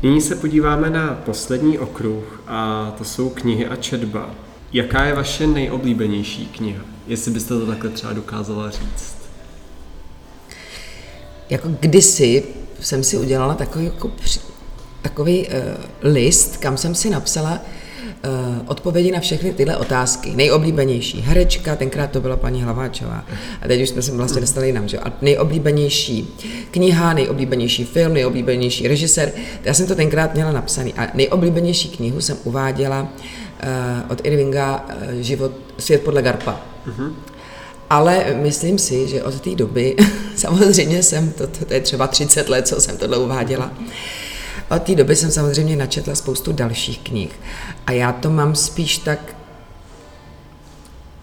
Nyní 0.03 0.21
se 0.21 0.35
podíváme 0.35 0.89
na 0.89 1.21
poslední 1.25 1.79
okruh 1.79 2.41
a 2.47 2.91
to 2.97 3.03
jsou 3.03 3.29
knihy 3.29 3.67
a 3.67 3.75
četba. 3.75 4.29
Jaká 4.73 5.05
je 5.05 5.13
vaše 5.13 5.47
nejoblíbenější 5.47 6.45
kniha? 6.45 6.83
Jestli 7.07 7.31
byste 7.31 7.49
to 7.49 7.65
takhle 7.65 7.89
třeba 7.89 8.13
dokázala 8.13 8.69
říct. 8.69 9.15
Jako 11.49 11.69
kdysi 11.79 12.43
jsem 12.79 13.03
si 13.03 13.17
udělala 13.17 13.53
takový, 13.55 13.85
jako, 13.85 14.11
takový 15.01 15.47
uh, 15.47 15.53
list, 16.01 16.57
kam 16.57 16.77
jsem 16.77 16.95
si 16.95 17.09
napsala 17.09 17.51
uh, 17.51 18.65
odpovědi 18.67 19.11
na 19.11 19.19
všechny 19.19 19.53
tyhle 19.53 19.77
otázky. 19.77 20.31
Nejoblíbenější 20.35 21.21
herečka, 21.21 21.75
tenkrát 21.75 22.11
to 22.11 22.21
byla 22.21 22.37
paní 22.37 22.63
Hlaváčová, 22.63 23.25
a 23.61 23.67
teď 23.67 23.81
už 23.81 23.89
jsme 23.89 24.01
se 24.01 24.11
vlastně 24.11 24.41
dostali 24.41 24.67
jinam, 24.67 24.87
že? 24.87 24.99
A 24.99 25.13
nejoblíbenější 25.21 26.27
kniha, 26.71 27.13
nejoblíbenější 27.13 27.83
film, 27.83 28.13
nejoblíbenější 28.13 28.87
režisér. 28.87 29.31
Já 29.63 29.73
jsem 29.73 29.87
to 29.87 29.95
tenkrát 29.95 30.33
měla 30.33 30.51
napsaný. 30.51 30.93
A 30.93 31.07
nejoblíbenější 31.13 31.89
knihu 31.89 32.21
jsem 32.21 32.37
uváděla 32.43 33.01
uh, 33.01 33.07
od 34.09 34.21
Irvinga 34.23 34.85
uh, 34.87 35.11
Život, 35.21 35.51
Svět 35.77 36.03
podle 36.03 36.21
Garpa. 36.21 36.61
Uh-huh. 36.87 37.13
Ale 37.89 38.25
myslím 38.33 38.79
si, 38.79 39.07
že 39.07 39.23
od 39.23 39.41
té 39.41 39.55
doby, 39.55 39.95
samozřejmě 40.35 41.03
jsem, 41.03 41.31
to, 41.31 41.47
to, 41.47 41.65
to 41.65 41.73
je 41.73 41.81
třeba 41.81 42.07
30 42.07 42.49
let, 42.49 42.67
co 42.67 42.81
jsem 42.81 42.97
tohle 42.97 43.17
uváděla, 43.17 43.71
od 44.75 44.83
té 44.83 44.95
doby 44.95 45.15
jsem 45.15 45.31
samozřejmě 45.31 45.75
načetla 45.75 46.15
spoustu 46.15 46.51
dalších 46.51 46.99
knih. 46.99 47.39
A 47.87 47.91
já 47.91 48.11
to 48.11 48.29
mám 48.29 48.55
spíš 48.55 48.97
tak, 48.97 49.35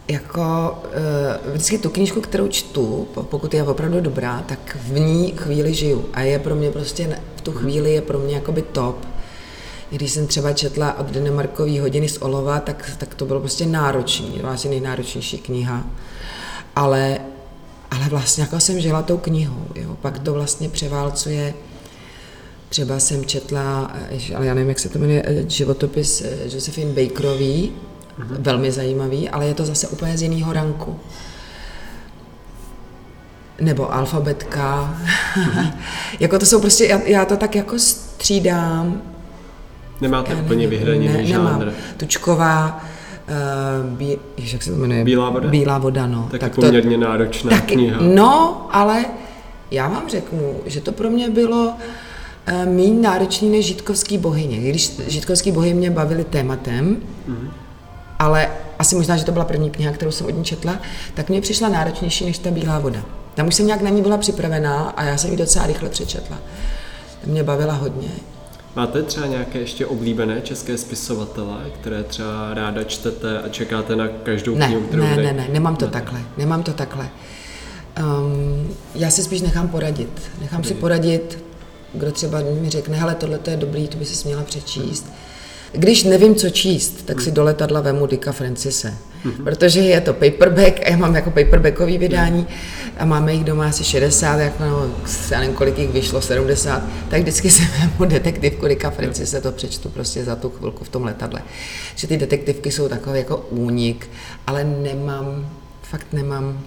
jako 0.07 0.77
uh, 0.85 1.51
vždycky 1.51 1.77
tu 1.77 1.89
knížku, 1.89 2.21
kterou 2.21 2.47
čtu, 2.47 3.07
pokud 3.13 3.53
je 3.53 3.63
opravdu 3.63 4.01
dobrá, 4.01 4.43
tak 4.47 4.77
v 4.83 4.99
ní 4.99 5.33
chvíli 5.37 5.73
žiju. 5.73 6.05
A 6.13 6.21
je 6.21 6.39
pro 6.39 6.55
mě 6.55 6.71
prostě, 6.71 7.19
v 7.35 7.41
tu 7.41 7.51
chvíli 7.51 7.93
je 7.93 8.01
pro 8.01 8.19
mě 8.19 8.35
jakoby 8.35 8.61
top. 8.61 9.05
Když 9.89 10.11
jsem 10.11 10.27
třeba 10.27 10.53
četla 10.53 10.99
od 10.99 11.07
Denemarkový 11.07 11.79
hodiny 11.79 12.09
z 12.09 12.17
Olova, 12.21 12.59
tak, 12.59 12.91
tak 12.97 13.15
to 13.15 13.25
bylo 13.25 13.39
prostě 13.39 13.65
náročný, 13.65 14.39
vlastně 14.41 14.69
nejnáročnější 14.69 15.37
kniha. 15.37 15.83
Ale, 16.75 17.19
ale 17.91 18.09
vlastně 18.09 18.43
jako 18.43 18.59
jsem 18.59 18.79
žila 18.79 19.01
tou 19.01 19.17
knihou, 19.17 19.65
jo. 19.75 19.97
Pak 20.01 20.19
to 20.19 20.33
vlastně 20.33 20.69
převálcuje 20.69 21.53
Třeba 22.69 22.99
jsem 22.99 23.25
četla, 23.25 23.91
ale 24.35 24.45
já 24.45 24.53
nevím, 24.53 24.69
jak 24.69 24.79
se 24.79 24.89
to 24.89 24.99
jmenuje, 24.99 25.45
životopis 25.47 26.23
Josephine 26.53 26.93
Bakerový, 26.93 27.71
mm-hmm. 28.19 28.35
velmi 28.39 28.71
zajímavý, 28.71 29.29
ale 29.29 29.47
je 29.47 29.53
to 29.53 29.65
zase 29.65 29.87
úplně 29.87 30.17
z 30.17 30.21
jiného 30.21 30.53
ranku. 30.53 30.99
Nebo 33.61 33.93
alfabetka. 33.93 34.97
Mm-hmm. 35.35 35.73
jako 36.19 36.39
to 36.39 36.45
jsou 36.45 36.61
prostě, 36.61 36.85
já, 36.85 37.01
já 37.01 37.25
to 37.25 37.37
tak 37.37 37.55
jako 37.55 37.79
střídám. 37.79 39.01
Nemáte 40.01 40.33
já 40.33 40.39
úplně 40.39 40.67
vyhraněný 40.67 41.13
ne, 41.13 41.25
žánr? 41.25 41.59
Nemám. 41.59 41.73
Tučková, 41.97 42.81
Uh, 43.29 43.97
bí, 43.97 44.17
jak 44.37 44.63
se 44.63 44.71
to 44.71 44.77
jmenuje? 44.77 45.03
Bílá 45.03 45.29
voda? 45.29 45.49
Bílá 45.49 45.77
voda, 45.77 46.07
no. 46.07 46.27
Tak, 46.31 46.41
tak 46.41 46.55
poměrně 46.55 46.97
to, 46.97 47.03
náročná 47.03 47.49
tak, 47.49 47.65
kniha. 47.65 47.99
No, 48.01 48.67
ale 48.71 49.05
já 49.71 49.87
vám 49.87 50.09
řeknu, 50.09 50.53
že 50.65 50.81
to 50.81 50.91
pro 50.91 51.09
mě 51.09 51.29
bylo 51.29 51.67
uh, 51.67 52.73
méně 52.73 53.01
náročný 53.01 53.49
než 53.49 53.65
Žitkovský 53.65 54.17
bohyně. 54.17 54.57
Když 54.57 54.99
Žitkovský 55.07 55.51
bohy 55.51 55.73
mě 55.73 55.91
bavili 55.91 56.23
tématem, 56.23 56.97
mm-hmm. 57.29 57.49
ale 58.19 58.49
asi 58.79 58.95
možná, 58.95 59.17
že 59.17 59.25
to 59.25 59.31
byla 59.31 59.45
první 59.45 59.69
kniha, 59.69 59.91
kterou 59.91 60.11
jsem 60.11 60.27
od 60.27 60.37
ní 60.37 60.43
četla, 60.43 60.79
tak 61.13 61.29
mě 61.29 61.41
přišla 61.41 61.69
náročnější 61.69 62.25
než 62.25 62.37
ta 62.37 62.51
Bílá 62.51 62.79
voda. 62.79 62.99
Tam 63.35 63.47
už 63.47 63.55
jsem 63.55 63.65
nějak 63.65 63.81
na 63.81 63.89
ní 63.89 64.01
byla 64.01 64.17
připravená 64.17 64.89
a 64.89 65.03
já 65.03 65.17
jsem 65.17 65.31
ji 65.31 65.37
docela 65.37 65.65
rychle 65.65 65.89
přečetla. 65.89 66.37
Mě 67.25 67.43
bavila 67.43 67.73
hodně. 67.73 68.09
Máte 68.79 69.03
třeba 69.03 69.25
nějaké 69.25 69.59
ještě 69.59 69.85
oblíbené 69.85 70.41
české 70.41 70.77
spisovatele, 70.77 71.57
které 71.79 72.03
třeba 72.03 72.53
ráda 72.53 72.83
čtete 72.83 73.41
a 73.41 73.49
čekáte 73.49 73.95
na 73.95 74.07
každou 74.07 74.55
ne, 74.55 74.65
knihu, 74.67 74.81
kterou 74.81 75.03
Ne, 75.03 75.15
ne, 75.15 75.33
ne, 75.33 75.47
nemám 75.51 75.75
to 75.75 75.85
ne. 75.85 75.91
takhle, 75.91 76.21
nemám 76.37 76.63
to 76.63 76.73
takhle. 76.73 77.09
Um, 77.99 78.75
já 78.95 79.09
si 79.09 79.23
spíš 79.23 79.41
nechám 79.41 79.67
poradit. 79.67 80.21
Nechám 80.41 80.63
si 80.63 80.73
poradit, 80.73 81.43
kdo 81.93 82.11
třeba 82.11 82.39
mi 82.61 82.69
řekne, 82.69 82.97
hele, 82.97 83.15
tohle 83.15 83.39
je 83.47 83.57
dobrý, 83.57 83.87
to 83.87 83.97
by 83.97 84.05
si 84.05 84.15
směla 84.15 84.43
přečíst. 84.43 85.05
Hmm 85.05 85.28
když 85.71 86.03
nevím, 86.03 86.35
co 86.35 86.49
číst, 86.49 87.05
tak 87.05 87.21
si 87.21 87.31
do 87.31 87.43
letadla 87.43 87.81
vemu 87.81 88.05
Dicka 88.05 88.31
Francise, 88.31 88.93
mm-hmm. 89.25 89.43
protože 89.43 89.79
je 89.79 90.01
to 90.01 90.13
paperback 90.13 90.79
a 90.85 90.89
já 90.89 90.97
mám 90.97 91.15
jako 91.15 91.31
paperbackový 91.31 91.97
vydání 91.97 92.47
a 92.97 93.05
máme 93.05 93.33
jich 93.33 93.43
doma 93.43 93.67
asi 93.67 93.83
60, 93.83 94.39
jako, 94.39 94.63
no, 94.63 94.91
já 95.31 95.39
nevím, 95.39 95.55
kolik 95.55 95.77
jich 95.77 95.89
vyšlo, 95.89 96.21
70, 96.21 96.83
tak 97.09 97.21
vždycky 97.21 97.49
se 97.49 97.63
vemu 97.79 98.09
detektivku 98.11 98.67
Dicka 98.67 98.89
Francise, 98.89 99.41
to 99.41 99.51
přečtu 99.51 99.89
prostě 99.89 100.23
za 100.23 100.35
tu 100.35 100.49
chvilku 100.49 100.83
v 100.83 100.89
tom 100.89 101.03
letadle. 101.03 101.41
Že 101.95 102.07
ty 102.07 102.17
detektivky 102.17 102.71
jsou 102.71 102.87
takový 102.87 103.19
jako 103.19 103.37
únik, 103.49 104.09
ale 104.47 104.63
nemám, 104.63 105.49
fakt 105.81 106.07
nemám 106.13 106.63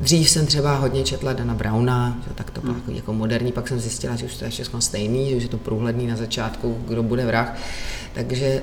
Dřív 0.00 0.30
jsem 0.30 0.46
třeba 0.46 0.76
hodně 0.76 1.04
četla 1.04 1.32
Dana 1.32 1.54
Browna, 1.54 2.18
že 2.28 2.34
tak 2.34 2.50
to 2.50 2.60
bylo 2.60 2.74
hmm. 2.74 2.96
jako 2.96 3.12
moderní, 3.12 3.52
pak 3.52 3.68
jsem 3.68 3.80
zjistila, 3.80 4.16
že 4.16 4.26
už 4.26 4.36
to 4.36 4.44
je 4.44 4.50
všechno 4.50 4.80
stejný, 4.80 5.30
že 5.30 5.36
už 5.36 5.42
je 5.42 5.48
to 5.48 5.58
průhledný 5.58 6.06
na 6.06 6.16
začátku, 6.16 6.78
kdo 6.88 7.02
bude 7.02 7.26
vrah. 7.26 7.56
Takže 8.14 8.62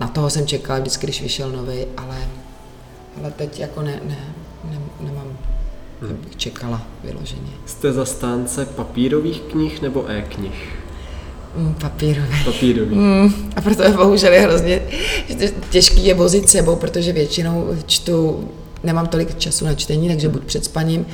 na 0.00 0.08
toho 0.08 0.30
jsem 0.30 0.46
čekala 0.46 0.78
vždycky, 0.78 1.06
když 1.06 1.22
vyšel 1.22 1.52
nový, 1.52 1.84
ale, 1.96 2.16
ale 3.18 3.30
teď 3.30 3.60
jako 3.60 3.82
ne, 3.82 4.00
ne, 4.04 4.18
ne 4.70 4.78
nemám, 5.00 5.38
hmm. 6.00 6.16
bych 6.24 6.36
čekala 6.36 6.82
vyloženě. 7.04 7.50
Jste 7.66 7.92
zastánce 7.92 8.66
papírových 8.66 9.40
knih 9.40 9.82
nebo 9.82 10.10
e-knih? 10.10 10.82
Mm, 11.56 11.74
papírový. 11.74 12.44
Papírový. 12.44 12.96
Mm, 12.96 13.52
a 13.56 13.60
proto 13.60 13.82
je 13.82 13.90
bohužel 13.90 14.32
je 14.32 14.40
hrozně 14.40 14.82
těžký 15.70 16.06
je 16.06 16.14
vozit 16.14 16.48
sebou, 16.48 16.76
protože 16.76 17.12
většinou 17.12 17.76
čtu 17.86 18.48
nemám 18.84 19.06
tolik 19.06 19.38
času 19.38 19.64
na 19.64 19.74
čtení, 19.74 20.08
takže 20.08 20.28
buď 20.28 20.44
před 20.44 20.64
spaním, 20.64 21.06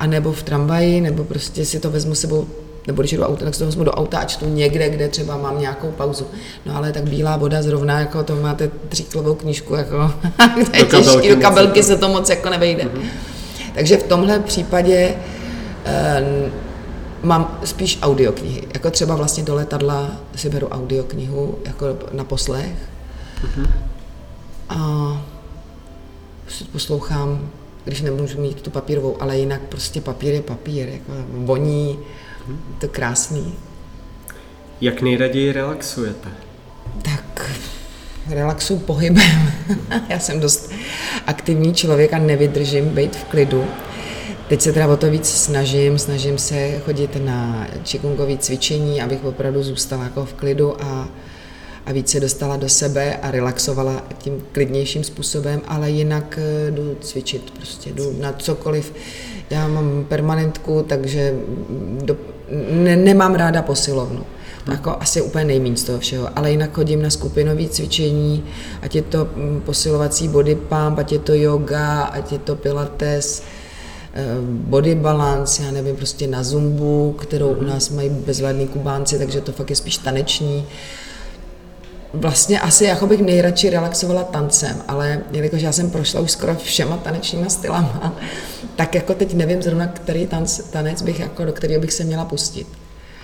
anebo 0.00 0.32
v 0.32 0.42
tramvaji, 0.42 1.00
nebo 1.00 1.24
prostě 1.24 1.64
si 1.64 1.80
to 1.80 1.90
vezmu 1.90 2.14
sebou 2.14 2.46
nebo 2.86 3.02
když 3.02 3.12
jdu 3.12 3.18
do 3.18 3.28
auta, 3.28 3.44
tak 3.44 3.54
si 3.54 3.58
to 3.58 3.66
vezmu 3.66 3.84
do 3.84 3.92
auta 3.92 4.18
a 4.18 4.24
čtu 4.24 4.48
někde, 4.48 4.90
kde 4.90 5.08
třeba 5.08 5.36
mám 5.36 5.60
nějakou 5.60 5.90
pauzu. 5.90 6.26
No 6.66 6.76
ale 6.76 6.92
tak 6.92 7.04
bílá 7.04 7.36
voda 7.36 7.62
zrovna, 7.62 8.00
jako 8.00 8.22
to 8.22 8.36
máte 8.36 8.70
tříklovou 8.88 9.34
knížku, 9.34 9.74
jako 9.74 10.12
to 10.70 10.76
je 10.76 10.84
těžký, 10.84 11.28
do 11.28 11.36
kabelky 11.36 11.82
se 11.82 11.96
to 11.96 12.08
moc 12.08 12.28
jako 12.28 12.50
nevejde. 12.50 12.84
Mm-hmm. 12.84 13.08
Takže 13.74 13.96
v 13.96 14.02
tomhle 14.02 14.38
případě 14.38 15.14
um, 15.14 16.52
mám 17.22 17.58
spíš 17.64 17.98
audioknihy. 18.02 18.62
Jako 18.74 18.90
třeba 18.90 19.16
vlastně 19.16 19.44
do 19.44 19.54
letadla 19.54 20.10
si 20.36 20.50
beru 20.50 20.68
audioknihu 20.68 21.58
jako 21.66 21.86
na 22.12 22.24
poslech. 22.24 22.76
Mm-hmm. 23.44 23.66
A 24.68 25.22
poslouchám, 26.72 27.50
když 27.84 28.00
nemůžu 28.00 28.40
mít 28.40 28.62
tu 28.62 28.70
papírovou, 28.70 29.22
ale 29.22 29.38
jinak 29.38 29.60
prostě 29.60 30.00
papír 30.00 30.34
je 30.34 30.42
papír, 30.42 30.88
jako 30.88 31.12
voní, 31.28 31.98
to 32.80 32.88
krásný. 32.88 33.54
Jak 34.80 35.02
nejraději 35.02 35.52
relaxujete? 35.52 36.28
Tak 37.02 37.50
relaxuju 38.30 38.80
pohybem. 38.80 39.52
Já 40.08 40.18
jsem 40.18 40.40
dost 40.40 40.72
aktivní 41.26 41.74
člověk 41.74 42.12
a 42.12 42.18
nevydržím 42.18 42.88
být 42.88 43.16
v 43.16 43.24
klidu. 43.24 43.64
Teď 44.48 44.60
se 44.60 44.72
teda 44.72 44.88
o 44.88 44.96
to 44.96 45.10
víc 45.10 45.28
snažím, 45.28 45.98
snažím 45.98 46.38
se 46.38 46.80
chodit 46.84 47.24
na 47.24 47.66
čikungové 47.82 48.38
cvičení, 48.38 49.02
abych 49.02 49.24
opravdu 49.24 49.62
zůstala 49.62 50.04
jako 50.04 50.24
v 50.24 50.32
klidu 50.32 50.82
a 50.82 51.08
a 51.86 51.92
více 51.92 52.20
dostala 52.20 52.56
do 52.56 52.68
sebe 52.68 53.16
a 53.16 53.30
relaxovala 53.30 54.02
tím 54.18 54.42
klidnějším 54.52 55.04
způsobem, 55.04 55.60
ale 55.66 55.90
jinak 55.90 56.38
eh, 56.38 56.70
jdu 56.70 56.96
cvičit, 57.00 57.50
prostě 57.50 57.90
jdu 57.92 58.16
na 58.20 58.32
cokoliv. 58.32 58.92
Já 59.50 59.68
mám 59.68 60.04
permanentku, 60.08 60.84
takže 60.88 61.34
do, 62.04 62.16
ne, 62.70 62.96
nemám 62.96 63.34
ráda 63.34 63.62
posilovnu. 63.62 64.24
To 64.64 64.72
jako 64.72 64.96
asi 65.00 65.22
úplně 65.22 65.44
nejméně 65.44 65.76
z 65.76 65.84
toho 65.84 65.98
všeho, 65.98 66.28
ale 66.38 66.50
jinak 66.50 66.72
chodím 66.72 67.02
na 67.02 67.10
skupinové 67.10 67.68
cvičení, 67.68 68.44
ať 68.82 68.94
je 68.94 69.02
to 69.02 69.28
mm, 69.36 69.62
posilovací 69.66 70.28
body 70.28 70.54
pump, 70.54 70.98
ať 70.98 71.12
je 71.12 71.18
to 71.18 71.34
yoga, 71.34 72.02
ať 72.02 72.32
je 72.32 72.38
to 72.38 72.56
pilates, 72.56 73.42
eh, 74.14 74.24
body 74.42 74.94
balance, 74.94 75.62
já 75.62 75.70
nevím, 75.70 75.96
prostě 75.96 76.26
na 76.26 76.42
zumbu, 76.42 77.16
kterou 77.18 77.48
u 77.48 77.62
nás 77.64 77.90
mají 77.90 78.08
bezvadní 78.08 78.68
kubánci, 78.68 79.18
takže 79.18 79.40
to 79.40 79.52
fakt 79.52 79.70
je 79.70 79.76
spíš 79.76 79.96
taneční 79.96 80.66
vlastně 82.14 82.60
asi 82.60 82.84
jako 82.84 83.06
bych 83.06 83.20
nejradši 83.20 83.70
relaxovala 83.70 84.24
tancem, 84.24 84.82
ale 84.88 85.20
jelikož 85.32 85.62
já 85.62 85.72
jsem 85.72 85.90
prošla 85.90 86.20
už 86.20 86.30
skoro 86.30 86.54
všema 86.54 86.96
tanečníma 86.96 87.48
stylama, 87.48 88.16
tak 88.76 88.94
jako 88.94 89.14
teď 89.14 89.34
nevím 89.34 89.62
zrovna, 89.62 89.86
který 89.86 90.26
tanc, 90.26 90.58
tanec 90.58 91.02
bych 91.02 91.20
jako, 91.20 91.44
do 91.44 91.52
kterého 91.52 91.80
bych 91.80 91.92
se 91.92 92.04
měla 92.04 92.24
pustit. 92.24 92.66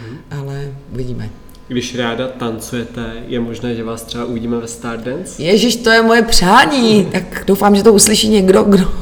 Hmm. 0.01 0.19
Ale 0.41 0.69
uvidíme. 0.93 1.31
Když 1.69 1.95
ráda 1.95 2.29
tancujete, 2.29 3.13
je 3.27 3.41
možné, 3.41 3.75
že 3.75 3.85
vás 3.85 4.03
třeba 4.03 4.25
uvidíme 4.25 4.57
ve 4.57 4.69
Stardance? 4.69 5.43
Ježíš, 5.43 5.77
to 5.77 5.91
je 5.91 6.03
moje 6.03 6.23
přání. 6.23 7.05
Tak 7.05 7.45
doufám, 7.47 7.77
že 7.77 7.83
to 7.83 7.93
uslyší 7.93 8.29
někdo, 8.29 8.63
kdo, 8.63 8.93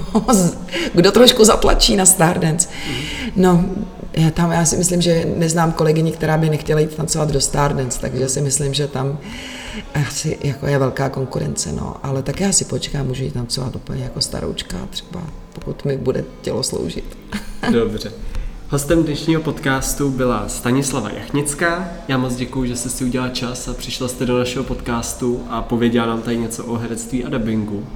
kdo 0.95 1.13
trošku 1.13 1.45
zatlačí 1.45 1.97
na 1.97 2.07
Stardance. 2.07 2.69
No, 3.37 3.65
já 4.17 4.31
tam 4.31 4.53
já 4.53 4.65
si 4.65 4.77
myslím, 4.77 5.03
že 5.03 5.27
neznám 5.37 5.73
kolegyni, 5.73 6.13
která 6.13 6.37
by 6.37 6.51
nechtěla 6.51 6.81
jít 6.81 6.95
tancovat 6.95 7.31
do 7.31 7.41
Stardance, 7.41 8.01
takže 8.01 8.29
si 8.29 8.41
myslím, 8.41 8.75
že 8.75 8.87
tam 8.87 9.19
asi 9.95 10.39
jako 10.43 10.67
je 10.67 10.79
velká 10.79 11.09
konkurence, 11.09 11.73
no, 11.73 11.97
ale 12.03 12.23
tak 12.23 12.41
já 12.41 12.53
si 12.53 12.65
počkám, 12.65 13.07
můžu 13.07 13.25
jít 13.25 13.35
tancovat 13.35 13.77
úplně 13.77 14.05
jako 14.05 14.21
staroučka 14.21 14.79
třeba, 14.91 15.23
pokud 15.53 15.85
mi 15.85 15.97
bude 15.97 16.25
tělo 16.43 16.63
sloužit. 16.63 17.19
Dobře. 17.73 18.13
Hostem 18.71 19.05
dnešního 19.05 19.43
podcastu 19.43 20.11
byla 20.11 20.49
Stanislava 20.49 21.11
Jachnická. 21.11 21.89
Já 22.09 22.19
moc 22.19 22.37
děkuji, 22.37 22.65
že 22.69 22.77
jste 22.77 22.89
si 22.89 23.05
udělala 23.05 23.31
čas 23.31 23.69
a 23.69 23.75
přišla 23.75 24.09
jste 24.09 24.27
do 24.27 24.39
našeho 24.39 24.65
podcastu 24.65 25.41
a 25.51 25.63
pověděla 25.63 26.07
nám 26.07 26.23
tady 26.23 26.37
něco 26.37 26.65
o 26.65 26.77
herectví 26.77 27.25
a 27.25 27.29
dubbingu. 27.29 27.87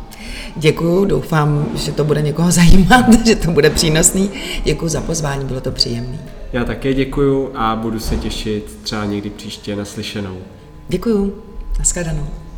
Děkuji, 0.57 1.05
doufám, 1.05 1.67
že 1.75 1.93
to 1.93 2.05
bude 2.05 2.23
někoho 2.23 2.51
zajímat, 2.53 3.27
že 3.27 3.37
to 3.37 3.51
bude 3.51 3.71
přínosný. 3.71 4.31
Děkuji 4.65 4.89
za 4.89 5.01
pozvání, 5.01 5.45
bylo 5.45 5.61
to 5.61 5.71
příjemné. 5.71 6.19
Já 6.53 6.65
také 6.65 6.95
děkuji 6.95 7.53
a 7.55 7.77
budu 7.77 8.01
se 8.01 8.17
těšit 8.17 8.79
třeba 8.83 9.05
někdy 9.05 9.31
příště 9.31 9.77
naslyšenou. 9.77 10.37
Děkuji. 10.89 11.52
hasta 11.81 12.01
ahora. 12.01 12.52